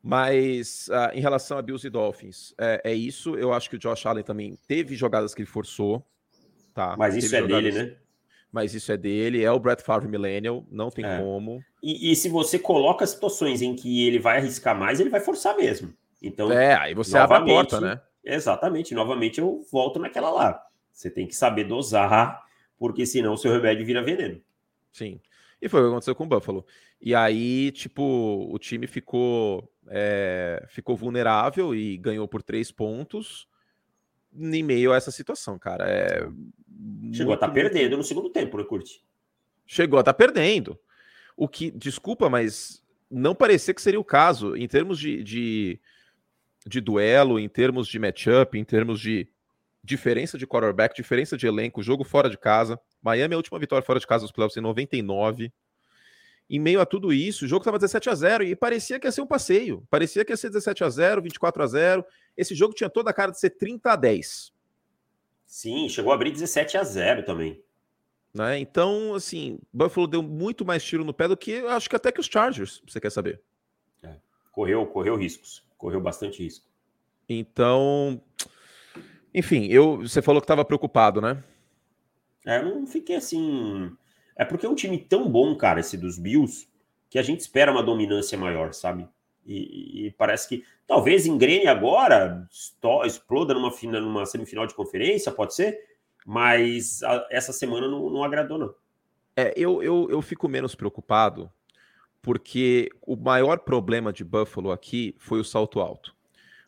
Mas 0.03 0.89
uh, 0.89 1.13
em 1.13 1.21
relação 1.21 1.59
a 1.59 1.63
Bills 1.63 1.87
e 1.87 1.91
Dolphins, 1.91 2.55
é, 2.57 2.81
é, 2.85 2.95
isso. 2.95 3.35
Eu 3.35 3.53
acho 3.53 3.69
que 3.69 3.77
o 3.77 3.79
Josh 3.79 4.07
Allen 4.07 4.23
também 4.23 4.57
teve 4.67 4.95
jogadas 4.95 5.35
que 5.35 5.43
ele 5.43 5.49
forçou. 5.49 6.07
Tá? 6.73 6.97
Mas 6.97 7.17
isso 7.17 7.35
é 7.35 7.41
jogadas... 7.41 7.75
dele, 7.75 7.91
né? 7.91 7.97
Mas 8.59 8.75
isso 8.75 8.91
é 8.91 8.97
dele, 8.97 9.45
é 9.45 9.53
o 9.53 9.61
Brett 9.61 9.85
Favre 9.85 10.09
Millennial, 10.09 10.67
não 10.69 10.91
tem 10.91 11.05
é. 11.05 11.21
como. 11.21 11.63
E, 11.81 12.11
e, 12.11 12.17
se 12.17 12.29
você 12.29 12.59
coloca 12.59 13.07
situações 13.07 13.63
em 13.63 13.77
que 13.77 14.05
ele 14.05 14.19
vai 14.19 14.39
arriscar 14.39 14.77
mais, 14.77 14.99
ele 14.99 15.11
vai 15.11 15.21
forçar 15.21 15.57
mesmo. 15.57 15.95
Então, 16.21 16.51
é, 16.51 16.75
aí 16.75 16.93
você 16.93 17.17
abre 17.17 17.37
a 17.37 17.41
porta, 17.41 17.81
né? 17.81 18.01
Exatamente, 18.25 18.95
novamente 18.95 19.39
eu 19.39 19.65
volto 19.71 20.01
naquela 20.01 20.31
lá. 20.31 20.61
Você 20.93 21.09
tem 21.09 21.25
que 21.25 21.37
saber 21.37 21.69
dosar, 21.69 22.43
porque 22.77 23.07
senão 23.07 23.35
o 23.35 23.37
seu 23.37 23.53
remédio 23.53 23.87
vira 23.87 24.03
veneno. 24.03 24.43
Sim. 24.91 25.21
E 25.63 25.69
foi 25.69 25.79
o 25.79 25.85
que 25.85 25.91
aconteceu 25.91 26.17
com 26.17 26.25
o 26.25 26.29
Buffalo. 26.29 26.67
E 27.01 27.15
aí, 27.15 27.71
tipo, 27.71 28.49
o 28.53 28.59
time 28.59 28.89
ficou, 28.89 29.73
é, 29.87 30.67
ficou 30.69 30.97
vulnerável 30.97 31.77
e 31.77 31.97
ganhou 31.97 32.27
por 32.27 32.43
três 32.43 32.73
pontos 32.73 33.47
em 34.37 34.65
meio 34.65 34.93
a 34.93 34.97
essa 34.97 35.13
situação, 35.13 35.57
cara. 35.61 35.89
É 35.89 36.29
Chegou 36.79 37.03
muito, 37.03 37.31
a 37.31 37.35
estar 37.35 37.49
tá 37.49 37.53
perdendo 37.53 37.97
no 37.97 38.05
segundo 38.05 38.31
tempo, 38.31 38.57
né, 38.57 38.65
Curti? 38.65 39.03
Chegou 39.67 39.99
a 39.99 40.01
estar 40.01 40.13
tá 40.13 40.17
perdendo. 40.17 40.79
O 41.37 41.49
que, 41.49 41.71
desculpa, 41.71 42.29
mas 42.31 42.85
não 43.11 43.35
parecia 43.35 43.75
que 43.75 43.83
seria 43.83 43.99
o 43.99 44.05
caso 44.05 44.57
em 44.57 44.69
termos 44.69 44.99
de, 44.99 45.23
de, 45.23 45.81
de 46.67 46.81
duelo, 46.81 47.39
em 47.39 47.49
termos 47.49 47.89
de 47.89 47.99
matchup, 47.99 48.59
em 48.59 48.65
termos 48.65 49.01
de 49.01 49.29
diferença 49.83 50.37
de 50.37 50.47
quarterback, 50.47 50.95
diferença 50.95 51.37
de 51.37 51.47
elenco, 51.47 51.83
jogo 51.83 52.05
fora 52.05 52.29
de 52.29 52.39
casa. 52.39 52.79
Miami 53.03 53.33
é 53.33 53.37
a 53.37 53.39
última 53.39 53.59
vitória 53.59 53.85
fora 53.85 53.99
de 53.99 54.07
casa 54.07 54.23
dos 54.23 54.33
playoffs 54.33 54.57
em 54.57 54.61
99. 54.61 55.53
Em 56.51 56.59
meio 56.59 56.81
a 56.81 56.87
tudo 56.87 57.13
isso, 57.13 57.45
o 57.45 57.49
jogo 57.49 57.61
estava 57.61 57.79
17 57.79 58.09
a 58.09 58.15
0 58.15 58.45
e 58.45 58.57
parecia 58.57 58.99
que 58.99 59.07
ia 59.07 59.13
ser 59.13 59.21
um 59.21 59.27
passeio. 59.27 59.87
Parecia 59.91 60.25
que 60.25 60.33
ia 60.33 60.37
ser 60.37 60.49
17 60.49 60.85
a 60.85 60.89
0, 60.89 61.23
24 61.23 61.63
a 61.63 61.67
0. 61.67 62.05
Esse 62.37 62.55
jogo 62.55 62.75
tinha 62.75 62.89
toda 62.89 63.11
a 63.11 63.13
cara 63.13 63.31
de 63.31 63.39
ser 63.39 63.51
30 63.51 63.93
a 63.93 63.97
10. 63.97 64.53
Sim, 65.49 65.89
chegou 65.89 66.13
a 66.13 66.15
abrir 66.15 66.31
17 66.31 66.77
a 66.77 66.85
0 66.85 67.25
também. 67.25 67.61
Né? 68.35 68.59
Então, 68.59 69.15
assim, 69.15 69.59
Buffalo 69.73 70.07
deu 70.07 70.23
muito 70.23 70.63
mais 70.63 70.85
tiro 70.85 71.05
no 71.05 71.15
pé 71.15 71.27
do 71.27 71.39
que 71.39 71.67
acho 71.67 71.89
que 71.89 71.97
até 71.97 72.13
que 72.13 72.21
os 72.21 72.27
Chargers, 72.27 72.83
você 72.87 73.01
quer 73.01 73.11
saber. 73.11 73.41
É. 74.03 74.17
Correu, 74.53 74.87
correu 74.87 75.17
riscos, 75.17 75.65
correu 75.79 76.03
bastante 76.03 76.43
risco. 76.43 76.69
Então, 77.27 78.21
enfim, 79.35 79.67
eu, 79.69 80.03
você 80.03 80.21
falou 80.21 80.43
que 80.43 80.45
estava 80.45 80.67
preocupado, 80.67 81.23
né? 81.23 81.43
É, 82.47 82.59
eu 82.59 82.67
não 82.67 82.87
fiquei 82.87 83.17
assim. 83.17 83.91
É 84.37 84.45
porque 84.45 84.67
é 84.67 84.69
um 84.69 84.75
time 84.75 84.99
tão 84.99 85.31
bom, 85.31 85.57
cara, 85.57 85.81
esse 85.81 85.97
dos 85.97 86.19
Bills, 86.19 86.69
que 87.09 87.19
a 87.19 87.23
gente 87.23 87.41
espera 87.41 87.73
uma 87.73 87.83
dominância 87.83 88.37
maior, 88.37 88.75
sabe? 88.75 89.09
E, 89.49 90.09
e, 90.09 90.11
parece 90.11 90.47
que 90.47 90.65
talvez 90.87 91.25
engrene 91.25 91.67
agora, 91.67 92.47
exploda 93.07 93.55
numa, 93.55 93.73
numa 93.99 94.27
semifinal 94.27 94.67
de 94.67 94.75
conferência, 94.75 95.33
pode 95.33 95.55
ser, 95.55 95.79
mas 96.27 97.03
a, 97.03 97.27
essa 97.31 97.51
semana 97.51 97.89
não, 97.89 98.11
não, 98.11 98.23
agradou, 98.23 98.59
não. 98.59 98.75
É, 99.35 99.55
eu, 99.57 99.83
eu, 99.83 100.07
eu 100.11 100.21
fico 100.21 100.47
menos 100.49 100.75
preocupado 100.75 101.51
porque 102.21 102.91
o 103.01 103.17
maior 103.17 103.61
problema 103.61 104.13
de 104.13 104.23
Buffalo 104.23 104.71
aqui 104.71 105.15
foi 105.19 105.41
o 105.41 105.45
salto 105.45 105.81
alto. 105.81 106.15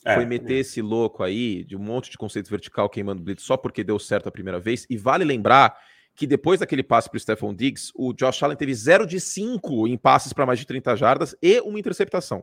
É, 0.02 0.14
foi 0.14 0.24
meter 0.24 0.54
é. 0.54 0.60
esse 0.60 0.80
louco 0.80 1.22
aí 1.22 1.62
de 1.64 1.76
um 1.76 1.80
monte 1.80 2.10
de 2.10 2.16
conceito 2.16 2.48
vertical 2.48 2.88
queimando 2.88 3.22
blitz 3.22 3.42
só 3.42 3.58
porque 3.58 3.84
deu 3.84 3.98
certo 3.98 4.26
a 4.28 4.32
primeira 4.32 4.58
vez. 4.58 4.86
E 4.88 4.96
vale 4.96 5.24
lembrar 5.24 5.76
que 6.14 6.26
depois 6.26 6.60
daquele 6.60 6.82
passe 6.82 7.10
para 7.10 7.18
o 7.18 7.20
Stephon 7.20 7.54
Diggs, 7.54 7.92
o 7.94 8.14
Josh 8.14 8.42
Allen 8.42 8.56
teve 8.56 8.72
0 8.72 9.06
de 9.06 9.20
5 9.20 9.86
em 9.86 9.98
passes 9.98 10.32
para 10.32 10.46
mais 10.46 10.58
de 10.58 10.66
30 10.66 10.96
jardas 10.96 11.36
e 11.42 11.60
uma 11.60 11.78
interceptação. 11.78 12.42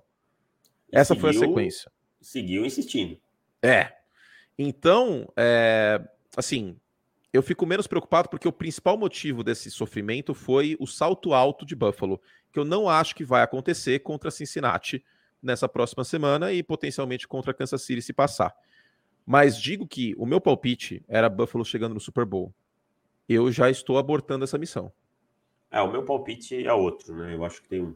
Essa 0.92 1.14
seguiu, 1.14 1.22
foi 1.22 1.30
a 1.30 1.34
sequência. 1.48 1.92
Seguiu 2.22 2.66
insistindo. 2.66 3.20
É. 3.62 3.94
Então, 4.58 5.32
é, 5.36 6.02
assim, 6.36 6.78
eu 7.32 7.44
fico 7.44 7.66
menos 7.66 7.88
preocupado 7.88 8.30
porque 8.30 8.48
o 8.48 8.52
principal 8.52 8.98
motivo 8.98 9.44
desse 9.44 9.70
sofrimento 9.70 10.34
foi 10.34 10.76
o 10.80 10.88
salto 10.88 11.34
alto 11.34 11.66
de 11.66 11.76
Buffalo, 11.76 12.22
que 12.52 12.60
eu 12.60 12.66
não 12.66 12.90
acho 12.90 13.16
que 13.16 13.24
vai 13.24 13.44
acontecer 13.44 14.00
contra 14.00 14.32
Cincinnati 14.32 15.04
nessa 15.42 15.70
próxima 15.70 16.04
semana 16.04 16.52
e 16.52 16.64
potencialmente 16.64 17.28
contra 17.28 17.54
Kansas 17.54 17.82
City 17.84 18.02
se 18.02 18.14
passar. 18.14 18.56
Mas 19.26 19.60
digo 19.62 19.86
que 19.86 20.16
o 20.18 20.26
meu 20.26 20.40
palpite 20.40 21.04
era 21.08 21.30
Buffalo 21.30 21.66
chegando 21.66 21.94
no 21.94 22.00
Super 22.00 22.26
Bowl. 22.26 22.54
Eu 23.28 23.52
já 23.52 23.70
estou 23.70 23.98
abortando 23.98 24.46
essa 24.46 24.58
missão. 24.58 24.92
É, 25.70 25.82
o 25.82 25.92
meu 25.92 26.04
palpite 26.04 26.66
é 26.66 26.74
outro, 26.74 27.14
né? 27.14 27.36
Eu 27.36 27.44
acho 27.44 27.62
que 27.62 27.68
tem 27.68 27.84
um 27.84 27.96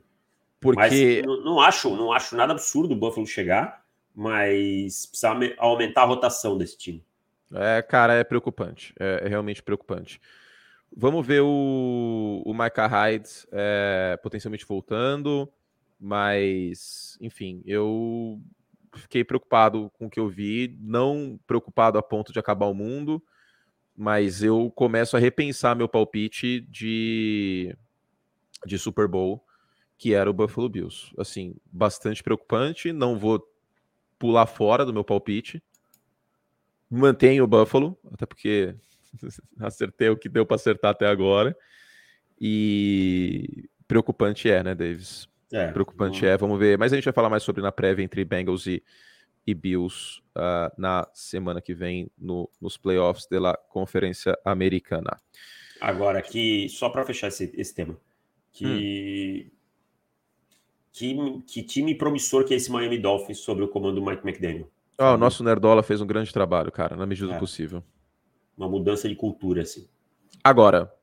porque. 0.62 1.24
Mas 1.26 1.44
não, 1.44 1.60
acho, 1.60 1.96
não 1.96 2.14
acho 2.14 2.36
nada 2.38 2.54
absurdo 2.54 2.94
o 2.94 2.98
Buffalo 2.98 3.26
chegar, 3.26 3.84
mas 4.16 5.08
precisa 5.08 5.36
aumentar 5.58 6.04
a 6.04 6.06
rotação 6.06 6.58
desse 6.58 6.78
time. 6.78 7.04
É, 7.52 7.82
cara, 7.82 8.14
é 8.14 8.24
preocupante. 8.24 8.94
É, 9.00 9.24
é 9.26 9.28
realmente 9.28 9.62
preocupante. 9.62 10.22
Vamos 10.96 11.26
ver 11.26 11.42
o, 11.42 12.44
o 12.46 12.54
Micah 12.54 12.88
Hyde 12.88 13.30
é, 13.52 14.20
potencialmente 14.22 14.66
voltando, 14.66 15.52
mas, 16.00 17.18
enfim, 17.20 17.64
eu 17.66 18.42
fiquei 18.96 19.24
preocupado 19.24 19.90
com 19.98 20.06
o 20.06 20.10
que 20.10 20.20
eu 20.20 20.28
vi, 20.28 20.78
não 20.82 21.40
preocupado 21.48 21.98
a 21.98 22.04
ponto 22.04 22.34
de 22.34 22.40
acabar 22.40 22.66
o 22.66 22.74
mundo, 22.74 23.24
mas 23.96 24.44
eu 24.44 24.70
começo 24.76 25.16
a 25.16 25.20
repensar 25.20 25.76
meu 25.76 25.88
palpite 25.88 26.60
de, 26.70 27.76
de 28.66 28.78
Super 28.78 29.08
Bowl 29.08 29.42
que 30.02 30.16
era 30.16 30.28
o 30.28 30.34
Buffalo 30.34 30.68
Bills. 30.68 31.14
Assim, 31.16 31.56
bastante 31.72 32.24
preocupante. 32.24 32.92
Não 32.92 33.20
vou 33.20 33.48
pular 34.18 34.48
fora 34.48 34.84
do 34.84 34.92
meu 34.92 35.04
palpite. 35.04 35.62
Mantenho 36.90 37.44
o 37.44 37.48
Buffalo, 37.48 37.96
até 38.12 38.26
porque 38.26 38.74
acertei 39.62 40.10
o 40.10 40.18
que 40.18 40.28
deu 40.28 40.44
para 40.44 40.56
acertar 40.56 40.90
até 40.90 41.06
agora. 41.06 41.56
E 42.40 43.70
preocupante 43.88 44.50
é, 44.50 44.64
né, 44.64 44.74
Davis? 44.74 45.30
É, 45.54 45.72
preocupante 45.72 46.26
é, 46.26 46.36
vamos 46.36 46.58
ver. 46.58 46.80
Mas 46.80 46.92
a 46.92 46.96
gente 46.96 47.06
vai 47.06 47.14
falar 47.14 47.30
mais 47.30 47.44
sobre 47.44 47.62
na 47.62 47.72
prévia 47.72 48.04
entre 48.04 48.26
Bengals 48.26 48.66
e, 48.66 48.84
e 49.46 49.54
Bills 49.54 50.20
uh, 50.36 50.74
na 50.80 51.08
semana 51.14 51.62
que 51.62 51.76
vem 51.76 52.10
no, 52.18 52.50
nos 52.60 52.76
playoffs 52.76 53.28
da 53.28 53.56
Conferência 53.70 54.36
Americana. 54.44 55.16
Agora, 55.80 56.18
aqui, 56.18 56.68
só 56.70 56.90
para 56.90 57.06
fechar 57.06 57.28
esse, 57.28 57.54
esse 57.56 57.76
tema, 57.76 57.96
que 58.52 59.46
hum 59.48 59.61
que, 60.92 61.42
que 61.48 61.64
time 61.64 61.96
promissor 61.96 62.44
que 62.44 62.54
é 62.54 62.58
esse 62.58 62.72
Miami 62.72 62.98
Dolphins 62.98 63.40
sobre 63.40 63.64
o 63.64 63.68
comando 63.68 63.96
do 63.96 64.06
Mike 64.06 64.28
McDaniel. 64.28 64.70
Ah, 64.98 65.14
o 65.14 65.18
nosso 65.18 65.44
Nerdola 65.44 65.82
fez 65.82 66.02
um 66.02 66.06
grande 66.06 66.32
trabalho, 66.32 66.72
cara, 66.72 66.96
na 66.96 67.06
medida 67.06 67.32
é. 67.32 67.34
do 67.34 67.40
possível. 67.40 67.84
Uma 68.58 68.70
mudança 68.70 69.10
de 69.10 69.16
cultura, 69.16 69.64
assim. 69.64 69.88
Agora, 70.44 70.94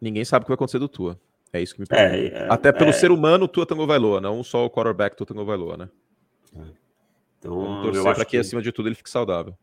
ninguém 0.00 0.24
sabe 0.24 0.42
o 0.42 0.46
que 0.46 0.50
vai 0.50 0.56
acontecer 0.56 0.78
do 0.78 0.88
Tua. 0.88 1.18
É 1.52 1.60
isso 1.60 1.74
que 1.74 1.80
me 1.80 1.86
preocupa. 1.86 2.16
É, 2.16 2.26
é, 2.26 2.48
Até 2.50 2.72
pelo 2.72 2.90
é... 2.90 2.92
ser 2.92 3.10
humano, 3.10 3.48
Tua 3.48 3.64
Tango 3.64 3.86
Vailoa, 3.86 4.20
não 4.20 4.42
só 4.42 4.64
o 4.64 4.70
quarterback 4.70 5.16
Tua 5.16 5.26
Tango 5.26 5.44
Vailoa, 5.44 5.76
né? 5.76 5.88
É. 6.56 6.82
Então, 7.38 7.58
Vamos 7.58 7.82
torcer 7.84 8.02
para 8.02 8.24
que, 8.24 8.32
que, 8.32 8.36
acima 8.36 8.62
de 8.62 8.72
tudo, 8.72 8.88
ele 8.88 8.94
fique 8.94 9.10
saudável. 9.10 9.56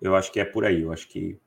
Eu 0.00 0.14
acho 0.14 0.30
que 0.30 0.38
é 0.38 0.44
por 0.44 0.64
aí. 0.64 0.82
Eu 0.82 0.92
acho 0.92 1.08
que, 1.08 1.38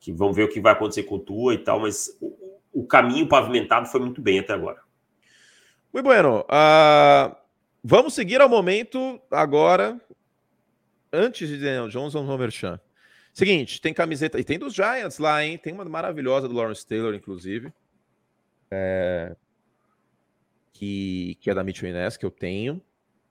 que 0.00 0.12
vamos 0.12 0.36
ver 0.36 0.44
o 0.44 0.48
que 0.48 0.60
vai 0.60 0.72
acontecer 0.72 1.04
com 1.04 1.16
o 1.16 1.20
Tua 1.20 1.54
e 1.54 1.58
tal, 1.58 1.80
mas 1.80 2.16
o, 2.20 2.34
o 2.72 2.86
caminho 2.86 3.28
pavimentado 3.28 3.86
foi 3.86 4.00
muito 4.00 4.20
bem 4.20 4.38
até 4.38 4.52
agora. 4.52 4.85
Muito 5.96 6.04
bueno. 6.04 6.40
Uh, 6.40 7.34
vamos 7.82 8.12
seguir 8.12 8.42
ao 8.42 8.50
momento 8.50 9.18
agora. 9.30 9.98
Antes 11.10 11.48
de 11.48 11.56
Daniel 11.56 11.88
Jones, 11.88 12.12
vamos 12.12 12.28
ao 12.28 12.36
Merchan. 12.36 12.78
Seguinte, 13.32 13.80
tem 13.80 13.94
camiseta. 13.94 14.38
E 14.38 14.44
tem 14.44 14.58
dos 14.58 14.74
Giants 14.74 15.18
lá, 15.18 15.42
hein? 15.42 15.56
Tem 15.56 15.72
uma 15.72 15.86
maravilhosa 15.86 16.46
do 16.48 16.54
Lawrence 16.54 16.86
Taylor, 16.86 17.14
inclusive. 17.14 17.72
É, 18.70 19.34
que, 20.74 21.38
que 21.40 21.48
é 21.48 21.54
da 21.54 21.64
Mitchell 21.64 21.88
Inés, 21.88 22.18
que 22.18 22.26
eu 22.26 22.30
tenho. 22.30 22.78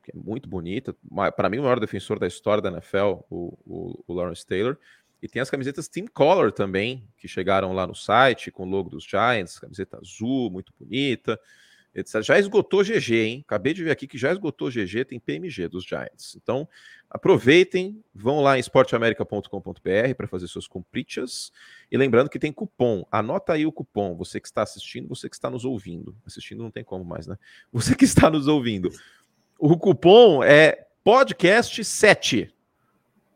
Que 0.04 0.10
é 0.10 0.16
muito 0.16 0.50
bonita. 0.50 0.96
Para 1.38 1.52
mim, 1.52 1.60
o 1.60 1.62
maior 1.62 1.80
defensor 1.80 2.18
da 2.18 2.26
história 2.26 2.64
da 2.64 2.72
NFL, 2.72 3.20
o, 3.30 3.60
o, 3.64 4.04
o 4.08 4.14
Lawrence 4.16 4.44
Taylor. 4.44 4.76
E 5.22 5.28
tem 5.28 5.40
as 5.40 5.52
camisetas 5.52 5.88
Team 5.88 6.08
Color 6.12 6.52
também, 6.52 7.08
que 7.16 7.28
chegaram 7.28 7.74
lá 7.74 7.86
no 7.86 7.94
site 7.94 8.50
com 8.50 8.64
o 8.64 8.70
logo 8.70 8.90
dos 8.90 9.04
Giants, 9.04 9.60
camiseta 9.60 10.00
azul, 10.00 10.50
muito 10.50 10.74
bonita 10.80 11.40
etc. 11.96 12.22
Já 12.22 12.38
esgotou 12.38 12.84
GG, 12.84 13.16
hein? 13.16 13.44
Acabei 13.48 13.74
de 13.74 13.84
ver 13.84 13.92
aqui 13.92 14.06
que 14.06 14.18
já 14.18 14.32
esgotou 14.32 14.70
GG, 14.70 15.06
tem 15.06 15.20
PMG 15.20 15.70
dos 15.70 15.86
Giants. 15.86 16.36
Então, 16.36 16.68
aproveitem, 17.10 18.04
vão 18.14 18.42
lá 18.42 18.58
em 18.58 18.60
esporteamerica.com.br 18.60 20.16
para 20.18 20.28
fazer 20.28 20.48
suas 20.48 20.68
comprinhas. 20.68 21.52
E 21.90 21.98
lembrando 21.98 22.30
que 22.30 22.38
tem 22.38 22.52
cupom. 22.52 23.06
Anota 23.10 23.54
aí 23.54 23.66
o 23.66 23.72
cupom. 23.72 24.16
Você 24.18 24.40
que 24.42 24.48
está 24.48 24.62
assistindo, 24.62 25.08
você 25.08 25.30
que 25.30 25.36
está 25.36 25.50
nos 25.50 25.64
ouvindo. 25.64 26.16
Assistindo 26.26 26.62
não 26.62 26.70
tem 26.70 26.84
como 26.84 27.06
mais, 27.06 27.26
né? 27.26 27.38
Você 27.72 27.96
que 27.96 28.06
está 28.06 28.30
nos 28.30 28.48
ouvindo. 28.48 28.90
O 29.58 29.78
cupom 29.78 30.44
é 30.44 30.86
podcast7. 31.06 32.52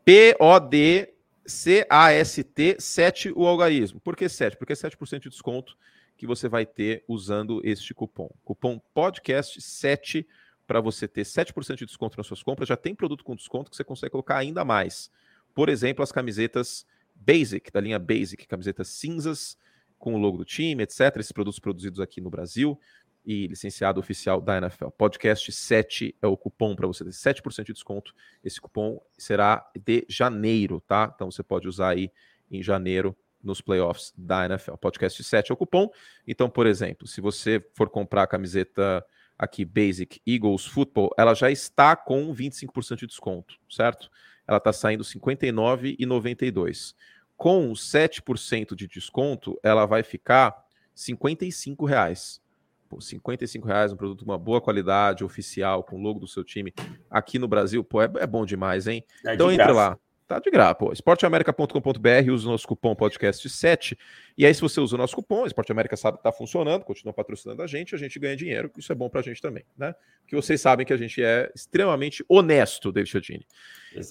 P-O-D 0.04 1.14
C-A-S-T 1.50 2.76
7 2.78 3.32
o 3.34 3.46
algarismo. 3.46 4.00
Por 4.00 4.16
que 4.16 4.28
7? 4.28 4.56
Porque 4.56 4.72
é 4.72 4.76
7% 4.76 5.20
de 5.20 5.28
desconto 5.28 5.76
que 6.20 6.26
você 6.26 6.50
vai 6.50 6.66
ter 6.66 7.02
usando 7.08 7.62
este 7.64 7.94
cupom. 7.94 8.28
Cupom 8.44 8.78
podcast7 8.94 10.26
para 10.66 10.78
você 10.78 11.08
ter 11.08 11.22
7% 11.22 11.76
de 11.76 11.86
desconto 11.86 12.18
nas 12.18 12.26
suas 12.26 12.42
compras. 12.42 12.68
Já 12.68 12.76
tem 12.76 12.94
produto 12.94 13.24
com 13.24 13.34
desconto 13.34 13.70
que 13.70 13.76
você 13.78 13.82
consegue 13.82 14.10
colocar 14.10 14.36
ainda 14.36 14.62
mais. 14.62 15.10
Por 15.54 15.70
exemplo, 15.70 16.02
as 16.02 16.12
camisetas 16.12 16.86
Basic, 17.14 17.72
da 17.72 17.80
linha 17.80 17.98
Basic, 17.98 18.46
camisetas 18.46 18.88
cinzas 18.88 19.56
com 19.98 20.14
o 20.14 20.18
logo 20.18 20.36
do 20.36 20.44
time, 20.44 20.82
etc. 20.82 21.16
Esses 21.16 21.32
produtos 21.32 21.58
produzidos 21.58 22.00
aqui 22.00 22.20
no 22.20 22.28
Brasil 22.28 22.78
e 23.24 23.46
licenciado 23.46 23.98
oficial 23.98 24.42
da 24.42 24.58
NFL. 24.58 24.88
Podcast 24.88 25.50
7 25.50 26.14
é 26.20 26.26
o 26.26 26.36
cupom 26.36 26.76
para 26.76 26.86
você 26.86 27.02
ter 27.02 27.12
7% 27.12 27.64
de 27.64 27.72
desconto. 27.72 28.14
Esse 28.44 28.60
cupom 28.60 29.00
será 29.16 29.66
de 29.74 30.04
janeiro, 30.06 30.82
tá? 30.82 31.10
Então 31.14 31.30
você 31.30 31.42
pode 31.42 31.66
usar 31.66 31.88
aí 31.88 32.12
em 32.50 32.62
janeiro 32.62 33.16
nos 33.42 33.60
playoffs 33.60 34.12
da 34.16 34.44
NFL. 34.46 34.74
Podcast 34.74 35.22
7 35.22 35.50
é 35.50 35.54
o 35.54 35.56
cupom. 35.56 35.90
Então, 36.26 36.48
por 36.48 36.66
exemplo, 36.66 37.06
se 37.06 37.20
você 37.20 37.64
for 37.74 37.88
comprar 37.88 38.22
a 38.24 38.26
camiseta 38.26 39.04
aqui 39.38 39.64
Basic 39.64 40.20
Eagles 40.26 40.66
Football, 40.66 41.10
ela 41.16 41.34
já 41.34 41.50
está 41.50 41.96
com 41.96 42.34
25% 42.34 42.96
de 42.96 43.06
desconto, 43.06 43.56
certo? 43.70 44.10
Ela 44.46 44.58
está 44.58 44.72
saindo 44.72 45.02
R$ 45.02 45.08
59,92. 45.08 46.94
Com 47.36 47.72
7% 47.72 48.74
de 48.74 48.86
desconto, 48.86 49.58
ela 49.62 49.86
vai 49.86 50.02
ficar 50.02 50.62
55 50.94 51.86
reais. 51.86 52.42
Pô, 52.88 53.00
55 53.00 53.66
reais, 53.66 53.92
um 53.92 53.96
produto 53.96 54.18
de 54.18 54.24
uma 54.24 54.36
boa 54.36 54.60
qualidade, 54.60 55.24
oficial, 55.24 55.84
com 55.84 55.96
o 55.96 56.02
logo 56.02 56.18
do 56.18 56.26
seu 56.26 56.42
time 56.44 56.74
aqui 57.08 57.38
no 57.38 57.46
Brasil, 57.46 57.82
pô, 57.84 58.02
é, 58.02 58.10
é 58.18 58.26
bom 58.26 58.44
demais, 58.44 58.86
hein? 58.88 59.04
É 59.24 59.34
então 59.34 59.50
entre 59.50 59.72
lá. 59.72 59.96
Tá 60.30 60.38
de 60.38 60.48
graça, 60.48 60.76
pô. 60.76 60.92
esporteamerica.com.br, 60.92 62.32
usa 62.32 62.46
o 62.46 62.52
nosso 62.52 62.64
cupom 62.68 62.94
podcast7. 62.94 63.98
E 64.38 64.46
aí, 64.46 64.54
se 64.54 64.60
você 64.60 64.78
usa 64.78 64.94
o 64.94 64.98
nosso 64.98 65.16
cupom, 65.16 65.44
Esporte 65.44 65.72
América 65.72 65.96
sabe 65.96 66.18
que 66.18 66.22
tá 66.22 66.30
funcionando, 66.30 66.84
continua 66.84 67.12
patrocinando 67.12 67.60
a 67.64 67.66
gente, 67.66 67.96
a 67.96 67.98
gente 67.98 68.16
ganha 68.16 68.36
dinheiro, 68.36 68.70
isso 68.78 68.92
é 68.92 68.94
bom 68.94 69.10
pra 69.10 69.22
gente 69.22 69.42
também, 69.42 69.64
né? 69.76 69.92
Porque 70.20 70.36
vocês 70.36 70.60
sabem 70.60 70.86
que 70.86 70.92
a 70.92 70.96
gente 70.96 71.20
é 71.20 71.50
extremamente 71.52 72.24
honesto, 72.28 72.92
David 72.92 73.10
Chodini. 73.10 73.46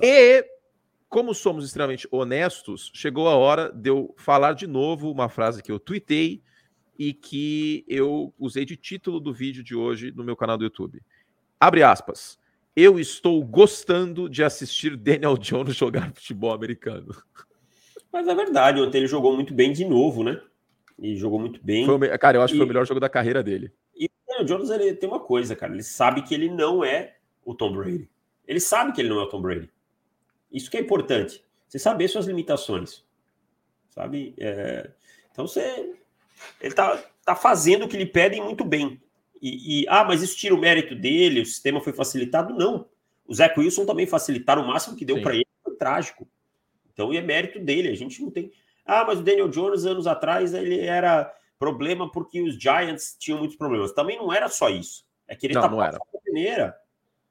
E, 0.04 0.46
como 1.08 1.34
somos 1.34 1.64
extremamente 1.64 2.06
honestos, 2.12 2.92
chegou 2.94 3.30
a 3.30 3.36
hora 3.36 3.72
de 3.72 3.90
eu 3.90 4.14
falar 4.18 4.52
de 4.52 4.68
novo 4.68 5.10
uma 5.10 5.30
frase 5.30 5.64
que 5.64 5.72
eu 5.72 5.80
tuitei 5.80 6.44
e 6.98 7.14
que 7.14 7.86
eu 7.88 8.34
usei 8.38 8.66
de 8.66 8.76
título 8.76 9.22
do 9.22 9.34
vídeo 9.34 9.64
de 9.64 9.74
hoje 9.74 10.12
no 10.12 10.26
meu 10.26 10.36
canal 10.36 10.58
do 10.58 10.66
YouTube. 10.66 11.02
Abre 11.58 11.82
aspas. 11.82 12.38
Eu 12.82 12.98
estou 12.98 13.44
gostando 13.44 14.30
de 14.30 14.42
assistir 14.42 14.96
Daniel 14.96 15.38
Jones 15.38 15.76
jogar 15.76 16.14
futebol 16.14 16.54
americano. 16.54 17.14
Mas 18.10 18.26
é 18.26 18.34
verdade, 18.34 18.80
ontem 18.80 19.00
ele 19.00 19.08
jogou 19.08 19.36
muito 19.36 19.54
bem 19.54 19.74
de 19.74 19.84
novo, 19.84 20.24
né? 20.24 20.42
E 20.98 21.18
jogou 21.18 21.38
muito 21.38 21.60
bem. 21.62 21.86
Foi, 21.86 22.18
cara, 22.18 22.38
eu 22.38 22.42
acho 22.42 22.54
e, 22.54 22.56
que 22.56 22.60
foi 22.60 22.66
o 22.66 22.68
melhor 22.70 22.88
jogo 22.88 23.02
da 23.02 23.10
carreira 23.10 23.44
dele. 23.44 23.74
E 23.94 24.10
Daniel 24.26 24.46
Jones 24.46 24.70
ele 24.70 24.94
tem 24.94 25.10
uma 25.10 25.20
coisa, 25.20 25.58
cara. 25.58 25.74
Ele 25.74 25.84
sabe 25.84 26.22
que 26.22 26.34
ele 26.34 26.50
não 26.50 26.82
é 26.82 27.18
o 27.44 27.54
Tom 27.54 27.74
Brady. 27.74 28.10
Ele 28.48 28.62
sabe 28.62 28.94
que 28.94 29.02
ele 29.02 29.10
não 29.10 29.20
é 29.20 29.24
o 29.24 29.30
Tom 29.30 29.42
Brady. 29.42 29.70
Isso 30.50 30.72
que 30.72 30.78
é 30.78 30.80
importante. 30.80 31.44
Você 31.68 31.78
saber 31.78 32.08
suas 32.08 32.28
limitações. 32.28 33.04
Sabe? 33.90 34.34
É... 34.38 34.90
Então 35.34 35.46
você. 35.46 35.96
Ele 36.62 36.74
tá, 36.74 36.98
tá 37.26 37.36
fazendo 37.36 37.84
o 37.84 37.90
que 37.90 37.98
lhe 37.98 38.06
pedem 38.06 38.42
muito 38.42 38.64
bem. 38.64 39.02
E, 39.42 39.82
e, 39.82 39.88
ah, 39.88 40.04
mas 40.04 40.22
isso 40.22 40.38
tira 40.38 40.54
o 40.54 40.60
mérito 40.60 40.96
dele, 40.96 41.42
o 41.42 41.46
sistema 41.46 41.80
foi 41.80 41.94
facilitado? 41.94 42.54
Não. 42.54 42.88
O 43.26 43.34
Zach 43.34 43.58
Wilson 43.60 43.86
também 43.86 44.06
facilitaram 44.06 44.64
o 44.64 44.68
máximo 44.68 44.98
que 44.98 45.06
deu 45.06 45.22
para 45.22 45.36
ele, 45.36 45.48
foi 45.64 45.76
trágico. 45.76 46.28
Então, 46.92 47.14
é 47.14 47.22
mérito 47.22 47.60
dele, 47.60 47.90
a 47.90 47.96
gente 47.96 48.22
não 48.22 48.30
tem. 48.30 48.52
Ah, 48.86 49.06
mas 49.06 49.20
o 49.20 49.24
Daniel 49.24 49.48
Jones, 49.48 49.86
anos 49.86 50.08
atrás, 50.08 50.54
ele 50.54 50.80
era 50.80 51.32
problema 51.60 52.12
porque 52.12 52.42
os 52.42 52.56
Giants 52.56 53.16
tinham 53.20 53.40
muitos 53.40 53.56
problemas. 53.56 53.92
Também 53.92 54.18
não 54.18 54.34
era 54.34 54.50
só 54.50 54.70
isso. 54.70 55.06
É 55.28 55.36
querer 55.36 55.54
não, 55.54 55.62
tapar 55.62 55.94
não 55.94 56.00
a 56.00 56.22
peneira, 56.24 56.76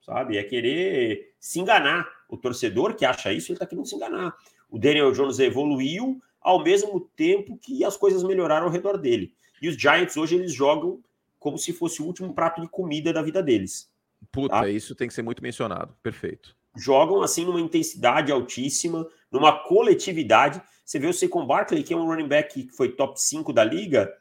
sabe? 0.01 0.37
É 0.37 0.45
querer 0.45 1.35
se 1.41 1.59
enganar. 1.59 2.09
O 2.29 2.37
torcedor 2.37 2.95
que 2.95 3.05
acha 3.05 3.33
isso, 3.33 3.51
ele 3.51 3.57
está 3.57 3.67
querendo 3.67 3.87
se 3.87 3.97
enganar. 3.97 4.37
O 4.71 4.79
Daniel 4.79 5.13
Jones 5.13 5.39
evoluiu 5.39 6.23
ao 6.41 6.63
mesmo 6.63 7.01
tempo 7.17 7.59
que 7.59 7.83
as 7.85 7.97
coisas 7.97 8.23
melhoraram 8.23 8.67
ao 8.67 8.73
redor 8.73 8.97
dele. 8.97 9.33
E 9.61 9.69
os 9.69 9.77
Giants 9.77 10.17
hoje 10.17 10.37
eles 10.37 10.53
jogam 10.53 11.03
como 11.39 11.59
se 11.59 11.73
fosse 11.73 12.03
o 12.03 12.07
último 12.07 12.35
prato 12.35 12.61
de 12.61 12.69
comida 12.69 13.13
da 13.13 13.23
vida 13.23 13.43
deles. 13.43 13.91
Puta, 14.33 14.61
tá? 14.61 14.69
isso 14.69 14.95
tem 14.95 15.09
que 15.09 15.15
ser 15.15 15.23
muito 15.23 15.43
mencionado. 15.43 15.95
Perfeito. 16.03 16.57
Jogam 16.77 17.23
assim 17.23 17.45
numa 17.45 17.61
intensidade 17.61 18.31
altíssima, 18.33 19.09
numa 19.31 19.53
coletividade. 19.65 20.61
Você 20.85 20.99
vê 20.99 21.07
o 21.07 21.13
Saquon 21.13 21.47
Barkley, 21.47 21.83
que 21.83 21.93
é 21.93 21.97
um 21.97 22.07
running 22.07 22.29
back 22.29 22.65
que 22.65 22.73
foi 22.73 22.93
top 22.93 23.21
5 23.21 23.53
da 23.53 23.65
liga, 23.65 24.13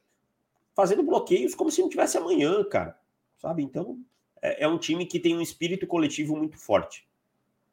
fazendo 0.76 1.04
bloqueios 1.04 1.56
como 1.56 1.72
se 1.72 1.82
não 1.82 1.90
tivesse 1.90 2.18
amanhã, 2.18 2.64
cara. 2.64 2.98
Sabe? 3.38 3.64
Então, 3.64 4.00
é, 4.42 4.64
é 4.64 4.68
um 4.68 4.78
time 4.78 5.06
que 5.06 5.20
tem 5.20 5.36
um 5.36 5.42
espírito 5.42 5.86
coletivo 5.88 6.36
muito 6.36 6.58
forte. 6.58 7.08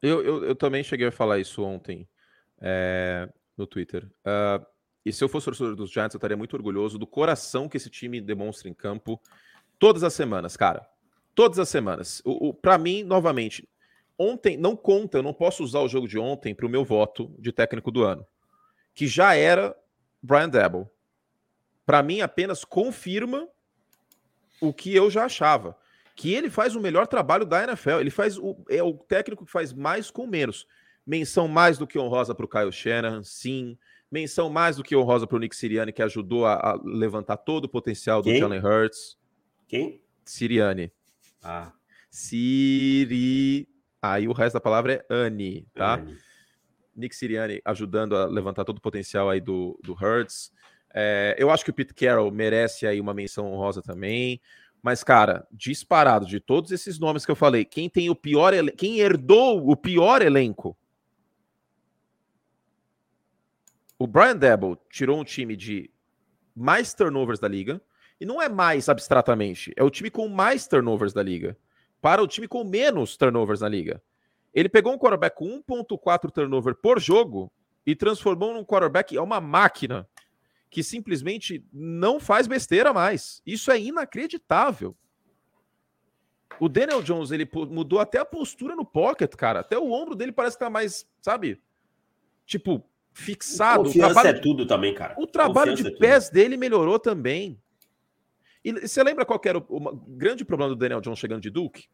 Eu, 0.01 0.23
eu, 0.23 0.43
eu 0.43 0.55
também 0.55 0.83
cheguei 0.83 1.07
a 1.07 1.11
falar 1.11 1.39
isso 1.39 1.63
ontem 1.63 2.07
é, 2.61 3.29
no 3.57 3.65
Twitter. 3.65 4.05
Uh, 4.21 4.65
e 5.05 5.13
se 5.13 5.23
eu 5.23 5.29
fosse 5.29 5.45
torcedor 5.45 5.75
dos 5.75 5.91
Giants, 5.91 6.15
eu 6.15 6.17
estaria 6.17 6.35
muito 6.35 6.55
orgulhoso 6.55 6.97
do 6.97 7.05
coração 7.05 7.69
que 7.69 7.77
esse 7.77 7.89
time 7.91 8.19
demonstra 8.19 8.67
em 8.67 8.73
campo 8.73 9.21
todas 9.77 10.03
as 10.03 10.13
semanas, 10.13 10.57
cara. 10.57 10.89
Todas 11.35 11.59
as 11.59 11.69
semanas. 11.69 12.21
O, 12.25 12.49
o 12.49 12.53
para 12.53 12.77
mim, 12.77 13.03
novamente, 13.03 13.69
ontem 14.17 14.57
não 14.57 14.75
conta, 14.75 15.19
eu 15.19 15.23
não 15.23 15.33
posso 15.33 15.63
usar 15.63 15.81
o 15.81 15.87
jogo 15.87 16.07
de 16.07 16.17
ontem 16.17 16.55
para 16.55 16.65
o 16.65 16.69
meu 16.69 16.83
voto 16.83 17.35
de 17.37 17.51
técnico 17.51 17.91
do 17.91 18.03
ano, 18.03 18.25
que 18.95 19.05
já 19.05 19.35
era 19.35 19.77
Brian 20.23 20.49
Dabble. 20.49 20.87
Para 21.85 22.01
mim, 22.01 22.21
apenas 22.21 22.65
confirma 22.65 23.47
o 24.59 24.73
que 24.73 24.95
eu 24.95 25.11
já 25.11 25.25
achava, 25.25 25.77
que 26.15 26.33
ele 26.33 26.49
faz 26.49 26.75
o 26.75 26.81
melhor 26.81 27.05
trabalho 27.05 27.45
da 27.45 27.63
NFL. 27.63 27.99
Ele 27.99 28.09
faz 28.09 28.39
o, 28.39 28.57
é 28.69 28.81
o 28.81 28.93
técnico 28.93 29.45
que 29.45 29.51
faz 29.51 29.71
mais 29.71 30.09
com 30.09 30.25
menos. 30.25 30.65
Menção 31.05 31.47
mais 31.47 31.77
do 31.77 31.85
que 31.85 31.99
honrosa 31.99 32.33
para 32.33 32.45
o 32.45 32.49
Kyle 32.49 32.71
Shanahan, 32.71 33.21
sim. 33.21 33.77
Menção 34.15 34.49
mais 34.49 34.77
do 34.77 34.83
que 34.83 34.95
honrosa 34.95 35.27
para 35.27 35.35
o 35.35 35.39
Nick 35.39 35.53
Siriani, 35.53 35.91
que 35.91 36.01
ajudou 36.01 36.45
a, 36.45 36.53
a, 36.53 36.79
levantar 36.81 37.35
todo 37.35 37.65
o 37.65 37.69
potencial 37.69 38.21
do 38.21 38.29
Quem? 38.29 38.39
Jalen 38.39 38.61
Hurts. 38.61 39.17
Quem? 39.67 40.01
Siriani. 40.23 40.89
Ah. 41.43 41.73
Siri. 42.09 43.67
Aí 44.01 44.25
o 44.25 44.31
resto 44.31 44.53
da 44.53 44.61
palavra 44.61 44.93
é 44.93 45.05
Annie, 45.13 45.67
tá? 45.75 45.95
Annie. 45.95 46.17
Nick 46.95 47.13
Siriani 47.13 47.59
ajudando 47.65 48.15
a 48.15 48.25
levantar 48.25 48.63
todo 48.63 48.77
o 48.77 48.81
potencial 48.81 49.29
aí 49.29 49.41
do, 49.41 49.77
do 49.83 49.91
Hurts. 49.91 50.49
É, 50.93 51.35
eu 51.37 51.51
acho 51.51 51.65
que 51.65 51.71
o 51.71 51.73
Pete 51.73 51.93
Carroll 51.93 52.31
merece 52.31 52.87
aí 52.87 53.01
uma 53.01 53.13
menção 53.13 53.51
honrosa 53.51 53.81
também. 53.81 54.39
Mas, 54.81 55.03
cara, 55.03 55.45
disparado 55.51 56.25
de 56.25 56.39
todos 56.39 56.71
esses 56.71 56.97
nomes 56.97 57.25
que 57.25 57.31
eu 57.33 57.35
falei, 57.35 57.65
quem 57.65 57.89
tem 57.89 58.09
o 58.09 58.15
pior, 58.15 58.53
quem 58.77 58.99
herdou 58.99 59.69
o 59.69 59.75
pior 59.75 60.21
elenco 60.21 60.77
o 63.97 64.07
Brian 64.07 64.35
Dabble 64.35 64.77
tirou 64.89 65.19
um 65.19 65.23
time 65.23 65.55
de 65.55 65.89
mais 66.55 66.93
turnovers 66.93 67.39
da 67.39 67.47
liga, 67.47 67.81
e 68.19 68.25
não 68.25 68.41
é 68.41 68.47
mais 68.47 68.87
abstratamente, 68.87 69.73
é 69.75 69.83
o 69.83 69.89
time 69.89 70.09
com 70.09 70.27
mais 70.27 70.67
turnovers 70.67 71.13
da 71.13 71.21
liga, 71.21 71.57
para 72.01 72.23
o 72.23 72.27
time 72.27 72.47
com 72.47 72.63
menos 72.63 73.17
turnovers 73.17 73.61
na 73.61 73.67
liga. 73.67 74.01
Ele 74.53 74.69
pegou 74.69 74.93
um 74.93 74.97
quarterback 74.97 75.35
com 75.35 75.61
1.4 75.61 76.31
turnover 76.31 76.75
por 76.75 76.99
jogo 76.99 77.51
e 77.85 77.95
transformou 77.95 78.53
num 78.53 78.63
quarterback, 78.63 79.15
é 79.15 79.21
uma 79.21 79.41
máquina 79.41 80.07
que 80.69 80.81
simplesmente 80.83 81.65
não 81.71 82.19
faz 82.19 82.47
besteira 82.47 82.93
mais. 82.93 83.41
Isso 83.45 83.71
é 83.71 83.79
inacreditável. 83.79 84.95
O 86.59 86.69
Daniel 86.69 87.01
Jones, 87.01 87.31
ele 87.31 87.49
mudou 87.69 87.99
até 87.99 88.17
a 88.17 88.25
postura 88.25 88.75
no 88.75 88.85
pocket, 88.85 89.33
cara. 89.35 89.59
Até 89.59 89.77
o 89.77 89.91
ombro 89.91 90.15
dele 90.15 90.31
parece 90.31 90.55
estar 90.55 90.67
tá 90.67 90.69
mais, 90.69 91.05
sabe? 91.21 91.61
Tipo, 92.45 92.83
fixado. 93.15 93.85
Confiança 93.85 94.11
o 94.11 94.13
trabalho, 94.13 94.37
é 94.37 94.39
tudo 94.39 94.65
também, 94.67 94.93
cara. 94.93 95.15
O 95.17 95.25
trabalho 95.25 95.71
Confiança 95.71 95.89
de 95.89 95.95
é 95.95 95.99
pés 95.99 96.29
dele 96.29 96.57
melhorou 96.57 96.99
também. 96.99 97.59
E 98.63 98.73
você 98.73 99.01
lembra 99.01 99.25
qual 99.25 99.39
era 99.45 99.57
o, 99.57 99.65
o, 99.69 99.95
grande 100.09 100.43
problema 100.43 100.69
do 100.69 100.75
Daniel 100.75 100.99
Jones 100.99 101.17
chegando 101.17 101.41
de 101.41 101.49
Duke? 101.49 101.87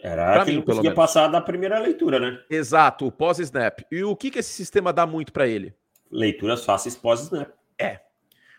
Era 0.00 0.34
pra 0.34 0.44
que 0.44 0.50
mim, 0.50 0.58
ele 0.58 0.66
conseguia 0.66 0.90
menos. 0.90 0.96
passar 0.96 1.28
da 1.28 1.40
primeira 1.40 1.78
leitura, 1.78 2.20
né? 2.20 2.40
Exato, 2.48 3.06
o 3.06 3.12
pós-snap. 3.12 3.80
E 3.90 4.04
o 4.04 4.14
que, 4.14 4.30
que 4.30 4.38
esse 4.38 4.52
sistema 4.52 4.92
dá 4.92 5.06
muito 5.06 5.32
para 5.32 5.48
ele? 5.48 5.74
Leituras 6.10 6.64
fáceis 6.64 6.94
pós-snap. 6.94 7.50
É. 7.78 8.00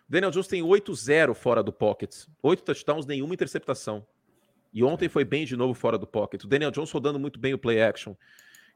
O 0.07 0.11
Daniel 0.11 0.31
Jones 0.31 0.47
tem 0.47 0.61
8-0 0.61 1.33
fora 1.33 1.63
do 1.63 1.71
pocket. 1.71 2.25
8 2.43 2.63
touchdowns, 2.63 3.05
nenhuma 3.05 3.33
interceptação. 3.33 4.05
E 4.73 4.83
ontem 4.83 5.07
foi 5.07 5.23
bem 5.23 5.45
de 5.45 5.55
novo 5.55 5.73
fora 5.73 5.97
do 5.97 6.07
pocket. 6.07 6.43
O 6.43 6.47
Daniel 6.47 6.71
Jones 6.71 6.91
rodando 6.91 7.19
muito 7.19 7.39
bem 7.39 7.53
o 7.53 7.59
play 7.59 7.81
action. 7.81 8.15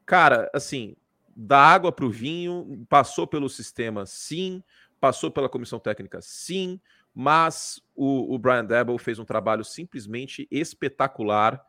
Cara, 0.06 0.48
assim, 0.54 0.96
da 1.42 1.58
água 1.58 1.90
para 1.90 2.04
o 2.04 2.10
vinho, 2.10 2.84
passou 2.86 3.26
pelo 3.26 3.48
sistema, 3.48 4.04
sim, 4.04 4.62
passou 5.00 5.30
pela 5.30 5.48
comissão 5.48 5.78
técnica, 5.78 6.20
sim, 6.20 6.78
mas 7.14 7.80
o, 7.96 8.34
o 8.34 8.38
Brian 8.38 8.64
Dabble 8.64 8.98
fez 8.98 9.18
um 9.18 9.24
trabalho 9.24 9.64
simplesmente 9.64 10.46
espetacular, 10.50 11.64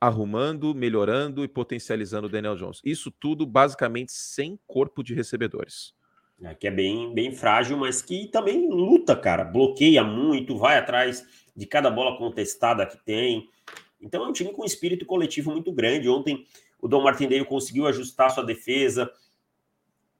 arrumando, 0.00 0.74
melhorando 0.74 1.44
e 1.44 1.48
potencializando 1.48 2.28
o 2.28 2.30
Daniel 2.30 2.56
Jones. 2.56 2.80
Isso 2.82 3.10
tudo 3.10 3.44
basicamente 3.44 4.10
sem 4.10 4.58
corpo 4.66 5.02
de 5.02 5.12
recebedores. 5.12 5.94
É, 6.42 6.54
que 6.54 6.66
é 6.66 6.70
bem, 6.70 7.12
bem 7.12 7.30
frágil, 7.30 7.76
mas 7.76 8.00
que 8.00 8.26
também 8.28 8.68
luta, 8.70 9.14
cara. 9.14 9.44
Bloqueia 9.44 10.02
muito, 10.02 10.56
vai 10.56 10.78
atrás 10.78 11.24
de 11.54 11.66
cada 11.66 11.90
bola 11.90 12.16
contestada 12.16 12.86
que 12.86 12.96
tem. 13.04 13.50
Então 14.00 14.24
é 14.24 14.28
um 14.28 14.32
time 14.32 14.50
com 14.50 14.62
um 14.62 14.66
espírito 14.66 15.04
coletivo 15.04 15.52
muito 15.52 15.70
grande. 15.70 16.08
Ontem 16.08 16.46
o 16.82 16.88
Dom 16.88 17.02
Martindale 17.02 17.44
conseguiu 17.46 17.86
ajustar 17.86 18.30
sua 18.30 18.44
defesa 18.44 19.10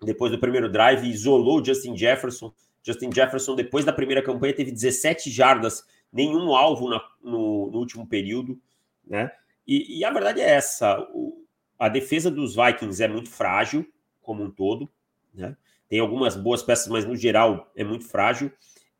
depois 0.05 0.33
do 0.33 0.39
primeiro 0.39 0.71
drive, 0.71 1.09
isolou 1.09 1.61
o 1.61 1.65
Justin 1.65 1.97
Jefferson. 1.97 2.53
Justin 2.83 3.13
Jefferson, 3.13 3.55
depois 3.55 3.85
da 3.85 3.93
primeira 3.93 4.23
campanha, 4.23 4.55
teve 4.55 4.73
17 4.73 5.31
jardas, 5.31 5.87
nenhum 6.13 6.55
alvo 6.55 6.89
na, 6.89 7.01
no, 7.23 7.71
no, 7.71 7.79
último 7.79 8.07
período, 8.07 8.61
né? 9.07 9.31
E, 9.67 9.99
e, 9.99 10.05
a 10.05 10.11
verdade 10.11 10.41
é 10.41 10.51
essa: 10.51 11.01
o, 11.13 11.45
a 11.79 11.89
defesa 11.89 12.31
dos 12.31 12.57
Vikings 12.57 13.03
é 13.03 13.07
muito 13.07 13.31
frágil, 13.31 13.87
como 14.21 14.43
um 14.43 14.51
todo, 14.51 14.89
né? 15.33 15.57
Tem 15.89 16.01
algumas 16.01 16.35
boas 16.37 16.63
peças, 16.63 16.89
mas 16.89 17.05
no 17.05 17.15
geral 17.15 17.71
é 17.77 17.85
muito 17.85 18.07
frágil. 18.07 18.51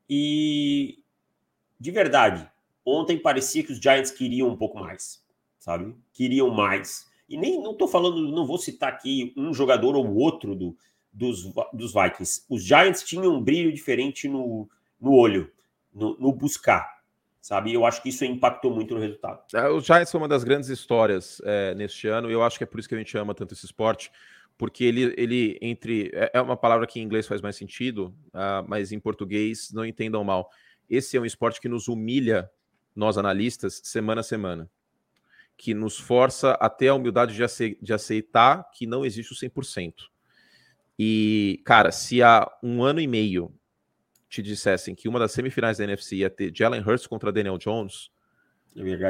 E 0.09 0.99
de 1.79 1.91
verdade, 1.91 2.49
ontem 2.85 3.17
parecia 3.17 3.63
que 3.63 3.71
os 3.71 3.79
Giants 3.79 4.11
queriam 4.11 4.47
um 4.47 4.55
pouco 4.55 4.79
mais, 4.79 5.25
sabe? 5.59 5.93
Queriam 6.13 6.49
mais. 6.49 7.11
E 7.27 7.37
nem 7.37 7.61
não 7.61 7.71
estou 7.71 7.87
falando, 7.87 8.31
não 8.31 8.45
vou 8.45 8.57
citar 8.57 8.89
aqui 8.89 9.33
um 9.37 9.53
jogador 9.53 9.95
ou 9.95 10.15
outro 10.15 10.55
do, 10.55 10.75
dos, 11.11 11.43
dos 11.71 11.93
Vikings. 11.93 12.45
Os 12.49 12.63
Giants 12.63 13.03
tinham 13.03 13.35
um 13.35 13.41
brilho 13.41 13.71
diferente 13.71 14.27
no, 14.27 14.69
no 14.99 15.13
olho, 15.13 15.49
no, 15.93 16.17
no 16.19 16.33
buscar, 16.33 16.87
sabe? 17.41 17.73
Eu 17.73 17.85
acho 17.85 18.01
que 18.01 18.09
isso 18.09 18.25
impactou 18.25 18.71
muito 18.71 18.93
no 18.93 18.99
resultado. 18.99 19.41
É, 19.53 19.69
os 19.69 19.85
Giants 19.85 20.09
são 20.09 20.21
uma 20.21 20.27
das 20.27 20.43
grandes 20.43 20.69
histórias 20.69 21.41
é, 21.45 21.73
neste 21.75 22.07
ano, 22.07 22.29
e 22.29 22.33
eu 22.33 22.43
acho 22.43 22.57
que 22.57 22.63
é 22.63 22.67
por 22.67 22.79
isso 22.79 22.89
que 22.89 22.95
a 22.95 22.97
gente 22.97 23.17
ama 23.17 23.33
tanto 23.33 23.53
esse 23.53 23.65
esporte, 23.65 24.11
porque 24.57 24.83
ele, 24.83 25.13
ele 25.17 25.57
entre. 25.61 26.11
É, 26.13 26.31
é 26.35 26.41
uma 26.41 26.57
palavra 26.57 26.85
que 26.85 26.99
em 26.99 27.03
inglês 27.03 27.25
faz 27.25 27.41
mais 27.41 27.55
sentido, 27.55 28.15
uh, 28.27 28.63
mas 28.67 28.91
em 28.91 28.99
português 28.99 29.71
não 29.73 29.85
entendam 29.85 30.23
mal. 30.23 30.49
Esse 30.89 31.17
é 31.17 31.19
um 31.19 31.25
esporte 31.25 31.59
que 31.59 31.67
nos 31.67 31.87
humilha, 31.87 32.49
nós 32.95 33.17
analistas, 33.17 33.81
semana 33.83 34.21
a 34.21 34.23
semana 34.23 34.69
que 35.57 35.73
nos 35.73 35.97
força 35.97 36.51
até 36.53 36.87
a 36.89 36.95
humildade 36.95 37.35
de, 37.35 37.43
ace 37.43 37.77
de 37.81 37.93
aceitar 37.93 38.69
que 38.71 38.85
não 38.85 39.05
existe 39.05 39.31
o 39.31 39.35
100%. 39.35 39.93
E, 40.97 41.61
cara, 41.65 41.91
se 41.91 42.21
há 42.21 42.49
um 42.61 42.83
ano 42.83 42.99
e 42.99 43.07
meio 43.07 43.53
te 44.29 44.41
dissessem 44.41 44.95
que 44.95 45.07
uma 45.07 45.19
das 45.19 45.31
semifinais 45.31 45.77
da 45.77 45.83
NFC 45.83 46.17
ia 46.17 46.29
ter 46.29 46.51
Jalen 46.53 46.81
Hurts 46.81 47.07
contra 47.07 47.31
Daniel 47.31 47.57
Jones, 47.57 48.09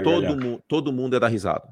todo, 0.03 0.35
mu 0.35 0.63
todo 0.67 0.91
mundo 0.91 1.13
ia 1.13 1.19
dar 1.19 1.29
risada. 1.29 1.67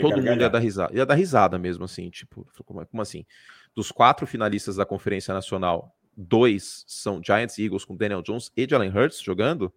Todo 0.00 0.22
mundo 0.22 0.40
ia 0.40 0.48
dar 0.48 0.60
risada. 0.60 0.94
Ia 0.96 1.04
dar 1.04 1.14
risada 1.14 1.58
mesmo, 1.58 1.84
assim, 1.84 2.08
tipo, 2.08 2.46
como, 2.64 2.86
como 2.86 3.02
assim? 3.02 3.26
Dos 3.74 3.92
quatro 3.92 4.26
finalistas 4.26 4.76
da 4.76 4.86
Conferência 4.86 5.34
Nacional, 5.34 5.94
dois 6.16 6.84
são 6.86 7.20
Giants 7.22 7.58
e 7.58 7.64
Eagles 7.64 7.84
com 7.84 7.96
Daniel 7.96 8.22
Jones 8.22 8.50
e 8.56 8.66
Jalen 8.68 8.90
Hurts 8.90 9.20
jogando. 9.20 9.72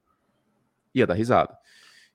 Ia 0.94 1.06
dar 1.06 1.16
risada. 1.16 1.58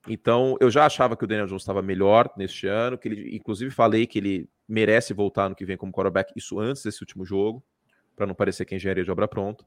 Então, 0.09 0.57
eu 0.61 0.70
já 0.70 0.84
achava 0.84 1.16
que 1.16 1.24
o 1.24 1.26
Daniel 1.26 1.46
Jones 1.46 1.62
estava 1.62 1.80
melhor 1.80 2.28
neste 2.36 2.66
ano, 2.66 2.98
que 2.98 3.09
ele, 3.09 3.36
inclusive, 3.36 3.70
falei 3.70 4.07
que 4.07 4.18
ele 4.18 4.48
merece 4.68 5.14
voltar 5.14 5.48
no 5.48 5.55
que 5.55 5.64
vem 5.64 5.76
como 5.76 5.92
quarterback, 5.92 6.32
isso 6.34 6.59
antes 6.59 6.82
desse 6.82 7.00
último 7.03 7.24
jogo, 7.24 7.62
para 8.16 8.26
não 8.26 8.34
parecer 8.34 8.64
que 8.64 8.74
é 8.74 8.76
engenharia 8.76 9.05
de 9.05 9.11
obra 9.11 9.28
pronta. 9.28 9.64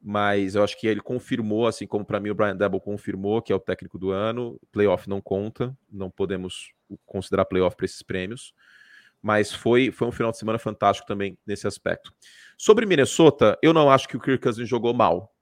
Mas 0.00 0.54
eu 0.54 0.62
acho 0.62 0.78
que 0.78 0.86
ele 0.86 1.00
confirmou, 1.00 1.66
assim 1.66 1.86
como 1.86 2.04
para 2.04 2.20
mim 2.20 2.30
o 2.30 2.34
Brian 2.34 2.54
Debo 2.54 2.80
confirmou 2.80 3.40
que 3.40 3.52
é 3.52 3.56
o 3.56 3.60
técnico 3.60 3.98
do 3.98 4.10
ano. 4.10 4.60
Playoff 4.70 5.08
não 5.08 5.20
conta, 5.20 5.76
não 5.90 6.10
podemos 6.10 6.72
considerar 7.06 7.46
playoff 7.46 7.74
para 7.74 7.86
esses 7.86 8.02
prêmios. 8.02 8.52
Mas 9.22 9.52
foi, 9.52 9.90
foi 9.90 10.06
um 10.06 10.12
final 10.12 10.30
de 10.30 10.38
semana 10.38 10.58
fantástico 10.58 11.08
também 11.08 11.36
nesse 11.46 11.66
aspecto. 11.66 12.12
Sobre 12.58 12.86
Minnesota, 12.86 13.58
eu 13.62 13.72
não 13.72 13.90
acho 13.90 14.06
que 14.06 14.16
o 14.16 14.20
Kirk 14.20 14.42
Cousins 14.42 14.68
jogou 14.68 14.92
mal 14.92 15.34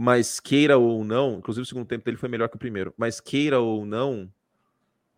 mas 0.00 0.38
queira 0.38 0.78
ou 0.78 1.02
não, 1.02 1.38
inclusive 1.38 1.64
o 1.64 1.66
segundo 1.66 1.84
tempo 1.84 2.04
dele 2.04 2.16
foi 2.16 2.28
melhor 2.28 2.48
que 2.48 2.54
o 2.54 2.58
primeiro, 2.58 2.94
mas 2.96 3.18
queira 3.18 3.58
ou 3.58 3.84
não, 3.84 4.32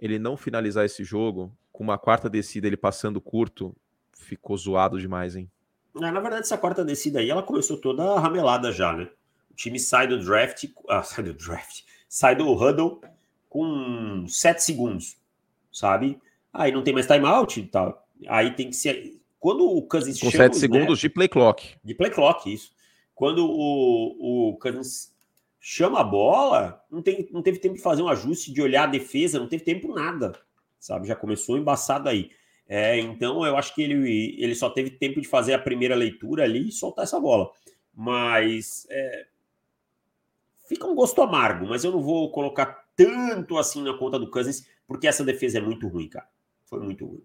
ele 0.00 0.18
não 0.18 0.38
finalizar 0.38 0.86
esse 0.86 1.04
jogo 1.04 1.54
com 1.70 1.84
uma 1.84 1.98
quarta 1.98 2.30
descida, 2.30 2.66
ele 2.66 2.78
passando 2.78 3.20
curto, 3.20 3.76
ficou 4.14 4.56
zoado 4.56 4.98
demais, 4.98 5.36
hein? 5.36 5.50
É, 5.96 6.10
na 6.10 6.18
verdade, 6.18 6.44
essa 6.44 6.56
quarta 6.56 6.82
descida 6.82 7.18
aí, 7.18 7.28
ela 7.28 7.42
começou 7.42 7.76
toda 7.76 8.18
ramelada 8.18 8.72
já, 8.72 8.94
né? 8.94 9.10
O 9.50 9.54
time 9.54 9.78
sai 9.78 10.06
do 10.06 10.18
draft, 10.18 10.64
ah, 10.88 11.02
sai 11.04 11.24
do 11.24 11.34
draft, 11.34 11.82
sai 12.08 12.34
do 12.34 12.50
huddle 12.50 13.02
com 13.50 14.24
sete 14.28 14.62
segundos, 14.62 15.18
sabe? 15.70 16.18
Aí 16.54 16.72
não 16.72 16.82
tem 16.82 16.94
mais 16.94 17.06
timeout 17.06 17.60
e 17.60 17.66
tal. 17.66 18.08
Aí 18.26 18.54
tem 18.54 18.70
que 18.70 18.76
ser. 18.76 19.20
Quando 19.38 19.62
o 19.62 19.82
Cousins 19.82 20.18
Com 20.18 20.30
sete 20.30 20.56
segundos 20.56 20.98
de 20.98 21.10
play 21.10 21.28
clock. 21.28 21.76
De 21.84 21.94
play 21.94 22.10
clock, 22.10 22.50
isso 22.50 22.72
quando 23.20 23.46
o, 23.46 24.48
o 24.48 24.56
Cousins 24.56 25.14
chama 25.60 26.00
a 26.00 26.04
bola, 26.04 26.82
não, 26.90 27.02
tem, 27.02 27.28
não 27.30 27.42
teve 27.42 27.58
tempo 27.58 27.74
de 27.74 27.82
fazer 27.82 28.00
um 28.00 28.08
ajuste, 28.08 28.50
de 28.50 28.62
olhar 28.62 28.84
a 28.84 28.90
defesa, 28.90 29.38
não 29.38 29.46
teve 29.46 29.62
tempo 29.62 29.92
nada, 29.94 30.32
sabe? 30.78 31.06
Já 31.06 31.14
começou 31.14 31.58
embaçado 31.58 32.08
aí. 32.08 32.30
É, 32.66 32.98
então 32.98 33.44
eu 33.44 33.58
acho 33.58 33.74
que 33.74 33.82
ele, 33.82 34.42
ele 34.42 34.54
só 34.54 34.70
teve 34.70 34.88
tempo 34.88 35.20
de 35.20 35.28
fazer 35.28 35.52
a 35.52 35.58
primeira 35.58 35.94
leitura 35.94 36.44
ali 36.44 36.70
e 36.70 36.72
soltar 36.72 37.02
essa 37.02 37.20
bola. 37.20 37.50
Mas 37.94 38.86
é, 38.88 39.26
fica 40.66 40.86
um 40.86 40.94
gosto 40.94 41.20
amargo, 41.20 41.66
mas 41.66 41.84
eu 41.84 41.92
não 41.92 42.00
vou 42.00 42.32
colocar 42.32 42.86
tanto 42.96 43.58
assim 43.58 43.82
na 43.82 43.92
conta 43.92 44.18
do 44.18 44.30
Cousins, 44.30 44.66
porque 44.86 45.06
essa 45.06 45.22
defesa 45.22 45.58
é 45.58 45.60
muito 45.60 45.86
ruim, 45.88 46.08
cara. 46.08 46.26
Foi 46.64 46.80
muito 46.80 47.04
ruim. 47.04 47.22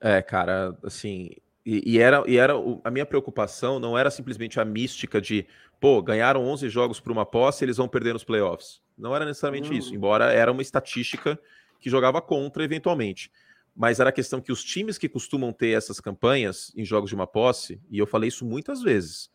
É, 0.00 0.20
cara, 0.20 0.76
assim, 0.82 1.30
e, 1.64 1.94
e, 1.94 1.98
era, 1.98 2.22
e 2.26 2.36
era 2.36 2.54
a 2.84 2.90
minha 2.90 3.06
preocupação 3.06 3.78
não 3.78 3.96
era 3.96 4.10
simplesmente 4.10 4.60
a 4.60 4.64
mística 4.64 5.20
de, 5.20 5.46
pô, 5.80 6.02
ganharam 6.02 6.44
11 6.44 6.68
jogos 6.68 7.00
por 7.00 7.10
uma 7.10 7.24
posse, 7.24 7.64
eles 7.64 7.78
vão 7.78 7.88
perder 7.88 8.12
nos 8.12 8.24
playoffs. 8.24 8.82
Não 8.96 9.16
era 9.16 9.24
necessariamente 9.24 9.70
não. 9.70 9.76
isso, 9.76 9.94
embora 9.94 10.32
era 10.32 10.52
uma 10.52 10.62
estatística 10.62 11.38
que 11.80 11.88
jogava 11.88 12.20
contra 12.20 12.62
eventualmente. 12.62 13.30
Mas 13.74 13.98
era 13.98 14.10
a 14.10 14.12
questão 14.12 14.40
que 14.40 14.52
os 14.52 14.62
times 14.62 14.98
que 14.98 15.08
costumam 15.08 15.52
ter 15.52 15.76
essas 15.76 16.00
campanhas 16.00 16.72
em 16.76 16.84
jogos 16.84 17.08
de 17.08 17.14
uma 17.14 17.26
posse, 17.26 17.80
e 17.90 17.98
eu 17.98 18.06
falei 18.06 18.28
isso 18.28 18.44
muitas 18.44 18.82
vezes, 18.82 19.30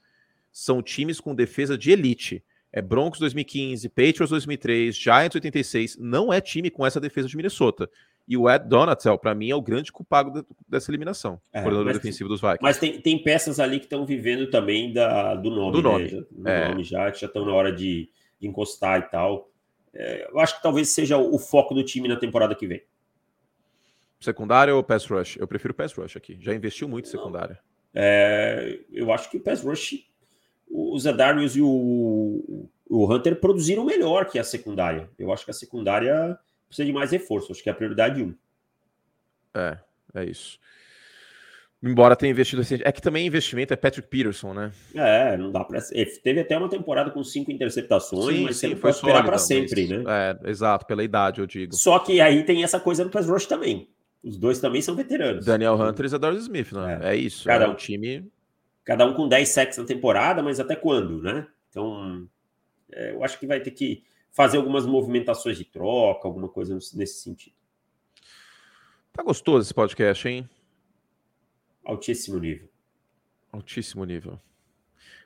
são 0.51 0.81
times 0.81 1.19
com 1.19 1.35
defesa 1.35 1.77
de 1.77 1.91
elite. 1.91 2.43
É 2.71 2.81
Broncos 2.81 3.19
2015, 3.19 3.89
Patriots 3.89 4.29
2003, 4.29 4.95
Giants 4.95 5.35
86, 5.35 5.97
não 5.97 6.31
é 6.31 6.39
time 6.39 6.69
com 6.69 6.85
essa 6.85 6.99
defesa 6.99 7.27
de 7.27 7.35
Minnesota. 7.35 7.89
E 8.29 8.37
o 8.37 8.47
Ed 8.47 8.67
Donatel, 8.67 9.17
para 9.17 9.33
mim, 9.33 9.49
é 9.49 9.55
o 9.55 9.61
grande 9.61 9.91
culpado 9.91 10.45
dessa 10.67 10.91
eliminação, 10.91 11.41
é, 11.51 11.63
coordenador 11.63 11.93
defensivo 11.93 12.29
dos 12.29 12.39
Vikings. 12.39 12.61
Mas 12.61 12.77
tem, 12.77 13.01
tem 13.01 13.17
peças 13.23 13.59
ali 13.59 13.79
que 13.79 13.85
estão 13.85 14.05
vivendo 14.05 14.47
também 14.51 14.93
da, 14.93 15.33
do 15.33 15.49
nome. 15.49 15.71
Do 15.71 15.81
nome. 15.81 16.11
Né? 16.11 16.23
Do 16.29 16.47
é. 16.47 16.69
nome 16.69 16.83
já, 16.83 17.11
que 17.11 17.19
já 17.19 17.25
estão 17.25 17.43
na 17.43 17.51
hora 17.51 17.71
de, 17.73 18.07
de 18.39 18.47
encostar 18.47 18.99
e 18.99 19.09
tal. 19.09 19.49
É, 19.91 20.29
eu 20.31 20.39
acho 20.39 20.55
que 20.55 20.61
talvez 20.61 20.89
seja 20.89 21.17
o 21.17 21.39
foco 21.39 21.73
do 21.73 21.83
time 21.83 22.07
na 22.07 22.17
temporada 22.17 22.53
que 22.53 22.67
vem. 22.67 22.83
Secundária 24.19 24.75
ou 24.75 24.83
pass 24.83 25.07
rush? 25.07 25.37
Eu 25.37 25.47
prefiro 25.47 25.73
pass 25.73 25.91
rush 25.93 26.15
aqui. 26.15 26.37
Já 26.39 26.53
investiu 26.53 26.87
muito 26.87 27.07
em 27.07 27.11
secundária. 27.11 27.57
É, 27.95 28.79
eu 28.91 29.11
acho 29.11 29.31
que 29.31 29.37
o 29.37 29.39
pass 29.41 29.63
rush, 29.63 30.05
o 30.69 30.99
Zadarius 30.99 31.55
e 31.55 31.63
o, 31.63 32.69
o 32.87 33.11
Hunter 33.11 33.39
produziram 33.39 33.83
melhor 33.83 34.25
que 34.25 34.37
a 34.37 34.43
secundária. 34.43 35.09
Eu 35.17 35.33
acho 35.33 35.45
que 35.45 35.51
a 35.51 35.53
secundária 35.53 36.37
precisa 36.69 36.85
de 36.85 36.93
mais 36.93 37.11
reforço. 37.11 37.51
Acho 37.51 37.61
que 37.61 37.69
é 37.69 37.71
a 37.71 37.75
prioridade 37.75 38.23
um. 38.23 38.33
É, 39.53 39.77
é 40.15 40.23
isso. 40.23 40.57
Embora 41.81 42.15
tenha 42.15 42.31
investido 42.31 42.61
recente. 42.61 42.83
É 42.85 42.91
que 42.91 43.01
também 43.01 43.25
investimento 43.25 43.73
é 43.73 43.77
Patrick 43.77 44.07
Peterson, 44.09 44.53
né? 44.53 44.71
É, 44.93 45.37
não 45.37 45.49
dá 45.51 45.63
para. 45.63 45.79
Teve 46.23 46.41
até 46.41 46.57
uma 46.57 46.69
temporada 46.69 47.09
com 47.09 47.23
cinco 47.23 47.51
interceptações, 47.51 48.35
sim, 48.35 48.43
mas 48.43 48.57
sim, 48.57 48.75
foi 48.75 48.89
esperar 48.89 49.23
para 49.23 49.37
sempre, 49.37 49.87
né? 49.87 50.03
É, 50.07 50.49
exato, 50.49 50.85
pela 50.85 51.03
idade, 51.03 51.39
eu 51.39 51.47
digo. 51.47 51.73
Só 51.73 51.99
que 51.99 52.19
aí 52.19 52.43
tem 52.43 52.63
essa 52.63 52.79
coisa 52.79 53.05
no 53.05 53.09
pass 53.09 53.27
rush 53.27 53.45
também. 53.45 53.89
Os 54.21 54.37
dois 54.37 54.59
também 54.59 54.81
são 54.81 54.93
veteranos. 54.93 55.45
Daniel 55.45 55.75
Hunter 55.75 56.05
e 56.05 56.09
Zadar 56.09 56.33
Smith, 56.33 56.73
né? 56.73 56.99
É, 57.01 57.13
é 57.13 57.15
isso. 57.15 57.45
Cada 57.45 57.65
é 57.65 57.67
um 57.69 57.75
time. 57.75 58.29
Cada 58.83 59.05
um 59.05 59.13
com 59.13 59.29
10 59.29 59.47
sacks 59.47 59.77
na 59.77 59.85
temporada, 59.85 60.43
mas 60.43 60.59
até 60.59 60.75
quando, 60.75 61.21
né? 61.21 61.47
Então, 61.69 62.27
é, 62.91 63.11
eu 63.11 63.23
acho 63.23 63.39
que 63.39 63.47
vai 63.47 63.61
ter 63.61 63.71
que 63.71 64.03
fazer 64.31 64.57
algumas 64.57 64.85
movimentações 64.85 65.57
de 65.57 65.65
troca, 65.65 66.27
alguma 66.27 66.49
coisa 66.49 66.73
nesse 66.73 67.21
sentido. 67.21 67.55
Tá 69.11 69.23
gostoso 69.23 69.65
esse 69.65 69.73
podcast, 69.73 70.27
hein? 70.27 70.49
Altíssimo 71.83 72.37
nível. 72.39 72.69
Altíssimo 73.51 74.05
nível. 74.05 74.39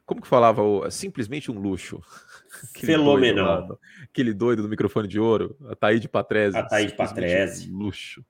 Como 0.05 0.21
que 0.21 0.27
falava 0.27 0.61
o 0.61 0.89
simplesmente 0.91 1.51
um 1.51 1.59
luxo? 1.59 2.01
Aquele 2.69 2.93
Fenomenal. 2.93 3.67
Doido 3.67 3.79
aquele 4.03 4.33
doido 4.33 4.61
do 4.61 4.69
microfone 4.69 5.07
de 5.07 5.19
ouro, 5.19 5.57
a 5.67 5.75
Taíde 5.75 6.07
Patrese. 6.07 6.57
A 6.57 6.63
Taíde 6.63 6.95
Patrese. 6.95 7.71
Um 7.71 7.77
luxo. 7.77 8.23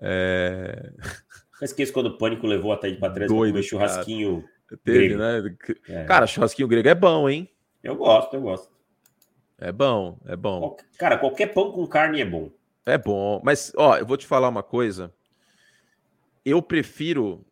É... 0.00 0.92
Eu 1.60 1.64
esqueço 1.64 1.92
quando 1.92 2.06
o 2.06 2.18
Pânico 2.18 2.46
levou 2.46 2.72
a 2.72 2.76
Taíde 2.76 2.98
Patrese 2.98 3.32
comer 3.32 3.62
churrasquinho 3.62 4.42
cara. 4.66 4.80
Teve, 4.84 5.14
grego. 5.14 5.20
né? 5.20 5.56
É. 5.88 6.04
Cara, 6.04 6.26
churrasquinho 6.26 6.66
grego 6.66 6.88
é 6.88 6.94
bom, 6.94 7.28
hein? 7.28 7.48
Eu 7.82 7.96
gosto, 7.96 8.34
eu 8.34 8.42
gosto. 8.42 8.71
É 9.62 9.70
bom, 9.70 10.18
é 10.24 10.34
bom. 10.34 10.76
Cara, 10.98 11.16
qualquer 11.16 11.54
pão 11.54 11.70
com 11.70 11.86
carne 11.86 12.20
é 12.20 12.24
bom. 12.24 12.50
É 12.84 12.98
bom, 12.98 13.40
mas 13.44 13.72
ó, 13.76 13.96
eu 13.96 14.04
vou 14.04 14.16
te 14.16 14.26
falar 14.26 14.48
uma 14.48 14.62
coisa. 14.62 15.14
Eu 16.44 16.60
prefiro 16.60 17.46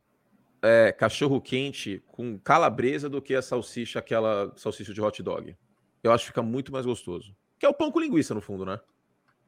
é, 0.61 0.90
cachorro 0.90 1.40
quente 1.40 2.02
com 2.08 2.36
calabresa 2.36 3.08
do 3.08 3.22
que 3.22 3.32
a 3.32 3.40
salsicha, 3.40 4.00
aquela 4.00 4.52
salsicha 4.56 4.92
de 4.92 5.00
hot 5.00 5.22
dog. 5.22 5.56
Eu 6.02 6.11
acho 6.11 6.24
que 6.24 6.30
fica 6.30 6.42
muito 6.42 6.72
mais 6.72 6.84
gostoso. 6.84 7.32
Que 7.61 7.64
é 7.64 7.68
o 7.68 7.74
pão 7.74 7.92
com 7.92 8.00
linguiça 8.00 8.34
no 8.34 8.40
fundo, 8.40 8.66
né? 8.66 8.80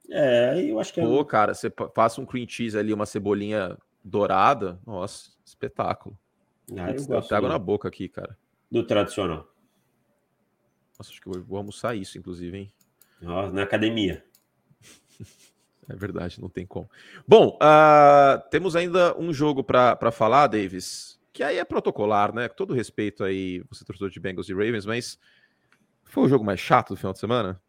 É, 0.09 0.63
eu 0.63 0.79
acho 0.79 0.95
que 0.95 1.01
é. 1.01 1.05
Pô, 1.05 1.25
cara, 1.25 1.55
você 1.55 1.69
passa 1.69 2.21
um 2.21 2.27
cream 2.27 2.47
cheese 2.49 2.79
ali, 2.79 2.95
uma 2.95 3.07
cebolinha 3.07 3.77
dourada. 4.05 4.79
Nossa, 4.87 5.33
espetáculo. 5.45 6.17
Ah, 6.79 6.93
eu 6.93 7.05
gosto 7.07 7.35
água 7.35 7.49
na 7.49 7.59
boca 7.59 7.89
aqui, 7.89 8.09
cara. 8.09 8.39
Do 8.71 8.87
tradicional. 8.87 9.52
Nossa, 10.99 11.11
acho 11.11 11.21
que 11.21 11.29
eu 11.29 11.43
vou 11.43 11.59
almoçar 11.59 11.97
isso, 11.97 12.19
inclusive, 12.19 12.57
hein? 12.57 12.73
na 13.53 13.63
academia. 13.63 14.25
é 15.89 15.95
verdade, 15.95 16.41
não 16.41 16.49
tem 16.49 16.67
como. 16.67 16.91
Bom, 17.27 17.59
uh, 17.63 18.43
temos 18.51 18.75
ainda 18.75 19.17
um 19.19 19.33
jogo 19.33 19.63
para 19.63 20.11
falar, 20.11 20.49
Davis, 20.49 21.19
que 21.33 21.43
aí 21.43 21.59
é 21.59 21.65
protocolar, 21.65 22.35
né? 22.35 22.49
Com 22.49 22.57
todo 22.57 22.75
respeito 22.75 23.25
aí, 23.25 23.63
você 23.71 23.85
torcedor 23.85 24.11
de 24.11 24.21
Bengals 24.21 24.49
e 24.49 24.53
Ravens, 24.53 24.85
mas 24.85 25.19
foi 26.05 26.25
o 26.25 26.29
jogo 26.29 26.45
mais 26.45 26.61
chato 26.61 26.91
do 26.91 26.97
final 26.97 27.13
de 27.13 27.21
semana? 27.21 27.61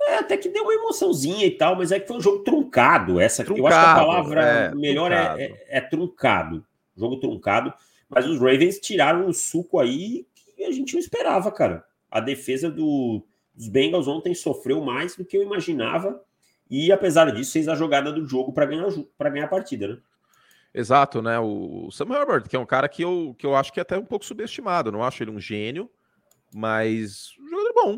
É, 0.00 0.18
até 0.18 0.36
que 0.36 0.48
deu 0.48 0.62
uma 0.62 0.74
emoçãozinha 0.74 1.46
e 1.46 1.50
tal, 1.50 1.74
mas 1.76 1.90
é 1.90 1.98
que 1.98 2.06
foi 2.06 2.16
um 2.16 2.20
jogo 2.20 2.44
truncado. 2.44 3.20
Essa, 3.20 3.44
truncado, 3.44 3.62
eu 3.62 3.66
acho 3.66 3.80
que 3.80 3.90
a 3.90 3.94
palavra 3.94 4.44
é, 4.44 4.74
melhor 4.74 5.10
é, 5.10 5.16
truncado. 5.16 5.40
É, 5.40 5.44
é, 5.44 5.64
é, 5.68 5.80
truncado. 5.80 6.66
Jogo 6.96 7.16
truncado. 7.18 7.72
Mas 8.08 8.26
os 8.26 8.38
Ravens 8.38 8.78
tiraram 8.78 9.26
um 9.26 9.32
suco 9.32 9.80
aí 9.80 10.26
que 10.54 10.62
a 10.62 10.70
gente 10.70 10.94
não 10.94 11.00
esperava, 11.00 11.50
cara 11.50 11.84
a 12.16 12.20
defesa 12.20 12.70
do, 12.70 13.22
dos 13.54 13.68
Bengals 13.68 14.08
ontem 14.08 14.34
sofreu 14.34 14.82
mais 14.82 15.16
do 15.16 15.24
que 15.24 15.36
eu 15.36 15.42
imaginava. 15.42 16.22
E 16.68 16.90
apesar 16.90 17.30
disso, 17.30 17.52
fez 17.52 17.68
a 17.68 17.74
jogada 17.74 18.10
do 18.10 18.26
jogo 18.26 18.52
para 18.52 18.66
ganhar, 18.66 18.88
ganhar 19.30 19.44
a 19.44 19.48
partida, 19.48 19.88
né? 19.88 19.98
Exato, 20.74 21.22
né? 21.22 21.38
O 21.38 21.90
Sam 21.90 22.12
Herbert, 22.12 22.48
que 22.48 22.56
é 22.56 22.58
um 22.58 22.66
cara 22.66 22.88
que 22.88 23.02
eu, 23.02 23.34
que 23.38 23.46
eu 23.46 23.54
acho 23.54 23.72
que 23.72 23.80
é 23.80 23.82
até 23.82 23.96
um 23.96 24.04
pouco 24.04 24.24
subestimado. 24.24 24.90
não 24.90 25.02
acho 25.02 25.22
ele 25.22 25.30
um 25.30 25.40
gênio, 25.40 25.90
mas 26.54 27.34
um 27.40 27.48
jogador 27.48 27.72
bom. 27.74 27.92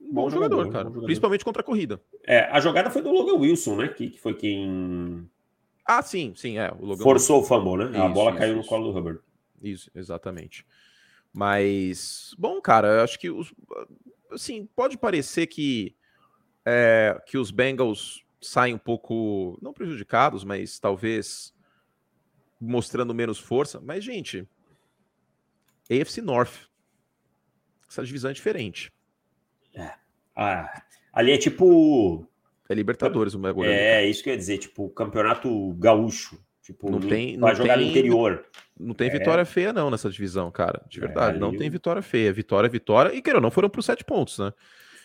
Um 0.00 0.12
bom, 0.12 0.22
bom 0.22 0.30
jogador, 0.30 0.56
jogador, 0.56 0.72
cara. 0.72 0.84
Jogador. 0.84 1.06
Principalmente 1.06 1.44
contra 1.44 1.62
a 1.62 1.64
corrida. 1.64 2.00
É, 2.26 2.40
a 2.50 2.60
jogada 2.60 2.90
foi 2.90 3.02
do 3.02 3.10
Logan 3.10 3.38
Wilson, 3.38 3.76
né? 3.76 3.88
Que, 3.88 4.10
que 4.10 4.20
foi 4.20 4.34
quem. 4.34 5.28
Ah, 5.84 6.02
sim, 6.02 6.32
sim, 6.36 6.58
é. 6.58 6.70
O 6.78 6.84
Logan 6.84 7.02
Forçou 7.02 7.40
Wilson. 7.40 7.54
o 7.54 7.60
fumble, 7.60 7.84
né? 7.84 7.90
Isso, 7.90 8.02
a 8.02 8.08
bola 8.08 8.30
isso, 8.30 8.38
caiu 8.38 8.52
isso. 8.52 8.62
no 8.62 8.68
colo 8.68 8.92
do 8.92 8.98
Hubbard. 8.98 9.20
Isso, 9.62 9.90
exatamente. 9.94 10.66
Mas, 11.32 12.34
bom, 12.38 12.60
cara, 12.60 12.88
eu 12.88 13.00
acho 13.02 13.18
que 13.18 13.30
os, 13.30 13.54
assim, 14.30 14.66
pode 14.76 14.98
parecer 14.98 15.46
que, 15.46 15.96
é, 16.64 17.20
que 17.26 17.38
os 17.38 17.50
Bengals 17.50 18.22
saem 18.40 18.74
um 18.74 18.78
pouco, 18.78 19.58
não 19.62 19.72
prejudicados, 19.72 20.44
mas 20.44 20.78
talvez 20.78 21.54
mostrando 22.60 23.14
menos 23.14 23.38
força. 23.38 23.80
Mas, 23.80 24.04
gente, 24.04 24.46
AFC 25.90 26.20
North, 26.20 26.68
essa 27.88 28.04
divisão 28.04 28.30
é 28.30 28.34
diferente. 28.34 28.92
É, 29.74 29.94
Ah, 30.34 30.82
ali 31.12 31.32
é 31.32 31.38
tipo. 31.38 32.26
É 32.68 32.74
Libertadores 32.74 33.34
o 33.34 33.38
bagulho. 33.38 33.70
É, 33.70 34.06
isso 34.06 34.22
que 34.22 34.30
eu 34.30 34.32
ia 34.32 34.38
dizer, 34.38 34.58
tipo, 34.58 34.88
campeonato 34.90 35.74
gaúcho. 35.74 36.42
Tipo, 36.62 36.90
não 36.90 37.00
tem. 37.00 37.38
Vai 37.38 37.50
não 37.50 37.56
jogar 37.56 37.74
tem, 37.74 37.84
no 37.84 37.90
interior. 37.90 38.44
Não 38.78 38.94
tem 38.94 39.10
vitória 39.10 39.42
é. 39.42 39.44
feia, 39.44 39.72
não, 39.72 39.90
nessa 39.90 40.08
divisão, 40.08 40.50
cara. 40.50 40.80
De 40.88 41.00
verdade. 41.00 41.36
É, 41.36 41.40
não 41.40 41.56
tem 41.56 41.68
vitória 41.68 42.00
feia. 42.00 42.32
Vitória 42.32 42.68
é 42.68 42.70
vitória. 42.70 43.14
E, 43.14 43.20
queira 43.20 43.40
não, 43.40 43.50
foram 43.50 43.68
por 43.68 43.82
sete 43.82 44.04
pontos, 44.04 44.38
né? 44.38 44.52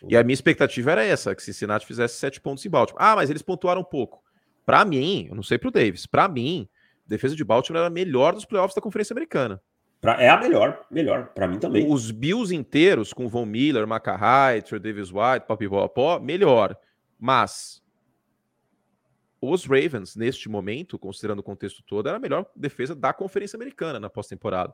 E 0.07 0.15
a 0.15 0.23
minha 0.23 0.33
expectativa 0.33 0.91
era 0.91 1.03
essa, 1.03 1.33
que 1.33 1.41
Cincinnati 1.41 1.85
fizesse 1.85 2.17
sete 2.17 2.39
pontos 2.39 2.63
em 2.63 2.69
Baltimore. 2.69 3.01
Ah, 3.03 3.15
mas 3.15 3.31
eles 3.31 3.41
pontuaram 3.41 3.81
um 3.81 3.83
pouco. 3.83 4.21
Para 4.63 4.85
mim, 4.85 5.27
eu 5.29 5.35
não 5.35 5.41
sei 5.41 5.57
pro 5.57 5.71
Davis, 5.71 6.05
para 6.05 6.27
mim, 6.27 6.67
a 7.05 7.09
defesa 7.09 7.35
de 7.35 7.43
Baltimore 7.43 7.79
era 7.79 7.87
a 7.87 7.89
melhor 7.89 8.33
dos 8.33 8.45
playoffs 8.45 8.75
da 8.75 8.81
Conferência 8.81 9.13
Americana. 9.13 9.59
Pra, 9.99 10.21
é 10.21 10.29
a 10.29 10.37
melhor, 10.37 10.85
melhor, 10.91 11.29
para 11.33 11.47
mim 11.47 11.57
também. 11.57 11.91
Os 11.91 12.11
Bills 12.11 12.53
inteiros, 12.53 13.13
com 13.13 13.27
Von 13.27 13.45
Miller, 13.45 13.87
Macarrai, 13.87 14.61
Trey 14.61 14.79
Davis 14.79 15.09
White, 15.09 15.47
Pop 15.47 15.67
Pop, 15.95 16.23
melhor. 16.23 16.77
Mas 17.19 17.81
os 19.41 19.65
Ravens, 19.65 20.15
neste 20.15 20.49
momento, 20.49 20.97
considerando 20.97 21.39
o 21.39 21.43
contexto 21.43 21.83
todo, 21.83 22.07
era 22.07 22.17
a 22.17 22.19
melhor 22.19 22.45
defesa 22.55 22.95
da 22.95 23.13
Conferência 23.13 23.55
Americana 23.55 23.99
na 23.99 24.09
pós-temporada. 24.09 24.73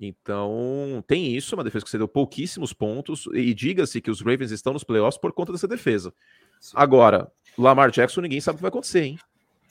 Então, 0.00 1.04
tem 1.06 1.34
isso, 1.36 1.54
uma 1.54 1.62
defesa 1.62 1.84
que 1.84 1.90
cedeu 1.90 2.08
pouquíssimos 2.08 2.72
pontos, 2.72 3.28
e 3.32 3.54
diga-se 3.54 4.00
que 4.00 4.10
os 4.10 4.20
Ravens 4.20 4.50
estão 4.50 4.72
nos 4.72 4.84
playoffs 4.84 5.20
por 5.20 5.32
conta 5.32 5.52
dessa 5.52 5.68
defesa. 5.68 6.12
Sim. 6.60 6.72
Agora, 6.76 7.30
Lamar 7.56 7.90
Jackson, 7.90 8.22
ninguém 8.22 8.40
sabe 8.40 8.54
o 8.54 8.58
que 8.58 8.62
vai 8.62 8.70
acontecer, 8.70 9.02
hein? 9.02 9.18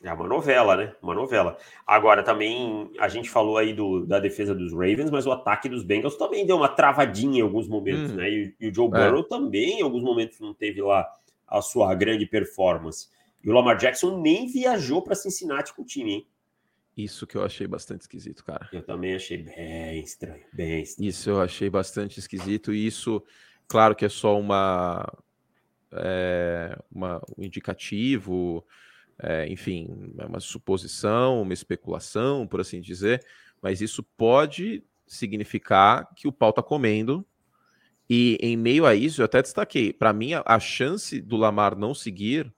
É 0.04 0.12
uma 0.12 0.28
novela, 0.28 0.76
né? 0.76 0.94
Uma 1.02 1.14
novela. 1.14 1.58
Agora, 1.86 2.24
também, 2.24 2.90
a 3.00 3.08
gente 3.08 3.30
falou 3.30 3.58
aí 3.58 3.72
do, 3.72 4.04
da 4.06 4.20
defesa 4.20 4.56
dos 4.56 4.72
Ravens, 4.74 5.12
mas 5.12 5.28
o 5.28 5.32
ataque 5.32 5.70
dos 5.70 5.84
Bengals 5.84 6.16
também 6.16 6.46
deu 6.46 6.58
uma 6.58 6.70
travadinha 6.70 7.40
em 7.40 7.42
alguns 7.44 7.68
momentos, 7.68 8.12
hum. 8.12 8.16
né? 8.16 8.30
E, 8.30 8.56
e, 8.60 8.70
o 8.70 8.74
Joe 8.74 8.88
é. 8.88 8.90
Burrow 8.90 9.22
é. 9.22 9.28
também, 9.28 9.80
em 9.80 9.84
alguns 9.84 10.02
momentos, 10.02 10.40
não 10.40 10.54
teve 10.54 10.82
lá 10.82 11.08
a 11.48 11.62
sua 11.62 11.94
grande 11.94 12.26
performance. 12.26 13.10
E 13.44 13.50
o 13.50 13.54
Lamar 13.54 13.78
Jackson 13.78 14.22
nem 14.22 14.48
viajou 14.48 15.02
para 15.02 15.16
Cincinnati 15.16 15.74
com 15.74 15.82
o 15.82 15.86
time, 15.86 16.14
hein? 16.14 16.28
Isso 16.96 17.26
que 17.26 17.36
eu 17.36 17.44
achei 17.44 17.66
bastante 17.68 18.02
esquisito, 18.02 18.44
cara. 18.44 18.70
Eu 18.72 18.84
também 18.84 19.16
achei 19.16 19.38
bem 19.38 20.02
estranho, 20.02 20.44
bem 20.54 20.82
estranho. 20.82 21.10
Isso 21.10 21.30
eu 21.30 21.42
achei 21.42 21.70
bastante 21.70 22.20
esquisito, 22.20 22.74
e 22.74 22.86
isso, 22.86 23.24
claro 23.68 23.96
que 23.96 24.06
é 24.06 24.10
só 24.10 24.38
uma, 24.38 25.08
é, 25.94 26.78
uma 26.92 27.22
um 27.38 27.44
indicativo, 27.44 28.66
é, 29.18 29.48
enfim, 29.48 30.14
é 30.18 30.26
uma 30.26 30.40
suposição, 30.40 31.42
uma 31.42 31.54
especulação, 31.54 32.46
por 32.46 32.60
assim 32.60 32.82
dizer, 32.82 33.26
mas 33.62 33.82
isso 33.82 34.04
pode 34.18 34.84
significar 35.08 36.14
que 36.16 36.28
o 36.28 36.32
pau 36.32 36.52
tá 36.52 36.62
comendo. 36.62 37.26
E 38.10 38.38
em 38.42 38.58
meio 38.58 38.86
a 38.86 38.94
isso, 38.94 39.22
eu 39.22 39.26
até 39.26 39.42
destaquei, 39.42 39.94
para 39.94 40.12
mim, 40.12 40.34
a, 40.34 40.44
a 40.46 40.60
chance 40.60 41.22
do 41.22 41.38
Lamar 41.38 41.78
não 41.78 41.94
seguir 41.94 42.54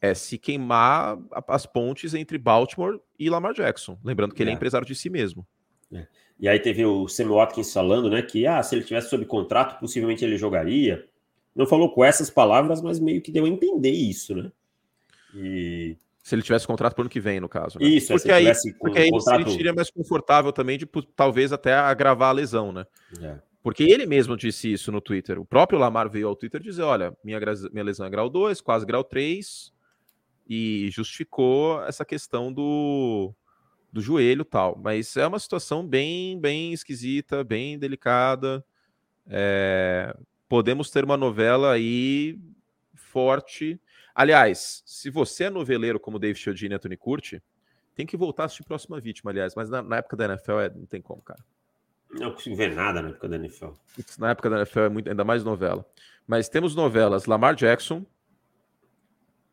é 0.00 0.14
se 0.14 0.38
queimar 0.38 1.18
as 1.48 1.66
pontes 1.66 2.14
entre 2.14 2.38
Baltimore 2.38 3.00
e 3.18 3.30
Lamar 3.30 3.54
Jackson. 3.54 3.98
Lembrando 4.04 4.34
que 4.34 4.42
é. 4.42 4.44
ele 4.44 4.50
é 4.50 4.54
empresário 4.54 4.86
de 4.86 4.94
si 4.94 5.08
mesmo. 5.08 5.46
É. 5.92 6.06
E 6.38 6.48
aí 6.48 6.58
teve 6.58 6.84
o 6.84 7.08
Sam 7.08 7.28
Watkins 7.28 7.72
falando, 7.72 8.10
né, 8.10 8.20
que 8.22 8.46
ah, 8.46 8.62
se 8.62 8.74
ele 8.74 8.84
tivesse 8.84 9.08
sob 9.08 9.24
contrato, 9.24 9.80
possivelmente 9.80 10.24
ele 10.24 10.36
jogaria. 10.36 11.06
Não 11.54 11.66
falou 11.66 11.90
com 11.90 12.04
essas 12.04 12.28
palavras, 12.28 12.82
mas 12.82 13.00
meio 13.00 13.22
que 13.22 13.32
deu 13.32 13.46
a 13.46 13.48
entender 13.48 13.90
isso, 13.90 14.34
né? 14.34 14.52
E 15.34 15.96
se 16.26 16.34
ele 16.34 16.42
tivesse 16.42 16.66
contrato 16.66 16.92
para 16.92 17.02
o 17.02 17.04
ano 17.04 17.08
que 17.08 17.20
vem, 17.20 17.38
no 17.38 17.48
caso. 17.48 17.78
Né? 17.78 17.86
Isso, 17.86 18.12
porque 18.12 18.32
aí, 18.32 18.52
porque 18.80 18.98
aí 18.98 19.10
contrato... 19.10 19.42
ele 19.42 19.50
seria 19.52 19.72
mais 19.72 19.88
confortável 19.92 20.52
também 20.52 20.76
de 20.76 20.84
talvez 21.14 21.52
até 21.52 21.72
agravar 21.72 22.30
a 22.30 22.32
lesão, 22.32 22.72
né? 22.72 22.84
É. 23.22 23.36
Porque 23.62 23.84
ele 23.84 24.06
mesmo 24.06 24.36
disse 24.36 24.72
isso 24.72 24.90
no 24.90 25.00
Twitter. 25.00 25.38
O 25.38 25.44
próprio 25.44 25.78
Lamar 25.78 26.10
veio 26.10 26.26
ao 26.26 26.34
Twitter 26.34 26.60
dizer: 26.60 26.82
olha, 26.82 27.16
minha, 27.22 27.38
minha 27.72 27.84
lesão 27.84 28.04
é 28.04 28.10
grau 28.10 28.28
2, 28.28 28.60
quase 28.60 28.84
grau 28.84 29.04
3, 29.04 29.72
e 30.46 30.88
justificou 30.90 31.82
essa 31.84 32.04
questão 32.04 32.52
do, 32.52 33.34
do 33.92 34.00
joelho 34.00 34.44
tal. 34.44 34.78
Mas 34.82 35.16
é 35.16 35.26
uma 35.26 35.38
situação 35.38 35.86
bem, 35.86 36.40
bem 36.40 36.72
esquisita, 36.72 37.42
bem 37.42 37.78
delicada. 37.78 38.64
É, 39.28 40.16
podemos 40.48 40.90
ter 40.90 41.04
uma 41.04 41.16
novela 41.16 41.72
aí 41.72 42.38
forte 42.94 43.80
Aliás, 44.16 44.82
se 44.86 45.10
você 45.10 45.44
é 45.44 45.50
noveleiro 45.50 46.00
como 46.00 46.18
Dave 46.18 46.38
Chiodini 46.38 46.72
e 46.72 46.76
Anthony 46.76 46.96
Curti, 46.96 47.42
tem 47.94 48.06
que 48.06 48.16
voltar 48.16 48.44
a 48.44 48.46
assistir 48.46 48.64
Próxima 48.64 48.98
Vítima, 48.98 49.30
aliás. 49.30 49.54
Mas 49.54 49.68
na, 49.68 49.82
na 49.82 49.98
época 49.98 50.16
da 50.16 50.24
NFL 50.24 50.58
é, 50.58 50.70
não 50.70 50.86
tem 50.86 51.02
como, 51.02 51.20
cara. 51.20 51.44
Não 52.12 52.32
consigo 52.32 52.56
ver 52.56 52.74
nada 52.74 53.02
na 53.02 53.10
época 53.10 53.28
da 53.28 53.36
NFL. 53.36 53.72
Na 54.18 54.30
época 54.30 54.48
da 54.48 54.56
NFL 54.56 54.80
é 54.80 54.88
muito, 54.88 55.10
ainda 55.10 55.22
mais 55.22 55.44
novela. 55.44 55.84
Mas 56.26 56.48
temos 56.48 56.74
novelas 56.74 57.26
Lamar 57.26 57.54
Jackson, 57.54 58.06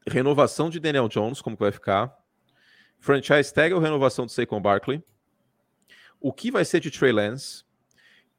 renovação 0.08 0.70
de 0.70 0.80
Daniel 0.80 1.08
Jones, 1.08 1.42
como 1.42 1.56
que 1.56 1.64
vai 1.64 1.72
ficar, 1.72 2.16
franchise 3.00 3.54
tag 3.54 3.74
ou 3.74 3.80
renovação 3.80 4.26
de 4.26 4.32
Saquon 4.32 4.62
Barkley, 4.62 5.04
o 6.20 6.32
que 6.32 6.50
vai 6.50 6.64
ser 6.64 6.80
de 6.80 6.90
Trey 6.90 7.12
Lance, 7.12 7.64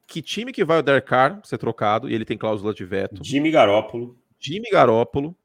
que 0.07 0.21
time 0.21 0.51
que 0.51 0.65
vai 0.65 0.79
o 0.79 0.81
Derek 0.81 1.07
Carr 1.07 1.39
ser 1.43 1.57
trocado, 1.57 2.09
e 2.09 2.13
ele 2.13 2.25
tem 2.25 2.37
cláusula 2.37 2.73
de 2.73 2.83
veto. 2.85 3.23
Jimmy 3.23 3.51
Garoppolo. 3.51 4.17
Jimmy 4.39 4.69
Garoppolo. 4.71 5.35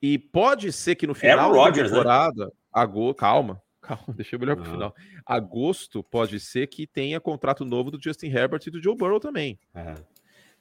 E 0.00 0.18
pode 0.18 0.70
ser 0.72 0.94
que 0.94 1.06
no 1.06 1.14
final 1.14 1.52
Rodgers, 1.52 1.90
da 1.90 1.96
né? 1.96 2.02
temporada, 2.02 2.46
né? 2.46 2.52
agosto, 2.72 3.18
calma, 3.18 3.62
calma, 3.80 4.04
deixa 4.08 4.36
eu 4.36 4.40
olhar 4.40 4.56
para 4.56 4.68
o 4.68 4.70
final. 4.70 4.94
Agosto 5.24 6.02
pode 6.02 6.38
ser 6.38 6.66
que 6.66 6.86
tenha 6.86 7.20
contrato 7.20 7.64
novo 7.64 7.90
do 7.90 8.02
Justin 8.02 8.26
Herbert 8.26 8.60
e 8.66 8.70
do 8.70 8.82
Joe 8.82 8.94
Burrow 8.94 9.18
também. 9.18 9.58
É. 9.74 9.94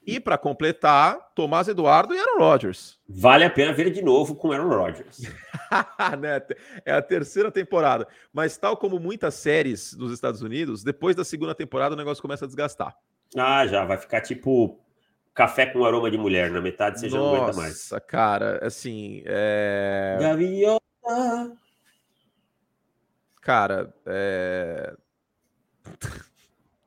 E 0.06 0.20
para 0.20 0.38
completar, 0.38 1.32
Tomás 1.34 1.68
Eduardo 1.68 2.14
e 2.14 2.20
Aaron 2.20 2.40
Rodgers. 2.40 3.00
Vale 3.08 3.46
a 3.46 3.50
pena 3.50 3.72
ver 3.72 3.90
de 3.90 4.02
novo 4.02 4.36
com 4.36 4.52
Aaron 4.52 4.68
Rodgers. 4.68 5.22
né? 6.20 6.42
É 6.86 6.92
a 6.94 7.02
terceira 7.02 7.50
temporada. 7.50 8.08
Mas, 8.34 8.58
tal 8.58 8.76
como 8.76 9.00
muitas 9.00 9.36
séries 9.36 9.94
dos 9.94 10.12
Estados 10.12 10.42
Unidos, 10.42 10.84
depois 10.84 11.16
da 11.16 11.24
segunda 11.24 11.56
temporada 11.56 11.96
o 11.96 11.98
negócio 11.98 12.22
começa 12.22 12.44
a 12.44 12.48
desgastar. 12.48 12.96
Ah, 13.36 13.66
já 13.66 13.86
vai 13.86 13.98
ficar 13.98 14.22
tipo 14.22 14.80
café 15.34 15.66
com 15.66 15.84
aroma 15.86 16.12
de 16.12 16.18
mulher, 16.18 16.52
na 16.52 16.62
metade 16.62 17.00
você 17.00 17.10
já 17.10 17.18
não 17.18 17.36
aguenta 17.36 17.58
mais. 17.58 17.74
Nossa, 17.74 18.00
cara, 18.00 18.60
assim. 18.66 19.24
É... 19.26 20.18
Gaviota. 20.20 20.84
Cara, 23.42 23.94
é. 24.06 24.94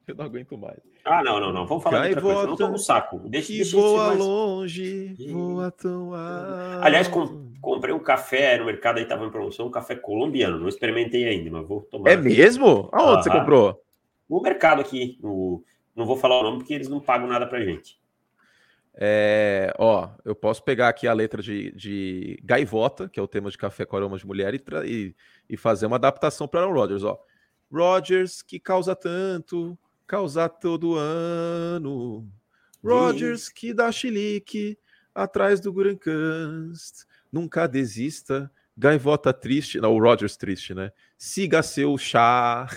Eu 0.07 0.15
não 0.15 0.25
aguento 0.25 0.57
mais. 0.57 0.79
Ah, 1.07 1.23
não, 1.23 1.39
não, 1.39 1.53
não. 1.53 1.67
Vamos 1.67 1.85
falar 1.85 2.01
Cai 2.01 2.09
de 2.09 2.17
outra 2.17 2.47
coisa. 2.47 2.65
Não 2.65 2.73
no 2.73 2.79
saco. 2.79 3.19
Deixa, 3.29 3.53
deixa 3.53 3.77
voa 3.77 4.09
mais... 4.09 4.19
longe, 4.19 5.15
voa 5.31 5.71
tão 5.71 6.13
alto. 6.13 6.85
Aliás, 6.85 7.07
com, 7.07 7.53
comprei 7.61 7.95
um 7.95 8.01
café 8.01 8.59
no 8.59 8.65
mercado 8.65 8.99
aí, 8.99 9.07
tava 9.07 9.25
em 9.25 9.31
promoção, 9.31 9.69
um 9.69 9.71
café 9.71 9.95
colombiano. 9.95 10.59
Não 10.59 10.69
experimentei 10.69 11.29
ainda, 11.29 11.49
mas 11.51 11.67
vou 11.67 11.83
tomar. 11.83 12.11
É 12.11 12.17
mesmo? 12.17 12.89
Aonde 12.93 13.23
você 13.23 13.31
comprou? 13.31 13.81
No 14.29 14.43
mercado 14.43 14.81
aqui. 14.81 15.17
No... 15.23 15.63
Não 15.95 16.05
vou 16.05 16.17
falar 16.17 16.41
o 16.41 16.43
nome 16.43 16.59
porque 16.59 16.75
eles 16.75 16.89
não 16.89 17.01
pagam 17.01 17.29
nada 17.29 17.47
pra 17.47 17.65
gente. 17.65 17.99
É, 18.99 19.75
ó, 19.79 20.09
eu 20.25 20.35
posso 20.35 20.65
pegar 20.65 20.89
aqui 20.89 21.07
a 21.07 21.13
letra 21.13 21.43
de, 21.43 21.71
de 21.73 22.41
Gaivota, 22.43 23.09
que 23.09 23.21
é 23.21 23.23
o 23.23 23.29
tema 23.29 23.51
de 23.51 23.59
Café 23.59 23.85
com 23.85 23.97
Aroma 23.97 24.17
de 24.17 24.27
Mulher, 24.27 24.55
e, 24.55 24.63
e, 24.87 25.15
e 25.51 25.57
fazer 25.57 25.87
uma 25.87 25.97
adaptação 25.97 26.49
para 26.49 26.67
o 26.67 26.73
Rodgers. 26.73 27.05
Ó. 27.05 27.19
Rodgers, 27.71 28.43
que 28.43 28.59
causa 28.59 28.97
tanto, 28.97 29.79
causa 30.07 30.49
todo 30.49 30.95
ano. 30.97 32.27
Rodgers, 32.83 33.49
que 33.49 33.75
dá 33.75 33.91
chilique 33.91 34.79
atrás 35.15 35.61
do 35.61 35.73
Gurancanst. 35.73 37.05
Nunca 37.33 37.67
desista. 37.67 38.51
Gaivota 38.77 39.33
triste. 39.33 39.81
Não, 39.81 39.95
o 39.95 40.01
Rodgers 40.01 40.37
triste, 40.37 40.75
né? 40.75 40.93
Siga 41.19 41.63
seu 41.63 41.97
chá. 41.99 42.69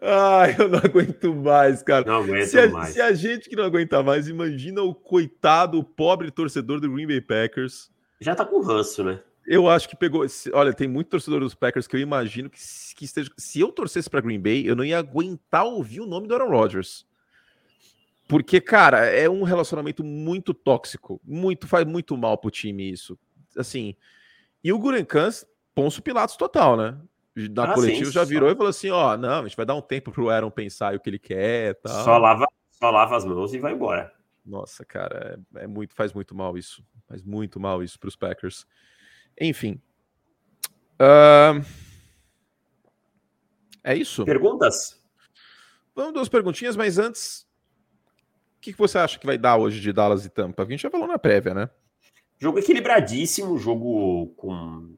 Ai, 0.00 0.56
eu 0.58 0.68
não 0.68 0.78
aguento 0.80 1.34
mais, 1.34 1.82
cara. 1.82 2.04
Não 2.04 2.22
aguento 2.22 2.46
se 2.46 2.58
a, 2.58 2.68
mais. 2.68 2.92
Se 2.92 3.00
a 3.00 3.12
gente 3.12 3.48
que 3.48 3.54
não 3.54 3.64
aguenta 3.64 4.02
mais, 4.02 4.26
imagina 4.26 4.82
o 4.82 4.92
coitado, 4.94 5.78
o 5.78 5.84
pobre 5.84 6.30
torcedor 6.30 6.80
do 6.80 6.90
Green 6.90 7.06
Bay 7.06 7.20
Packers. 7.20 7.90
Já 8.20 8.34
tá 8.34 8.44
com 8.44 8.60
ranço, 8.60 9.04
né? 9.04 9.20
Eu 9.46 9.68
acho 9.68 9.88
que 9.88 9.96
pegou. 9.96 10.24
Olha, 10.52 10.72
tem 10.72 10.86
muito 10.86 11.08
torcedor 11.08 11.40
dos 11.40 11.54
Packers 11.54 11.86
que 11.86 11.96
eu 11.96 12.00
imagino 12.00 12.48
que, 12.48 12.58
que 12.96 13.04
esteja. 13.04 13.30
Se 13.36 13.60
eu 13.60 13.72
torcesse 13.72 14.08
para 14.08 14.20
Green 14.20 14.40
Bay, 14.40 14.66
eu 14.66 14.76
não 14.76 14.84
ia 14.84 14.98
aguentar 14.98 15.64
ouvir 15.64 16.00
o 16.00 16.06
nome 16.06 16.28
do 16.28 16.34
Aaron 16.34 16.50
Rodgers. 16.50 17.06
Porque, 18.28 18.60
cara, 18.60 19.04
é 19.06 19.28
um 19.28 19.42
relacionamento 19.42 20.04
muito 20.04 20.54
tóxico. 20.54 21.20
Muito, 21.24 21.66
faz 21.66 21.84
muito 21.84 22.16
mal 22.16 22.38
pro 22.38 22.50
time 22.50 22.90
isso. 22.90 23.18
Assim. 23.56 23.96
E 24.62 24.72
o 24.72 24.78
Gurenkans, 24.78 25.44
Ponço 25.74 26.00
Pilatos 26.00 26.36
total, 26.36 26.76
né? 26.76 26.98
na 27.34 27.64
ah, 27.64 27.74
coletiva 27.74 28.06
sim, 28.06 28.12
já 28.12 28.24
virou 28.24 28.48
só... 28.48 28.54
e 28.54 28.56
falou 28.56 28.70
assim: 28.70 28.90
ó, 28.90 29.16
não, 29.16 29.40
a 29.40 29.42
gente 29.42 29.56
vai 29.56 29.64
dar 29.64 29.74
um 29.74 29.80
tempo 29.80 30.12
pro 30.12 30.28
Aaron 30.28 30.50
pensar 30.50 30.94
o 30.94 31.00
que 31.00 31.08
ele 31.08 31.18
quer. 31.18 31.74
Tal. 31.76 32.04
Só, 32.04 32.18
lava, 32.18 32.46
só 32.70 32.90
lava 32.90 33.16
as 33.16 33.24
mãos 33.24 33.54
e 33.54 33.58
vai 33.58 33.72
embora. 33.72 34.12
Nossa, 34.44 34.84
cara, 34.84 35.38
é, 35.56 35.64
é 35.64 35.66
muito, 35.66 35.94
faz 35.94 36.12
muito 36.12 36.34
mal 36.34 36.56
isso. 36.58 36.84
Faz 37.08 37.22
muito 37.22 37.58
mal 37.58 37.82
isso 37.82 37.98
para 37.98 38.08
os 38.08 38.16
Packers. 38.16 38.66
Enfim. 39.40 39.80
Uh... 41.00 41.64
É 43.84 43.96
isso? 43.96 44.24
Perguntas? 44.24 45.00
Vamos 45.94 46.14
duas 46.14 46.28
perguntinhas, 46.28 46.76
mas 46.76 46.98
antes, 46.98 47.46
o 48.56 48.60
que, 48.60 48.72
que 48.72 48.78
você 48.78 48.98
acha 48.98 49.18
que 49.18 49.26
vai 49.26 49.36
dar 49.36 49.56
hoje 49.56 49.80
de 49.80 49.92
Dallas 49.92 50.24
e 50.24 50.30
Tampa? 50.30 50.62
A 50.62 50.66
gente 50.66 50.82
já 50.82 50.90
falou 50.90 51.06
na 51.06 51.18
prévia, 51.18 51.52
né? 51.52 51.68
Jogo 52.38 52.58
equilibradíssimo, 52.58 53.58
jogo 53.58 54.28
com 54.36 54.96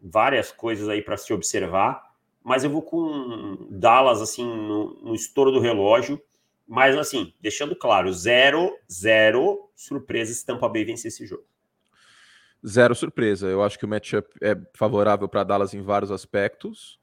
várias 0.00 0.52
coisas 0.52 0.88
aí 0.88 1.02
para 1.02 1.16
se 1.16 1.32
observar, 1.32 2.02
mas 2.42 2.64
eu 2.64 2.70
vou 2.70 2.82
com 2.82 3.66
Dallas 3.70 4.20
assim 4.20 4.44
no, 4.44 4.94
no 5.02 5.14
estouro 5.14 5.50
do 5.50 5.60
relógio, 5.60 6.20
mas 6.66 6.96
assim, 6.96 7.32
deixando 7.40 7.74
claro, 7.74 8.12
zero, 8.12 8.76
zero 8.90 9.70
surpresas 9.74 10.38
se 10.38 10.46
Tampa 10.46 10.68
Bay 10.68 10.84
vencer 10.84 11.08
esse 11.08 11.26
jogo. 11.26 11.44
Zero 12.66 12.94
surpresa. 12.94 13.48
Eu 13.48 13.62
acho 13.62 13.78
que 13.78 13.84
o 13.84 13.88
matchup 13.88 14.28
é 14.42 14.56
favorável 14.74 15.28
para 15.28 15.44
Dallas 15.44 15.72
em 15.74 15.82
vários 15.82 16.10
aspectos, 16.10 16.98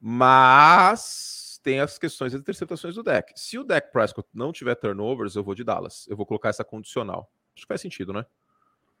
mas 0.00 1.60
tem 1.62 1.80
as 1.80 1.98
questões 1.98 2.32
das 2.32 2.40
interceptações 2.40 2.94
do 2.94 3.02
deck. 3.02 3.32
Se 3.36 3.58
o 3.58 3.64
deck 3.64 3.90
Prescott 3.92 4.28
não 4.32 4.52
tiver 4.52 4.74
turnovers, 4.74 5.34
eu 5.34 5.42
vou 5.42 5.54
de 5.54 5.64
Dallas. 5.64 6.06
Eu 6.08 6.16
vou 6.16 6.26
colocar 6.26 6.50
essa 6.50 6.64
condicional. 6.64 7.30
Acho 7.54 7.64
que 7.64 7.68
faz 7.68 7.80
sentido, 7.80 8.12
né? 8.12 8.24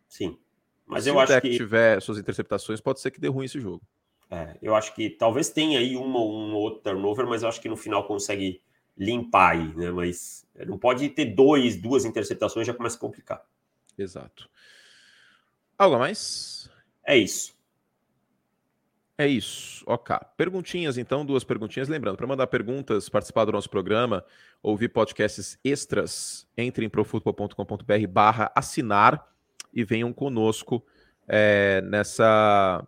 Sim. 0.08 0.38
Mas 0.86 1.04
Se 1.04 1.10
eu 1.10 1.14
o 1.14 1.20
acho 1.20 1.32
deck 1.32 1.48
que 1.48 1.56
tiver 1.56 2.00
suas 2.00 2.18
interceptações, 2.18 2.80
pode 2.80 3.00
ser 3.00 3.10
que 3.10 3.20
dê 3.20 3.28
ruim 3.28 3.46
esse 3.46 3.60
jogo. 3.60 3.82
É, 4.30 4.56
eu 4.60 4.74
acho 4.74 4.94
que 4.94 5.10
talvez 5.10 5.50
tenha 5.50 5.78
aí 5.78 5.96
uma 5.96 6.18
ou 6.18 6.32
um 6.34 6.54
outro 6.54 6.80
turnover, 6.82 7.26
mas 7.26 7.42
eu 7.42 7.48
acho 7.48 7.60
que 7.60 7.68
no 7.68 7.76
final 7.76 8.06
consegue 8.06 8.60
limpar 8.96 9.52
aí, 9.52 9.74
né? 9.74 9.90
Mas 9.90 10.46
não 10.66 10.78
pode 10.78 11.08
ter 11.10 11.26
dois, 11.26 11.76
duas 11.76 12.04
interceptações, 12.04 12.66
já 12.66 12.74
começa 12.74 12.96
a 12.96 13.00
complicar. 13.00 13.44
Exato. 13.96 14.48
Algo 15.84 15.96
a 15.96 15.98
mais? 15.98 16.70
É 17.06 17.14
isso. 17.14 17.54
É 19.18 19.28
isso. 19.28 19.84
Ok. 19.86 20.16
Perguntinhas, 20.34 20.96
então, 20.96 21.26
duas 21.26 21.44
perguntinhas. 21.44 21.90
Lembrando, 21.90 22.16
para 22.16 22.26
mandar 22.26 22.46
perguntas, 22.46 23.10
participar 23.10 23.44
do 23.44 23.52
nosso 23.52 23.68
programa, 23.68 24.24
ouvir 24.62 24.88
podcasts 24.88 25.58
extras, 25.62 26.48
entre 26.56 26.86
em 26.86 26.88
profutbol.com.br 26.88 28.06
barra 28.08 28.50
assinar 28.56 29.30
e 29.74 29.84
venham 29.84 30.10
conosco 30.10 30.82
é, 31.28 31.82
nessa, 31.82 32.82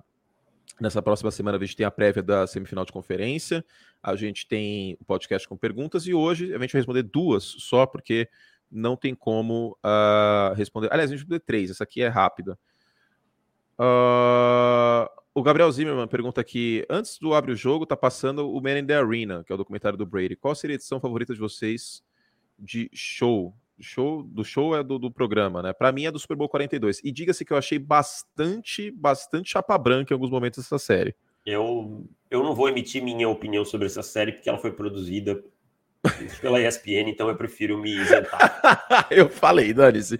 nessa 0.80 1.02
próxima 1.02 1.30
semana. 1.30 1.58
A 1.58 1.60
gente 1.60 1.76
tem 1.76 1.84
a 1.84 1.90
prévia 1.90 2.22
da 2.22 2.46
semifinal 2.46 2.86
de 2.86 2.92
conferência, 2.92 3.62
a 4.02 4.16
gente 4.16 4.48
tem 4.48 4.96
o 4.98 5.04
podcast 5.04 5.46
com 5.46 5.54
perguntas 5.54 6.06
e 6.06 6.14
hoje 6.14 6.54
a 6.54 6.58
gente 6.58 6.72
vai 6.72 6.80
responder 6.80 7.02
duas 7.02 7.44
só, 7.44 7.84
porque 7.84 8.26
não 8.70 8.96
tem 8.96 9.14
como 9.14 9.76
uh, 9.84 10.54
responder. 10.54 10.88
Aliás, 10.90 11.10
a 11.10 11.14
gente 11.14 11.26
vai 11.28 11.36
responder 11.36 11.40
três, 11.40 11.70
essa 11.70 11.84
aqui 11.84 12.00
é 12.00 12.08
rápida. 12.08 12.58
Uh, 13.78 15.08
o 15.34 15.42
Gabriel 15.42 15.70
Zimmerman 15.70 16.08
pergunta 16.08 16.40
aqui: 16.40 16.84
antes 16.88 17.18
do 17.18 17.34
Abre 17.34 17.52
o 17.52 17.56
Jogo, 17.56 17.84
tá 17.84 17.96
passando 17.96 18.50
o 18.50 18.60
Man 18.60 18.78
in 18.78 18.86
the 18.86 18.96
Arena, 18.96 19.44
que 19.44 19.52
é 19.52 19.54
o 19.54 19.58
documentário 19.58 19.98
do 19.98 20.06
Brady. 20.06 20.34
Qual 20.36 20.54
seria 20.54 20.74
a 20.74 20.76
edição 20.76 20.98
favorita 20.98 21.34
de 21.34 21.40
vocês 21.40 22.02
de 22.58 22.90
show? 22.92 23.54
Show 23.78 24.22
do 24.22 24.42
show 24.42 24.74
é 24.74 24.82
do, 24.82 24.98
do 24.98 25.10
programa, 25.10 25.62
né? 25.62 25.72
Para 25.74 25.92
mim 25.92 26.06
é 26.06 26.10
do 26.10 26.18
Super 26.18 26.36
Bowl 26.36 26.48
42. 26.48 27.02
E 27.04 27.12
diga-se 27.12 27.44
que 27.44 27.52
eu 27.52 27.58
achei 27.58 27.78
bastante, 27.78 28.90
bastante 28.90 29.50
chapa 29.50 29.76
branca 29.76 30.14
em 30.14 30.16
alguns 30.16 30.30
momentos 30.30 30.62
dessa 30.62 30.78
série. 30.78 31.14
Eu, 31.44 32.08
eu 32.30 32.42
não 32.42 32.54
vou 32.54 32.68
emitir 32.70 33.04
minha 33.04 33.28
opinião 33.28 33.64
sobre 33.64 33.86
essa 33.86 34.02
série 34.02 34.32
porque 34.32 34.48
ela 34.48 34.58
foi 34.58 34.72
produzida 34.72 35.44
pela 36.40 36.60
ESPN, 36.60 37.08
então 37.08 37.28
eu 37.28 37.36
prefiro 37.36 37.78
me 37.78 37.90
isentar. 37.90 39.06
eu 39.10 39.28
falei, 39.28 39.72
dane-se. 39.72 40.18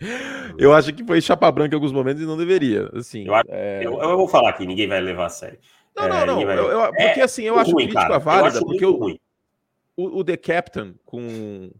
Eu 0.58 0.72
acho 0.72 0.92
que 0.92 1.04
foi 1.04 1.20
chapa 1.20 1.50
branca 1.50 1.74
em 1.74 1.76
alguns 1.76 1.92
momentos 1.92 2.22
e 2.22 2.26
não 2.26 2.36
deveria. 2.36 2.90
Assim, 2.94 3.26
eu, 3.26 3.34
é... 3.48 3.84
eu, 3.84 4.00
eu, 4.00 4.16
vou 4.16 4.28
falar 4.28 4.50
aqui, 4.50 4.66
ninguém 4.66 4.88
vai 4.88 5.00
levar 5.00 5.26
a 5.26 5.30
sério. 5.30 5.58
Não, 5.96 6.04
é, 6.04 6.08
não, 6.08 6.26
não. 6.26 6.46
Vai... 6.46 6.58
Eu, 6.58 6.92
porque 6.92 7.20
assim, 7.20 7.44
eu 7.44 7.58
acho 7.58 7.72
ruim, 7.72 7.84
crítica 7.84 8.02
cara. 8.02 8.18
válida, 8.18 8.60
porque 8.60 8.84
o, 8.84 9.18
o, 9.96 10.18
o, 10.18 10.24
The 10.24 10.36
Captain 10.36 10.94
com, 11.04 11.70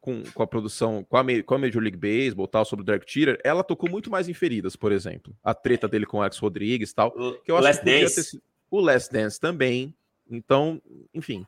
com, 0.00 0.22
com 0.32 0.42
a 0.42 0.46
produção, 0.46 1.04
com 1.08 1.16
a, 1.16 1.24
com 1.44 1.54
a 1.54 1.58
Major 1.58 1.82
League 1.82 1.96
Baseball 1.96 2.46
tal, 2.46 2.64
sobre 2.64 2.82
o 2.82 2.86
Derek 2.86 3.10
Jeter, 3.10 3.40
ela 3.42 3.64
tocou 3.64 3.90
muito 3.90 4.10
mais 4.10 4.28
em 4.28 4.34
feridas, 4.34 4.76
por 4.76 4.92
exemplo. 4.92 5.34
A 5.42 5.52
treta 5.52 5.88
dele 5.88 6.06
com 6.06 6.18
o 6.18 6.20
Alex 6.20 6.38
Rodrigues 6.38 6.92
tal. 6.92 7.10
Que 7.44 7.50
eu 7.50 7.56
acho 7.56 7.64
Last 7.64 7.84
que 7.84 8.00
Dance. 8.00 8.32
Ter, 8.32 8.42
o 8.70 8.80
Last 8.80 9.12
Dance 9.12 9.40
também. 9.40 9.94
Então, 10.30 10.80
enfim. 11.12 11.44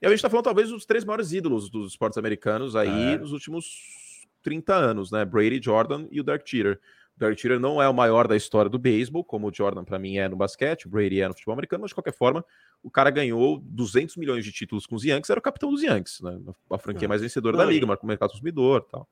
E 0.00 0.06
a 0.06 0.08
gente 0.08 0.18
está 0.18 0.28
falando 0.28 0.44
talvez 0.44 0.70
dos 0.70 0.84
três 0.84 1.04
maiores 1.04 1.32
ídolos 1.32 1.70
dos 1.70 1.92
esportes 1.92 2.18
americanos 2.18 2.76
aí 2.76 3.14
é. 3.14 3.18
nos 3.18 3.32
últimos 3.32 4.26
30 4.42 4.74
anos, 4.74 5.10
né? 5.10 5.24
Brady, 5.24 5.60
Jordan 5.62 6.06
e 6.10 6.20
o 6.20 6.24
Derek 6.24 6.48
Jeter. 6.48 6.78
O 7.16 7.18
Derek 7.18 7.40
Jeter 7.40 7.58
não 7.58 7.80
é 7.80 7.88
o 7.88 7.94
maior 7.94 8.28
da 8.28 8.36
história 8.36 8.70
do 8.70 8.78
beisebol, 8.78 9.24
como 9.24 9.48
o 9.48 9.52
Jordan 9.52 9.84
para 9.84 9.98
mim 9.98 10.18
é 10.18 10.28
no 10.28 10.36
basquete, 10.36 10.86
o 10.86 10.90
Brady 10.90 11.20
é 11.20 11.28
no 11.28 11.34
futebol 11.34 11.54
americano, 11.54 11.80
mas 11.82 11.90
de 11.90 11.94
qualquer 11.94 12.12
forma, 12.12 12.44
o 12.82 12.90
cara 12.90 13.10
ganhou 13.10 13.58
200 13.58 14.16
milhões 14.16 14.44
de 14.44 14.52
títulos 14.52 14.86
com 14.86 14.94
os 14.94 15.04
Yankees, 15.04 15.30
era 15.30 15.40
o 15.40 15.42
capitão 15.42 15.70
dos 15.70 15.82
Yankees, 15.82 16.20
né? 16.20 16.38
A 16.70 16.78
franquia 16.78 17.08
mais 17.08 17.22
vencedora 17.22 17.56
não, 17.56 17.64
da 17.64 17.70
liga, 17.70 17.86
marcou 17.86 18.06
o 18.06 18.08
mercado 18.08 18.30
consumidor 18.30 18.82
tal. 18.82 19.08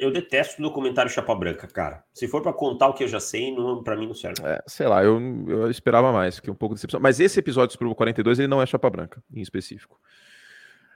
Eu 0.00 0.10
detesto 0.10 0.58
o 0.58 0.62
documentário 0.62 1.10
Chapa 1.10 1.34
Branca, 1.34 1.68
cara. 1.68 2.02
Se 2.14 2.26
for 2.26 2.40
para 2.40 2.54
contar 2.54 2.88
o 2.88 2.94
que 2.94 3.04
eu 3.04 3.08
já 3.08 3.20
sei, 3.20 3.54
para 3.84 3.94
mim 3.94 4.06
não 4.06 4.14
serve. 4.14 4.42
É, 4.42 4.58
sei 4.66 4.88
lá, 4.88 5.04
eu, 5.04 5.20
eu 5.46 5.70
esperava 5.70 6.10
mais, 6.10 6.40
que 6.40 6.50
um 6.50 6.54
pouco 6.54 6.74
de 6.74 6.78
decepção. 6.78 6.98
Mas 6.98 7.20
esse 7.20 7.38
episódio 7.38 7.68
do 7.68 7.72
Super 7.72 7.84
Bowl 7.84 7.94
42, 7.94 8.38
ele 8.38 8.48
não 8.48 8.62
é 8.62 8.66
Chapa 8.66 8.88
Branca, 8.88 9.22
em 9.30 9.42
específico. 9.42 10.00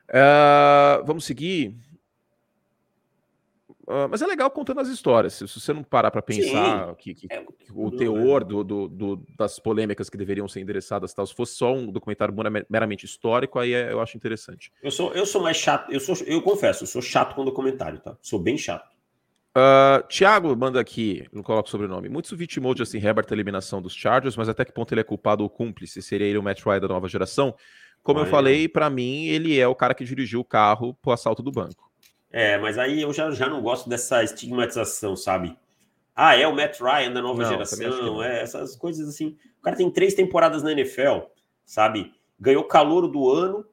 Uh, 0.09 1.05
vamos 1.05 1.27
seguir. 1.27 1.77
Uh, 3.87 4.09
mas 4.11 4.23
é 4.23 4.27
legal 4.27 4.51
contando 4.51 4.81
as 4.81 4.89
histórias. 4.89 5.35
Se 5.35 5.47
você 5.47 5.75
não 5.75 5.83
parar 5.83 6.11
para 6.11 6.23
pensar 6.23 6.95
que, 6.97 7.15
que, 7.15 7.27
é, 7.31 7.45
o 7.75 7.91
teor 7.91 8.43
do, 8.43 8.65
do, 8.65 8.89
do, 8.89 9.27
das 9.37 9.59
polêmicas 9.59 10.09
que 10.09 10.17
deveriam 10.17 10.49
ser 10.49 10.61
endereçadas, 10.61 11.13
tal, 11.13 11.27
se 11.27 11.35
fosse 11.35 11.57
só 11.57 11.75
um 11.75 11.93
documentário 11.93 12.35
meramente 12.71 13.05
histórico, 13.05 13.59
aí 13.59 13.75
é, 13.75 13.93
eu 13.93 14.01
acho 14.01 14.17
interessante. 14.17 14.73
Eu 14.83 14.91
sou, 14.91 15.13
eu 15.13 15.27
sou 15.27 15.43
mais 15.43 15.59
chato, 15.59 15.93
eu, 15.93 16.01
sou, 16.01 16.17
eu 16.27 16.41
confesso, 16.41 16.85
eu 16.85 16.89
sou 16.89 17.03
chato 17.03 17.35
com 17.35 17.45
documentário, 17.45 18.01
tá? 18.01 18.17
Sou 18.23 18.39
bem 18.39 18.57
chato. 18.57 18.94
Uh, 19.57 20.03
Thiago 20.09 20.57
manda 20.57 20.81
aqui, 20.81 21.29
não 21.33 21.43
coloco 21.43 21.69
o 21.69 21.71
sobrenome. 21.71 22.09
Muitos 22.09 22.33
vitimou 22.33 22.75
de 22.75 22.83
assim 22.83 22.99
Herbert 22.99 23.27
a 23.31 23.35
eliminação 23.35 23.81
dos 23.81 23.95
Chargers, 23.95 24.37
mas 24.37 24.49
até 24.49 24.65
que 24.65 24.73
ponto 24.73 24.93
ele 24.93 25.01
é 25.01 25.05
culpado 25.05 25.45
ou 25.45 25.51
cúmplice? 25.51 26.03
Seria 26.03 26.27
ele 26.27 26.39
o 26.39 26.43
Matt 26.43 26.65
Ryan 26.65 26.81
da 26.81 26.89
nova 26.89 27.09
geração? 27.09 27.55
Como 28.03 28.21
eu 28.21 28.27
falei, 28.27 28.69
para 28.69 28.91
mim, 28.91 29.27
ele 29.27 29.59
é 29.59 29.67
o 29.67 29.75
cara 29.75 29.95
que 29.95 30.05
dirigiu 30.05 30.41
o 30.41 30.45
carro 30.45 30.93
pro 31.01 31.13
assalto 31.13 31.43
do 31.43 31.51
banco. 31.51 31.91
É, 32.31 32.59
mas 32.59 32.77
aí 32.77 33.01
eu 33.01 33.13
já, 33.13 33.31
já 33.31 33.49
não 33.49 33.63
gosto 33.63 33.89
dessa 33.89 34.23
estigmatização, 34.23 35.17
sabe? 35.17 35.57
Ah, 36.15 36.37
é 36.37 36.47
o 36.47 36.55
Matt 36.55 36.81
Ryan 36.81 37.13
da 37.13 37.23
nova 37.23 37.43
não, 37.43 37.49
geração, 37.49 38.23
é, 38.23 38.43
essas 38.43 38.77
coisas 38.77 39.09
assim. 39.09 39.37
O 39.59 39.63
cara 39.63 39.77
tem 39.77 39.91
três 39.91 40.15
temporadas 40.15 40.63
na 40.63 40.73
NFL, 40.73 41.21
sabe? 41.65 42.13
Ganhou 42.39 42.65
calor 42.65 43.09
do 43.09 43.31
ano, 43.31 43.65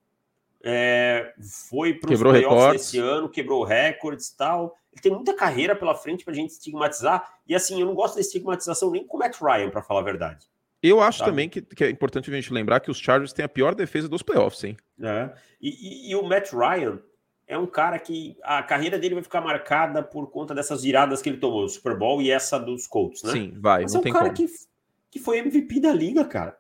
é, 0.64 1.34
foi 1.70 1.96
para 1.96 2.14
os 2.14 2.22
playoffs 2.22 2.82
esse 2.82 3.00
ano, 3.00 3.28
quebrou 3.28 3.64
recordes 3.64 4.28
e 4.28 4.38
tal. 4.38 4.78
Ele 4.94 5.02
tem 5.02 5.12
muita 5.12 5.34
carreira 5.34 5.76
pela 5.76 5.96
frente 5.96 6.24
para 6.24 6.34
a 6.34 6.36
gente 6.36 6.52
estigmatizar. 6.52 7.40
E 7.48 7.56
assim, 7.56 7.80
eu 7.80 7.86
não 7.86 7.96
gosto 7.96 8.16
da 8.16 8.22
estigmatização 8.22 8.92
nem 8.92 9.06
com 9.06 9.18
o 9.18 9.20
Matt 9.20 9.40
Ryan, 9.42 9.70
para 9.70 9.82
falar 9.82 10.02
a 10.02 10.04
verdade. 10.04 10.46
Eu 10.84 11.00
acho 11.00 11.20
sabe? 11.20 11.32
também 11.32 11.48
que, 11.48 11.62
que, 11.62 11.84
é 11.84 11.90
importante 11.90 12.30
a 12.30 12.34
gente 12.34 12.52
lembrar 12.52 12.80
que 12.80 12.90
os 12.90 12.98
Chargers 12.98 13.32
têm 13.32 13.46
a 13.46 13.50
pior 13.50 13.76
defesa 13.76 14.10
dos 14.10 14.24
playoffs, 14.24 14.64
hein? 14.64 14.76
É. 15.02 15.32
E, 15.62 15.70
e, 15.70 16.12
e, 16.12 16.16
o 16.16 16.24
Matt 16.24 16.52
Ryan 16.52 17.00
é 17.48 17.58
um 17.58 17.68
cara 17.68 18.00
que 18.00 18.36
a 18.42 18.64
carreira 18.64 18.98
dele 18.98 19.16
vai 19.16 19.24
ficar 19.24 19.42
marcada 19.42 20.02
por 20.02 20.32
conta 20.32 20.56
dessas 20.56 20.82
viradas 20.82 21.22
que 21.22 21.30
ele 21.30 21.38
tomou, 21.38 21.66
o 21.66 21.70
Super 21.70 21.96
Bowl 21.96 22.22
e 22.22 22.32
essa 22.32 22.58
dos 22.58 22.88
Colts, 22.88 23.22
né? 23.24 23.32
Sim, 23.32 23.54
vai. 23.60 23.84
Mas 23.84 23.94
é 23.94 24.00
um 24.00 24.02
cara 24.02 24.34
como. 24.34 24.34
que, 24.34 24.48
que 25.12 25.20
foi 25.20 25.38
MVP 25.38 25.80
da 25.80 25.94
liga, 25.94 26.26
cara. 26.26 26.58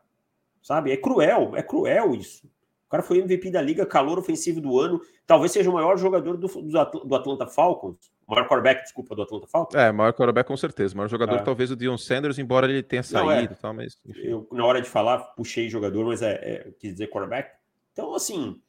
Sabe? 0.62 0.92
É 0.92 0.98
cruel, 0.98 1.54
é 1.56 1.64
cruel 1.64 2.14
isso. 2.14 2.46
O 2.88 2.92
cara 2.92 3.02
foi 3.02 3.18
MVP 3.20 3.50
da 3.50 3.62
liga, 3.62 3.86
calor 3.86 4.20
ofensivo 4.20 4.62
do 4.62 4.80
ano, 4.80 5.02
talvez 5.26 5.52
seja 5.52 5.70
o 5.70 5.74
maior 5.74 5.98
jogador 5.98 6.38
do, 6.38 6.48
do 6.48 7.16
Atlanta 7.16 7.48
Falcons 7.48 8.11
maior 8.32 8.48
quarterback, 8.48 8.84
desculpa, 8.84 9.16
do 9.16 9.22
Atlanta 9.22 9.48
Falcons? 9.48 9.76
É, 9.76 9.92
maior 9.92 10.14
quarterback 10.14 10.48
com 10.48 10.58
certeza. 10.58 10.96
Maior 10.96 11.10
jogador 11.10 11.36
é. 11.36 11.44
talvez 11.44 11.70
o 11.70 11.76
Dion 11.76 11.98
Sanders, 11.98 12.40
embora 12.40 12.70
ele 12.70 12.82
tenha 12.82 13.04
saído 13.04 13.26
Não, 13.26 13.34
é. 13.38 13.48
tal, 13.48 13.74
mas... 13.74 14.00
Enfim. 14.06 14.22
Eu, 14.22 14.48
na 14.52 14.66
hora 14.66 14.82
de 14.82 14.90
falar, 14.90 15.20
puxei 15.36 15.70
jogador, 15.70 16.06
mas 16.06 16.22
é, 16.22 16.32
é, 16.34 16.72
quis 16.80 16.94
dizer 16.94 17.10
quarterback. 17.10 17.52
Então, 17.92 18.16
assim, 18.16 18.60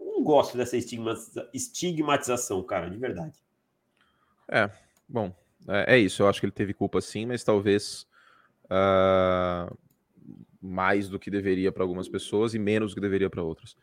não 0.00 0.24
gosto 0.24 0.56
dessa 0.56 0.76
estigmatização, 1.52 2.62
cara, 2.62 2.88
de 2.88 2.96
verdade. 2.96 3.38
É, 4.48 4.70
bom, 5.08 5.32
é, 5.68 5.96
é 5.96 5.98
isso. 5.98 6.22
Eu 6.22 6.28
acho 6.28 6.40
que 6.40 6.46
ele 6.46 6.52
teve 6.52 6.72
culpa 6.72 7.00
sim, 7.00 7.26
mas 7.26 7.44
talvez 7.44 8.06
uh, 8.64 9.76
mais 10.60 11.08
do 11.08 11.18
que 11.18 11.30
deveria 11.30 11.70
para 11.70 11.82
algumas 11.82 12.08
pessoas 12.08 12.54
e 12.54 12.58
menos 12.58 12.92
do 12.92 12.94
que 12.96 13.00
deveria 13.00 13.30
para 13.30 13.42
outras. 13.42 13.76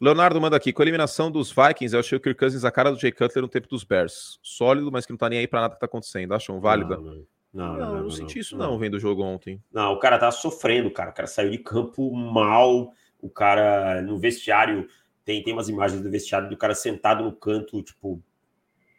Leonardo 0.00 0.40
manda 0.40 0.56
aqui, 0.56 0.72
com 0.72 0.82
a 0.82 0.84
eliminação 0.84 1.30
dos 1.30 1.52
Vikings, 1.52 1.94
eu 1.94 2.00
achei 2.00 2.18
o 2.18 2.20
Kirk 2.20 2.38
Cousins 2.38 2.64
a 2.64 2.70
cara 2.70 2.90
do 2.90 2.98
Jay 2.98 3.12
Cutler 3.12 3.42
no 3.42 3.48
tempo 3.48 3.68
dos 3.68 3.84
Bears. 3.84 4.38
Sólido, 4.42 4.90
mas 4.90 5.06
que 5.06 5.12
não 5.12 5.18
tá 5.18 5.28
nem 5.28 5.38
aí 5.38 5.46
pra 5.46 5.60
nada 5.60 5.74
que 5.74 5.80
tá 5.80 5.86
acontecendo. 5.86 6.34
Acham 6.34 6.60
válida? 6.60 6.96
Não, 6.96 7.04
não, 7.04 7.26
não, 7.52 7.76
não, 7.76 7.94
não, 7.94 8.02
não 8.02 8.10
senti 8.10 8.40
isso 8.40 8.56
não, 8.56 8.78
vendo 8.78 8.94
o 8.94 9.00
jogo 9.00 9.22
ontem. 9.22 9.62
Não, 9.72 9.92
o 9.92 9.98
cara 9.98 10.18
tá 10.18 10.30
sofrendo, 10.30 10.90
cara. 10.90 11.10
O 11.10 11.14
cara 11.14 11.28
saiu 11.28 11.50
de 11.50 11.58
campo 11.58 12.12
mal. 12.14 12.92
O 13.20 13.30
cara 13.30 14.02
no 14.02 14.18
vestiário, 14.18 14.86
tem, 15.24 15.42
tem 15.42 15.52
umas 15.52 15.68
imagens 15.68 16.02
do 16.02 16.10
vestiário 16.10 16.50
do 16.50 16.56
cara 16.56 16.74
sentado 16.74 17.24
no 17.24 17.32
canto, 17.32 17.82
tipo, 17.82 18.20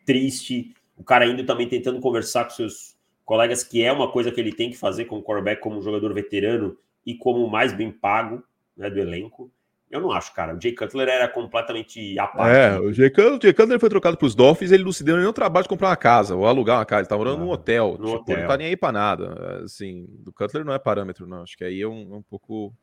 triste. 0.06 0.74
O 0.98 1.04
cara 1.04 1.26
indo 1.28 1.46
também 1.46 1.68
tentando 1.68 2.00
conversar 2.00 2.46
com 2.46 2.52
seus 2.52 2.96
colegas, 3.26 3.64
que 3.64 3.84
é 3.84 3.92
uma 3.92 4.12
coisa 4.12 4.32
que 4.32 4.40
ele 4.40 4.54
tem 4.54 4.70
que 4.70 4.78
fazer 4.78 5.06
como 5.06 5.22
quarterback, 5.22 5.62
como 5.62 5.82
jogador 5.82 6.14
veterano 6.14 6.78
e 7.06 7.16
como 7.16 7.48
mais 7.48 7.74
bem 7.74 7.92
pago 7.92 8.44
né, 8.78 8.90
do 8.90 9.00
elenco 9.00 9.52
Eu 9.96 10.02
não 10.02 10.12
acho, 10.12 10.34
cara. 10.34 10.54
O 10.54 10.62
Jay 10.62 10.76
Cutler 10.76 11.08
era 11.08 11.26
completamente 11.26 12.20
a 12.20 12.28
parte. 12.28 12.54
É, 12.54 12.78
o 12.78 12.92
Jay 12.92 13.10
Cutler, 13.10 13.38
o 13.38 13.42
Jay 13.42 13.54
Cutler 13.54 13.80
foi 13.80 13.90
trocado 13.90 14.18
para 14.18 14.26
os 14.26 14.36
Dolphins 14.36 14.74
ele 14.74 14.84
não 14.84 14.92
se 14.92 15.06
deu 15.06 15.16
nenhum 15.16 15.32
trabalho 15.32 15.64
de 15.64 15.70
comprar 15.70 15.88
uma 15.88 15.96
casa 15.96 16.36
ou 16.36 16.46
alugar 16.46 16.80
uma 16.80 16.86
casa. 16.86 17.04
Ele 17.04 17.08
tá 17.08 17.16
morando 17.16 17.40
num 17.40 17.50
hotel. 17.50 17.96
No 17.98 18.08
tipo, 18.08 18.18
hotel. 18.18 18.40
Não 18.40 18.48
tá 18.48 18.58
nem 18.58 18.68
aí 18.68 18.76
para 18.76 18.92
nada. 18.92 19.62
Assim, 19.64 20.06
do 20.20 20.34
Cutler 20.34 20.66
não 20.66 20.74
é 20.74 20.80
parâmetro, 20.80 21.26
não. 21.26 21.44
Acho 21.44 21.56
que 21.56 21.64
aí 21.64 21.82
é 21.82 21.88
um, 21.88 22.14
é 22.14 22.18
um 22.18 22.22
pouco 22.22 22.74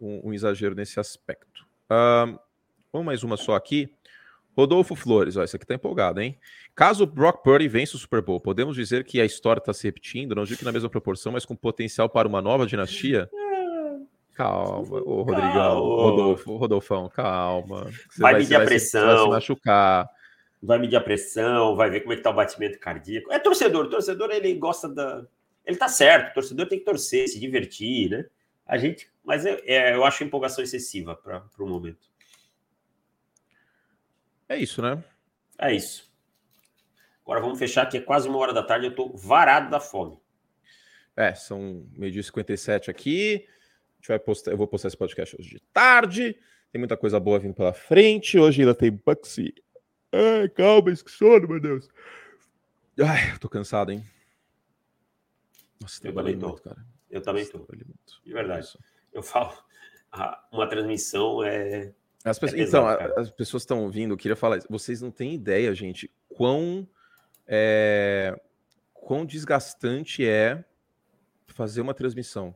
um, 0.00 0.28
um, 0.28 0.32
exagero 0.32 0.76
nesse 0.76 1.00
aspecto. 1.00 1.66
Uh, 1.90 2.38
vamos 2.92 3.06
mais 3.06 3.24
uma 3.24 3.36
só 3.36 3.56
aqui. 3.56 3.92
Rodolfo 4.56 4.94
Flores, 4.94 5.36
ó, 5.36 5.42
esse 5.42 5.56
aqui 5.56 5.66
tá 5.66 5.74
empolgado, 5.74 6.20
hein? 6.20 6.38
Caso 6.76 7.02
o 7.02 7.06
Brock 7.06 7.42
Purdy 7.42 7.66
vença 7.68 7.96
o 7.96 7.98
Super 7.98 8.22
Bowl, 8.22 8.40
podemos 8.40 8.74
dizer 8.74 9.04
que 9.04 9.20
a 9.20 9.24
história 9.24 9.58
está 9.58 9.74
se 9.74 9.86
repetindo, 9.86 10.34
não 10.34 10.44
digo 10.44 10.58
que 10.58 10.64
na 10.64 10.72
mesma 10.72 10.88
proporção, 10.88 11.32
mas 11.32 11.44
com 11.44 11.54
potencial 11.54 12.08
para 12.08 12.26
uma 12.26 12.40
nova 12.40 12.66
dinastia? 12.66 13.28
Calma, 14.36 15.00
ô 15.00 15.22
Rodrigão, 15.22 15.52
calma. 15.54 16.02
Rodolfo, 16.02 16.56
Rodolfão, 16.56 17.08
calma. 17.08 17.84
Você 17.84 18.20
vai, 18.20 18.32
vai 18.32 18.42
medir 18.42 18.54
a 18.54 18.64
pressão. 18.66 19.06
Vai 19.06 19.18
se 19.18 19.28
machucar. 19.30 20.10
Vai 20.62 20.78
medir 20.78 20.96
a 20.96 21.00
pressão, 21.00 21.74
vai 21.74 21.88
ver 21.88 22.00
como 22.00 22.12
é 22.12 22.16
que 22.16 22.22
tá 22.22 22.28
o 22.28 22.34
batimento 22.34 22.78
cardíaco. 22.78 23.32
É 23.32 23.38
torcedor, 23.38 23.88
torcedor 23.88 24.30
ele 24.30 24.52
gosta 24.54 24.90
da. 24.90 25.24
Ele 25.64 25.78
tá 25.78 25.88
certo, 25.88 26.34
torcedor 26.34 26.68
tem 26.68 26.78
que 26.78 26.84
torcer, 26.84 27.26
se 27.28 27.40
divertir, 27.40 28.10
né? 28.10 28.26
A 28.66 28.76
gente. 28.76 29.10
Mas 29.24 29.46
é, 29.46 29.58
é 29.64 29.94
eu 29.94 30.04
acho 30.04 30.22
empolgação 30.22 30.62
excessiva 30.62 31.16
para 31.16 31.42
o 31.58 31.66
momento. 31.66 32.06
É 34.46 34.58
isso, 34.58 34.82
né? 34.82 35.02
É 35.58 35.72
isso. 35.72 36.12
Agora 37.22 37.40
vamos 37.40 37.58
fechar 37.58 37.86
que 37.86 37.96
é 37.96 38.00
quase 38.02 38.28
uma 38.28 38.38
hora 38.38 38.52
da 38.52 38.62
tarde, 38.62 38.86
eu 38.86 38.94
tô 38.94 39.08
varado 39.16 39.70
da 39.70 39.80
fome. 39.80 40.20
É, 41.16 41.34
são 41.34 41.86
meio-dia 41.96 42.22
57 42.22 42.90
aqui 42.90 43.46
vai 44.08 44.18
postar, 44.18 44.50
eu 44.50 44.56
vou 44.56 44.66
postar 44.66 44.88
esse 44.88 44.96
podcast 44.96 45.36
hoje 45.38 45.50
de 45.50 45.60
tarde. 45.72 46.36
Tem 46.72 46.78
muita 46.78 46.96
coisa 46.96 47.18
boa 47.18 47.38
vindo 47.38 47.54
pela 47.54 47.72
frente. 47.72 48.38
Hoje 48.38 48.62
ainda 48.62 48.74
tem 48.74 48.90
Bucksy. 48.90 49.54
Ai, 50.12 50.48
calma, 50.48 50.92
que 50.92 51.10
sono, 51.10 51.48
meu 51.48 51.60
Deus. 51.60 51.88
Ai, 53.00 53.32
eu 53.32 53.38
tô 53.38 53.48
cansado, 53.48 53.92
hein? 53.92 54.04
Nossa, 55.80 56.06
eu 56.06 56.14
também 56.14 56.38
tô. 56.38 56.48
Muito, 56.48 56.62
cara. 56.62 56.86
Eu 57.10 57.20
também 57.20 57.46
tô. 57.46 57.66
De 58.24 58.32
verdade. 58.32 58.78
Eu 59.12 59.22
falo, 59.22 59.52
uma 60.50 60.68
transmissão 60.68 61.42
é. 61.42 61.92
As 62.24 62.38
pessoas, 62.38 62.60
é 62.60 62.64
pesado, 62.64 62.86
então, 62.86 62.98
cara. 62.98 63.20
as 63.20 63.30
pessoas 63.30 63.62
estão 63.62 63.84
ouvindo, 63.84 64.12
eu 64.12 64.16
queria 64.16 64.34
falar, 64.34 64.58
vocês 64.68 65.00
não 65.00 65.12
têm 65.12 65.32
ideia, 65.32 65.72
gente, 65.72 66.10
quão, 66.28 66.88
é, 67.46 68.36
quão 68.92 69.24
desgastante 69.24 70.26
é 70.26 70.64
fazer 71.46 71.80
uma 71.80 71.94
transmissão. 71.94 72.52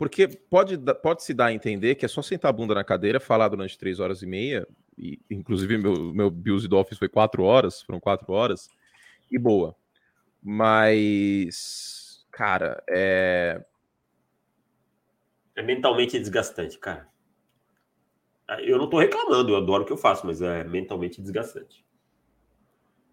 Porque 0.00 0.26
pode, 0.26 0.78
pode 1.02 1.22
se 1.22 1.34
dar 1.34 1.48
a 1.48 1.52
entender 1.52 1.94
que 1.94 2.06
é 2.06 2.08
só 2.08 2.22
sentar 2.22 2.48
a 2.48 2.52
bunda 2.52 2.74
na 2.74 2.82
cadeira, 2.82 3.20
falar 3.20 3.48
durante 3.48 3.76
três 3.76 4.00
horas 4.00 4.22
e 4.22 4.26
meia, 4.26 4.66
e, 4.96 5.20
inclusive 5.30 5.76
meu, 5.76 6.14
meu 6.14 6.30
Bills 6.30 6.64
e 6.64 6.68
Dolphins 6.70 6.98
foi 6.98 7.06
quatro 7.06 7.42
horas, 7.42 7.82
foram 7.82 8.00
quatro 8.00 8.32
horas, 8.32 8.70
e 9.30 9.38
boa. 9.38 9.76
Mas, 10.42 12.26
cara, 12.30 12.82
é. 12.88 13.62
É 15.54 15.62
mentalmente 15.62 16.18
desgastante, 16.18 16.78
cara. 16.78 17.06
Eu 18.60 18.78
não 18.78 18.88
tô 18.88 18.98
reclamando, 18.98 19.52
eu 19.52 19.56
adoro 19.56 19.82
o 19.82 19.86
que 19.86 19.92
eu 19.92 19.98
faço, 19.98 20.26
mas 20.26 20.40
é 20.40 20.64
mentalmente 20.64 21.20
desgastante. 21.20 21.84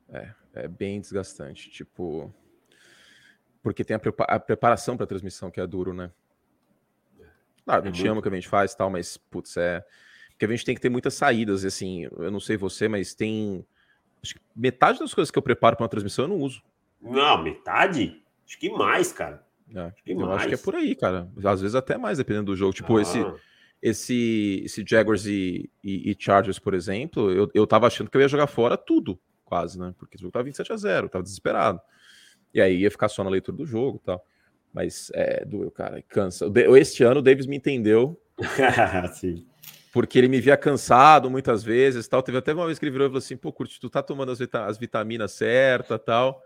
É, 0.08 0.32
é 0.54 0.68
bem 0.70 1.02
desgastante. 1.02 1.70
Tipo. 1.70 2.34
Porque 3.62 3.84
tem 3.84 3.98
a, 3.98 4.00
a 4.36 4.40
preparação 4.40 4.96
para 4.96 5.04
a 5.04 5.08
transmissão 5.08 5.52
que 5.52 5.60
é 5.60 5.68
duro, 5.68 5.94
né? 5.94 6.14
Claro, 7.68 7.84
a 7.84 7.92
gente 7.92 8.08
ama 8.08 8.20
o 8.20 8.24
que 8.24 8.30
a 8.30 8.32
gente 8.32 8.48
faz 8.48 8.72
e 8.72 8.78
tal, 8.78 8.90
mas, 8.90 9.18
putz, 9.18 9.58
é. 9.58 9.84
Porque 10.30 10.46
a 10.46 10.48
gente 10.48 10.64
tem 10.64 10.74
que 10.74 10.80
ter 10.80 10.88
muitas 10.88 11.16
saídas, 11.16 11.66
assim, 11.66 12.08
eu 12.18 12.32
não 12.32 12.40
sei 12.40 12.56
você, 12.56 12.88
mas 12.88 13.14
tem. 13.14 13.66
Acho 14.24 14.36
que 14.36 14.42
metade 14.56 15.00
das 15.00 15.14
coisas 15.14 15.30
que 15.30 15.38
eu 15.38 15.44
preparo 15.44 15.76
para 15.76 15.84
uma 15.84 15.90
transmissão 15.90 16.24
eu 16.24 16.30
não 16.30 16.38
uso. 16.38 16.64
Não, 17.02 17.44
metade? 17.44 18.24
Acho 18.48 18.58
que 18.58 18.70
mais, 18.70 19.12
cara. 19.12 19.46
É, 19.76 19.82
acho 19.82 19.96
eu 20.06 20.16
mais. 20.16 20.38
acho 20.38 20.48
que 20.48 20.54
é 20.54 20.58
por 20.58 20.76
aí, 20.76 20.96
cara. 20.96 21.30
Às 21.44 21.60
vezes 21.60 21.76
até 21.76 21.98
mais, 21.98 22.20
dependendo 22.20 22.46
do 22.46 22.56
jogo. 22.56 22.72
Tipo, 22.72 22.96
ah. 22.96 23.02
esse, 23.02 23.26
esse, 23.82 24.62
esse 24.64 24.86
Jaguars 24.88 25.26
e, 25.26 25.70
e, 25.84 26.10
e, 26.10 26.16
Chargers, 26.18 26.60
por 26.60 26.74
exemplo, 26.74 27.30
eu, 27.32 27.52
eu 27.54 27.68
tava 27.68 27.88
achando 27.88 28.10
que 28.10 28.16
eu 28.16 28.22
ia 28.22 28.30
jogar 28.30 28.48
fora 28.48 28.78
tudo, 28.78 29.20
quase, 29.44 29.78
né? 29.78 29.94
Porque 29.98 30.16
o 30.16 30.22
jogo 30.22 30.32
tava 30.32 30.46
27 30.46 30.72
a 30.72 30.78
0 30.78 31.10
tava 31.10 31.24
desesperado. 31.24 31.82
E 32.54 32.62
aí 32.62 32.78
ia 32.78 32.92
ficar 32.92 33.10
só 33.10 33.26
na 33.26 33.30
leitura 33.30 33.58
do 33.58 33.66
jogo 33.66 34.00
e 34.02 34.06
tal. 34.06 34.26
Mas 34.78 35.10
é, 35.16 35.44
doeu, 35.44 35.72
cara, 35.72 36.04
cansa. 36.08 36.46
Este 36.78 37.04
ano 37.04 37.20
o 37.20 37.24
Davis 37.24 37.48
me 37.48 37.58
entendeu. 37.58 38.16
Sim. 39.14 39.44
Porque 39.92 40.20
ele 40.20 40.28
me 40.28 40.40
via 40.40 40.56
cansado 40.56 41.32
muitas 41.32 41.64
vezes 41.64 42.08
tal. 42.08 42.22
Teve 42.22 42.38
até 42.38 42.54
uma 42.54 42.68
vez 42.68 42.78
que 42.78 42.86
ele 42.86 42.92
virou 42.92 43.08
e 43.08 43.10
falou 43.10 43.18
assim: 43.18 43.36
pô, 43.36 43.52
Curti, 43.52 43.80
tu 43.80 43.90
tá 43.90 44.04
tomando 44.04 44.32
as, 44.32 44.38
vita 44.38 44.66
as 44.66 44.78
vitaminas 44.78 45.32
certas 45.32 46.00
tal. 46.06 46.40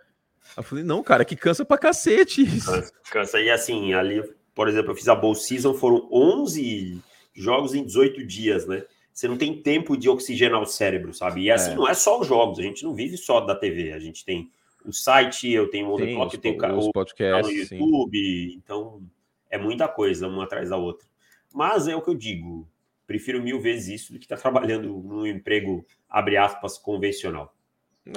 Eu 0.56 0.64
falei, 0.64 0.82
não, 0.82 1.04
cara, 1.04 1.26
que 1.26 1.36
cansa 1.36 1.66
pra 1.66 1.78
cacete 1.78 2.42
isso. 2.42 2.72
Cansa, 2.72 2.94
cansa. 3.12 3.42
E 3.42 3.52
assim, 3.52 3.94
ali, 3.94 4.24
por 4.56 4.70
exemplo, 4.70 4.92
eu 4.92 4.96
fiz 4.96 5.10
a 5.10 5.16
Bowl 5.16 5.36
Season, 5.36 5.74
foram 5.74 6.08
11 6.10 7.02
jogos 7.34 7.74
em 7.74 7.84
18 7.84 8.26
dias, 8.26 8.66
né? 8.66 8.82
Você 9.12 9.28
não 9.28 9.36
tem 9.36 9.62
tempo 9.62 9.98
de 9.98 10.08
oxigenar 10.08 10.62
o 10.62 10.66
cérebro, 10.66 11.14
sabe? 11.14 11.42
E 11.42 11.52
assim, 11.52 11.72
é. 11.72 11.76
não 11.76 11.86
é 11.86 11.94
só 11.94 12.22
os 12.22 12.28
jogos, 12.28 12.60
a 12.60 12.64
gente 12.64 12.86
não 12.86 12.96
vive 12.96 13.18
só 13.18 13.42
da 13.42 13.56
TV, 13.56 13.92
a 13.92 14.00
gente 14.00 14.24
tem 14.24 14.50
o 14.86 14.92
site, 14.92 15.50
eu 15.50 15.70
tenho 15.70 15.88
o 15.88 15.98
Clock, 15.98 16.36
eu 16.36 16.42
tenho 16.42 16.80
o 16.80 16.92
podcast 16.92 17.52
no 17.52 17.60
YouTube, 17.60 18.18
sim. 18.18 18.58
então 18.58 19.02
é 19.50 19.58
muita 19.58 19.88
coisa 19.88 20.28
uma 20.28 20.44
atrás 20.44 20.70
da 20.70 20.78
outra. 20.78 21.08
Mas 21.54 21.88
é 21.88 21.96
o 21.96 22.02
que 22.02 22.10
eu 22.10 22.16
digo, 22.16 22.68
prefiro 23.06 23.42
mil 23.42 23.60
vezes 23.60 24.02
isso 24.02 24.14
do 24.14 24.20
que 24.20 24.26
estar 24.26 24.38
tá 24.38 24.42
trabalhando 24.42 24.88
num 24.88 25.26
emprego, 25.26 25.86
abre 26.10 26.38
aspas, 26.38 26.78
convencional. 26.78 27.56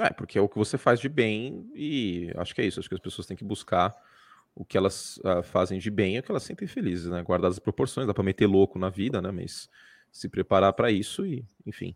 É, 0.01 0.11
porque 0.11 0.37
é 0.37 0.41
o 0.41 0.49
que 0.49 0.57
você 0.57 0.77
faz 0.77 0.99
de 0.99 1.07
bem 1.07 1.69
e 1.75 2.31
acho 2.37 2.55
que 2.55 2.61
é 2.61 2.65
isso, 2.65 2.79
acho 2.79 2.89
que 2.89 2.95
as 2.95 3.01
pessoas 3.01 3.27
têm 3.27 3.37
que 3.37 3.43
buscar 3.43 3.95
o 4.55 4.63
que 4.63 4.77
elas 4.77 5.17
uh, 5.17 5.43
fazem 5.43 5.77
de 5.77 5.91
bem 5.91 6.15
e 6.15 6.19
o 6.19 6.23
que 6.23 6.31
elas 6.31 6.43
sentem 6.43 6.67
felizes, 6.67 7.07
né? 7.07 7.21
Guardadas 7.21 7.57
as 7.57 7.59
proporções, 7.59 8.07
dá 8.07 8.13
para 8.13 8.23
meter 8.23 8.47
louco 8.47 8.79
na 8.79 8.89
vida, 8.89 9.21
né? 9.21 9.29
Mas 9.29 9.69
se 10.11 10.29
preparar 10.29 10.71
para 10.73 10.89
isso 10.89 11.25
e, 11.25 11.45
enfim, 11.65 11.93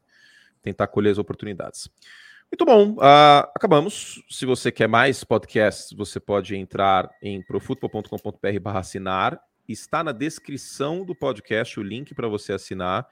tentar 0.61 0.88
colher 0.88 1.11
as 1.11 1.17
oportunidades. 1.17 1.89
Muito 2.51 2.65
bom, 2.65 2.93
uh, 2.93 3.47
acabamos. 3.55 4.23
Se 4.27 4.45
você 4.45 4.71
quer 4.71 4.87
mais 4.87 5.23
podcasts, 5.23 5.95
você 5.95 6.19
pode 6.19 6.55
entrar 6.55 7.09
em 7.21 7.43
profutbol.com.br 7.43 8.59
barra 8.59 8.79
assinar. 8.79 9.39
Está 9.67 10.03
na 10.03 10.11
descrição 10.11 11.05
do 11.05 11.13
podcast 11.13 11.79
o 11.79 11.83
link 11.83 12.15
para 12.15 12.27
você 12.27 12.53
assinar. 12.53 13.07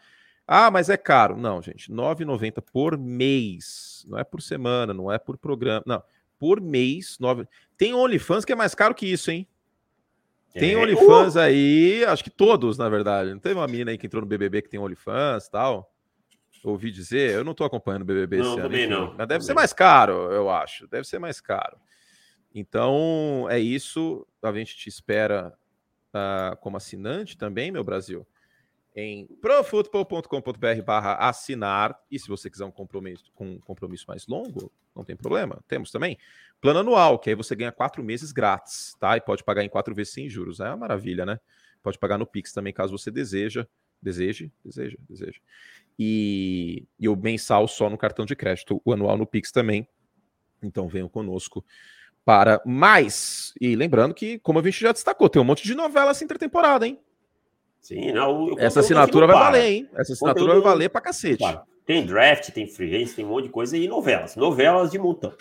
Ah, 0.47 0.71
mas 0.71 0.89
é 0.89 0.97
caro. 0.97 1.37
Não, 1.37 1.61
gente, 1.61 1.91
R$ 1.91 1.95
9,90 1.95 2.63
por 2.73 2.97
mês. 2.97 4.03
Não 4.07 4.17
é 4.17 4.23
por 4.23 4.41
semana, 4.41 4.91
não 4.91 5.11
é 5.11 5.19
por 5.19 5.37
programa. 5.37 5.83
Não, 5.85 6.01
por 6.39 6.59
mês. 6.59 7.17
9... 7.19 7.45
Tem 7.77 7.93
OnlyFans 7.93 8.43
que 8.43 8.53
é 8.53 8.55
mais 8.55 8.73
caro 8.73 8.95
que 8.95 9.05
isso, 9.05 9.29
hein? 9.29 9.47
Tem 10.51 10.73
é. 10.73 10.77
OnlyFans 10.77 11.35
uh! 11.35 11.39
aí, 11.39 12.03
acho 12.05 12.23
que 12.23 12.31
todos, 12.31 12.75
na 12.77 12.89
verdade. 12.89 13.31
Não 13.31 13.39
teve 13.39 13.55
uma 13.55 13.67
menina 13.67 13.91
aí 13.91 13.97
que 13.99 14.07
entrou 14.07 14.21
no 14.21 14.27
BBB 14.27 14.63
que 14.63 14.69
tem 14.69 14.79
OnlyFans 14.79 15.45
e 15.45 15.51
tal? 15.51 15.93
Ouvi 16.63 16.91
dizer. 16.91 17.33
Eu 17.33 17.43
não 17.43 17.51
estou 17.51 17.65
acompanhando 17.65 18.03
o 18.03 18.05
BBB 18.05 18.37
não, 18.37 18.53
esse 18.53 18.59
ano. 18.59 18.75
Enfim, 18.75 18.87
não. 18.87 19.15
Mas 19.17 19.27
deve 19.27 19.43
ser 19.43 19.53
mais 19.53 19.73
caro, 19.73 20.31
eu 20.31 20.49
acho. 20.49 20.87
Deve 20.87 21.07
ser 21.07 21.19
mais 21.19 21.41
caro. 21.41 21.77
Então, 22.53 23.47
é 23.49 23.59
isso. 23.59 24.25
A 24.41 24.51
gente 24.51 24.75
te 24.75 24.89
espera 24.89 25.53
uh, 26.13 26.57
como 26.57 26.77
assinante 26.77 27.37
também, 27.37 27.71
meu 27.71 27.83
Brasil, 27.83 28.25
em 28.95 29.27
profutbol.com.br 29.41 30.81
barra 30.83 31.13
assinar. 31.15 31.99
E 32.09 32.17
se 32.17 32.27
você 32.27 32.49
quiser 32.49 32.65
um 32.65 32.71
compromisso, 32.71 33.31
com 33.35 33.45
um 33.45 33.59
compromisso 33.59 34.05
mais 34.07 34.25
longo, 34.25 34.71
não 34.95 35.03
tem 35.03 35.15
problema. 35.15 35.63
Temos 35.67 35.91
também 35.91 36.17
plano 36.59 36.79
anual, 36.79 37.19
que 37.19 37.29
aí 37.29 37.35
você 37.35 37.55
ganha 37.55 37.71
quatro 37.71 38.03
meses 38.03 38.31
grátis, 38.31 38.95
tá? 38.99 39.15
E 39.15 39.21
pode 39.21 39.43
pagar 39.43 39.63
em 39.63 39.69
quatro 39.69 39.93
vezes 39.93 40.13
sem 40.13 40.27
juros. 40.27 40.59
É 40.59 40.67
uma 40.69 40.77
maravilha, 40.77 41.25
né? 41.25 41.39
Pode 41.83 41.99
pagar 41.99 42.17
no 42.17 42.25
Pix 42.25 42.51
também, 42.51 42.73
caso 42.73 42.97
você 42.97 43.11
deseja. 43.11 43.67
Deseje, 44.01 44.51
deseja, 44.63 44.97
deseja 45.09 45.39
e, 45.97 46.85
e 46.99 47.09
o 47.09 47.15
mensal 47.15 47.67
só 47.67 47.89
no 47.89 47.97
cartão 47.97 48.25
de 48.25 48.35
crédito, 48.35 48.81
o 48.85 48.93
anual 48.93 49.17
no 49.17 49.25
Pix 49.25 49.51
também. 49.51 49.87
Então 50.61 50.87
venham 50.87 51.09
conosco 51.09 51.65
para 52.23 52.61
mais. 52.65 53.53
E 53.59 53.75
lembrando 53.75 54.13
que, 54.13 54.37
como 54.39 54.59
a 54.59 54.63
gente 54.63 54.81
já 54.81 54.91
destacou, 54.91 55.29
tem 55.29 55.41
um 55.41 55.45
monte 55.45 55.63
de 55.63 55.73
novela 55.73 56.11
assim 56.11 56.25
intertemporada, 56.25 56.85
hein? 56.85 56.99
Sim, 57.79 58.11
não, 58.11 58.59
Essa 58.59 58.81
assinatura 58.81 59.25
vai 59.27 59.35
valer, 59.35 59.71
hein? 59.71 59.89
Essa 59.95 60.13
assinatura 60.13 60.53
vai 60.53 60.61
valer 60.61 60.89
pra 60.89 60.99
cacete. 60.99 61.37
Claro. 61.37 61.61
Tem 61.85 62.05
draft, 62.05 62.51
tem 62.51 62.67
free 62.67 62.95
agent, 62.95 63.15
tem 63.15 63.25
um 63.25 63.29
monte 63.29 63.45
de 63.45 63.49
coisa 63.49 63.77
e 63.77 63.87
novelas. 63.87 64.35
Novelas 64.35 64.91
de 64.91 64.99
montão. 64.99 65.33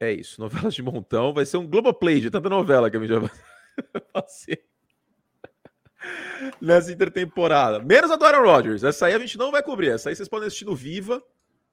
É 0.00 0.10
isso, 0.10 0.40
novelas 0.40 0.74
de 0.74 0.82
montão. 0.82 1.34
Vai 1.34 1.44
ser 1.44 1.58
um 1.58 1.66
Globoplay 1.66 2.20
de 2.20 2.30
tanta 2.30 2.48
novela 2.48 2.90
que 2.90 2.96
a 2.96 3.00
gente 3.00 3.10
já 3.10 3.18
vai 3.20 3.30
fazer 4.12 4.64
nessa 6.60 6.92
intertemporada. 6.92 7.80
Menos 7.80 8.10
a 8.10 8.16
do 8.16 8.24
Aaron 8.24 8.44
Rodgers. 8.44 8.84
Essa 8.84 9.06
aí 9.06 9.14
a 9.14 9.18
gente 9.18 9.38
não 9.38 9.50
vai 9.50 9.62
cobrir. 9.62 9.90
Essa 9.90 10.08
aí 10.08 10.16
vocês 10.16 10.28
podem 10.28 10.46
assistir 10.46 10.64
no 10.64 10.74
Viva, 10.74 11.22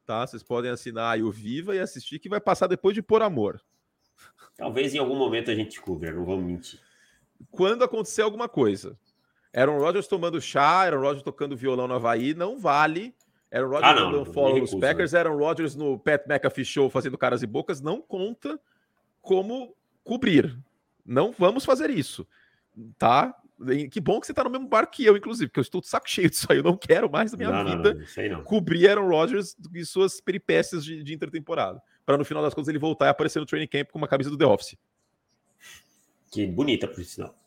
tá? 0.05 0.25
Vocês 0.25 0.43
podem 0.43 0.71
assinar 0.71 1.13
aí 1.13 1.23
o 1.23 1.31
Viva 1.31 1.75
e 1.75 1.79
assistir, 1.79 2.19
que 2.19 2.29
vai 2.29 2.39
passar 2.39 2.67
depois 2.67 2.95
de 2.95 3.01
Por 3.01 3.21
Amor. 3.21 3.61
Talvez 4.57 4.93
em 4.93 4.99
algum 4.99 5.15
momento 5.15 5.49
a 5.49 5.55
gente 5.55 5.81
cubra, 5.81 6.11
não 6.11 6.25
vamos 6.25 6.45
mentir. 6.45 6.79
Quando 7.51 7.83
acontecer 7.83 8.21
alguma 8.21 8.47
coisa. 8.47 8.97
Aaron 9.55 9.77
Rodgers 9.77 10.07
tomando 10.07 10.41
chá, 10.41 10.81
Aaron 10.83 11.01
Rodgers 11.01 11.23
tocando 11.23 11.55
violão 11.55 11.87
no 11.87 11.93
Havaí, 11.93 12.33
não 12.33 12.59
vale. 12.59 13.13
Aaron 13.51 13.69
Rodgers 13.69 13.91
ah, 13.91 13.93
dando 13.93 14.21
um 14.21 14.25
follow 14.25 14.59
nos 14.59 14.73
Packers, 14.73 15.11
né? 15.11 15.19
Aaron 15.19 15.37
Rodgers 15.37 15.75
no 15.75 15.99
Pat 15.99 16.25
McAfee 16.27 16.65
Show 16.65 16.89
fazendo 16.89 17.17
caras 17.17 17.43
e 17.43 17.47
bocas, 17.47 17.79
não 17.79 18.01
conta 18.01 18.59
como 19.21 19.75
cobrir. 20.03 20.57
Não 21.05 21.31
vamos 21.31 21.63
fazer 21.65 21.91
isso, 21.91 22.27
tá? 22.97 23.35
Que 23.89 23.99
bom 23.99 24.19
que 24.19 24.27
você 24.27 24.33
tá 24.33 24.43
no 24.43 24.49
mesmo 24.49 24.67
barco 24.67 24.93
que 24.93 25.05
eu, 25.05 25.15
inclusive, 25.15 25.47
porque 25.47 25.59
eu 25.59 25.63
estou 25.63 25.81
de 25.81 25.87
saco 25.87 26.09
cheio 26.09 26.29
disso 26.29 26.47
aí. 26.49 26.57
Eu 26.57 26.63
não 26.63 26.77
quero 26.77 27.09
mais 27.09 27.31
na 27.31 27.37
minha 27.37 27.51
não, 27.51 27.63
vida 27.63 28.05
não, 28.17 28.37
não, 28.37 28.43
cobrir 28.43 28.87
Aaron 28.87 29.07
Rodgers 29.07 29.55
e 29.73 29.85
suas 29.85 30.19
peripécias 30.19 30.83
de, 30.83 31.03
de 31.03 31.13
intertemporada. 31.13 31.81
Para 32.05 32.17
no 32.17 32.25
final 32.25 32.43
das 32.43 32.53
contas 32.53 32.67
ele 32.67 32.79
voltar 32.79 33.07
e 33.07 33.09
aparecer 33.09 33.39
no 33.39 33.45
training 33.45 33.67
camp 33.67 33.89
com 33.91 33.97
uma 33.97 34.07
camisa 34.07 34.29
do 34.29 34.37
The 34.37 34.45
Office. 34.45 34.77
Que 36.31 36.45
bonita, 36.47 36.87
por 36.87 37.03
sinal. 37.03 37.37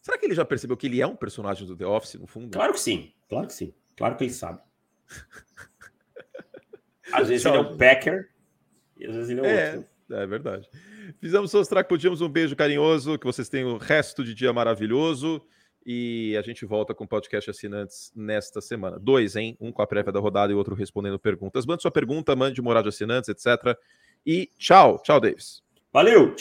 Será 0.00 0.16
que 0.16 0.26
ele 0.26 0.34
já 0.34 0.44
percebeu 0.44 0.76
que 0.76 0.86
ele 0.86 1.02
é 1.02 1.06
um 1.06 1.16
personagem 1.16 1.66
do 1.66 1.76
The 1.76 1.86
Office, 1.86 2.14
no 2.14 2.26
fundo? 2.26 2.52
Claro 2.52 2.72
que 2.72 2.80
sim, 2.80 3.12
claro 3.28 3.46
que 3.46 3.52
sim. 3.52 3.74
Claro 3.96 4.16
que 4.16 4.24
ele 4.24 4.32
sabe. 4.32 4.60
às 7.12 7.28
vezes 7.28 7.44
ele 7.44 7.56
é 7.56 7.60
um 7.60 7.76
Packer 7.76 8.30
e 8.96 9.06
às 9.06 9.14
vezes 9.14 9.30
ele 9.30 9.46
é, 9.46 9.50
é 9.50 9.76
outro. 9.76 9.90
É 10.10 10.26
verdade. 10.26 10.68
Fizemos 11.20 11.52
o 11.52 11.64
que 11.64 11.84
podíamos 11.84 12.20
um 12.20 12.28
beijo 12.28 12.56
carinhoso, 12.56 13.18
que 13.18 13.26
vocês 13.26 13.48
tenham 13.48 13.74
o 13.74 13.78
resto 13.78 14.24
de 14.24 14.34
dia 14.34 14.52
maravilhoso. 14.52 15.42
E 15.90 16.36
a 16.36 16.42
gente 16.42 16.66
volta 16.66 16.94
com 16.94 17.04
o 17.04 17.08
podcast 17.08 17.48
assinantes 17.48 18.12
nesta 18.14 18.60
semana. 18.60 18.98
Dois, 18.98 19.36
hein? 19.36 19.56
Um 19.58 19.72
com 19.72 19.80
a 19.80 19.86
prévia 19.86 20.12
da 20.12 20.20
rodada 20.20 20.52
e 20.52 20.54
outro 20.54 20.74
respondendo 20.74 21.18
perguntas. 21.18 21.64
Mande 21.64 21.80
sua 21.80 21.90
pergunta, 21.90 22.36
mande 22.36 22.60
moral 22.60 22.82
de 22.82 22.90
assinantes, 22.90 23.30
etc. 23.30 23.74
E 24.26 24.50
tchau. 24.58 24.98
Tchau, 25.02 25.18
Davis. 25.18 25.62
Valeu! 25.90 26.36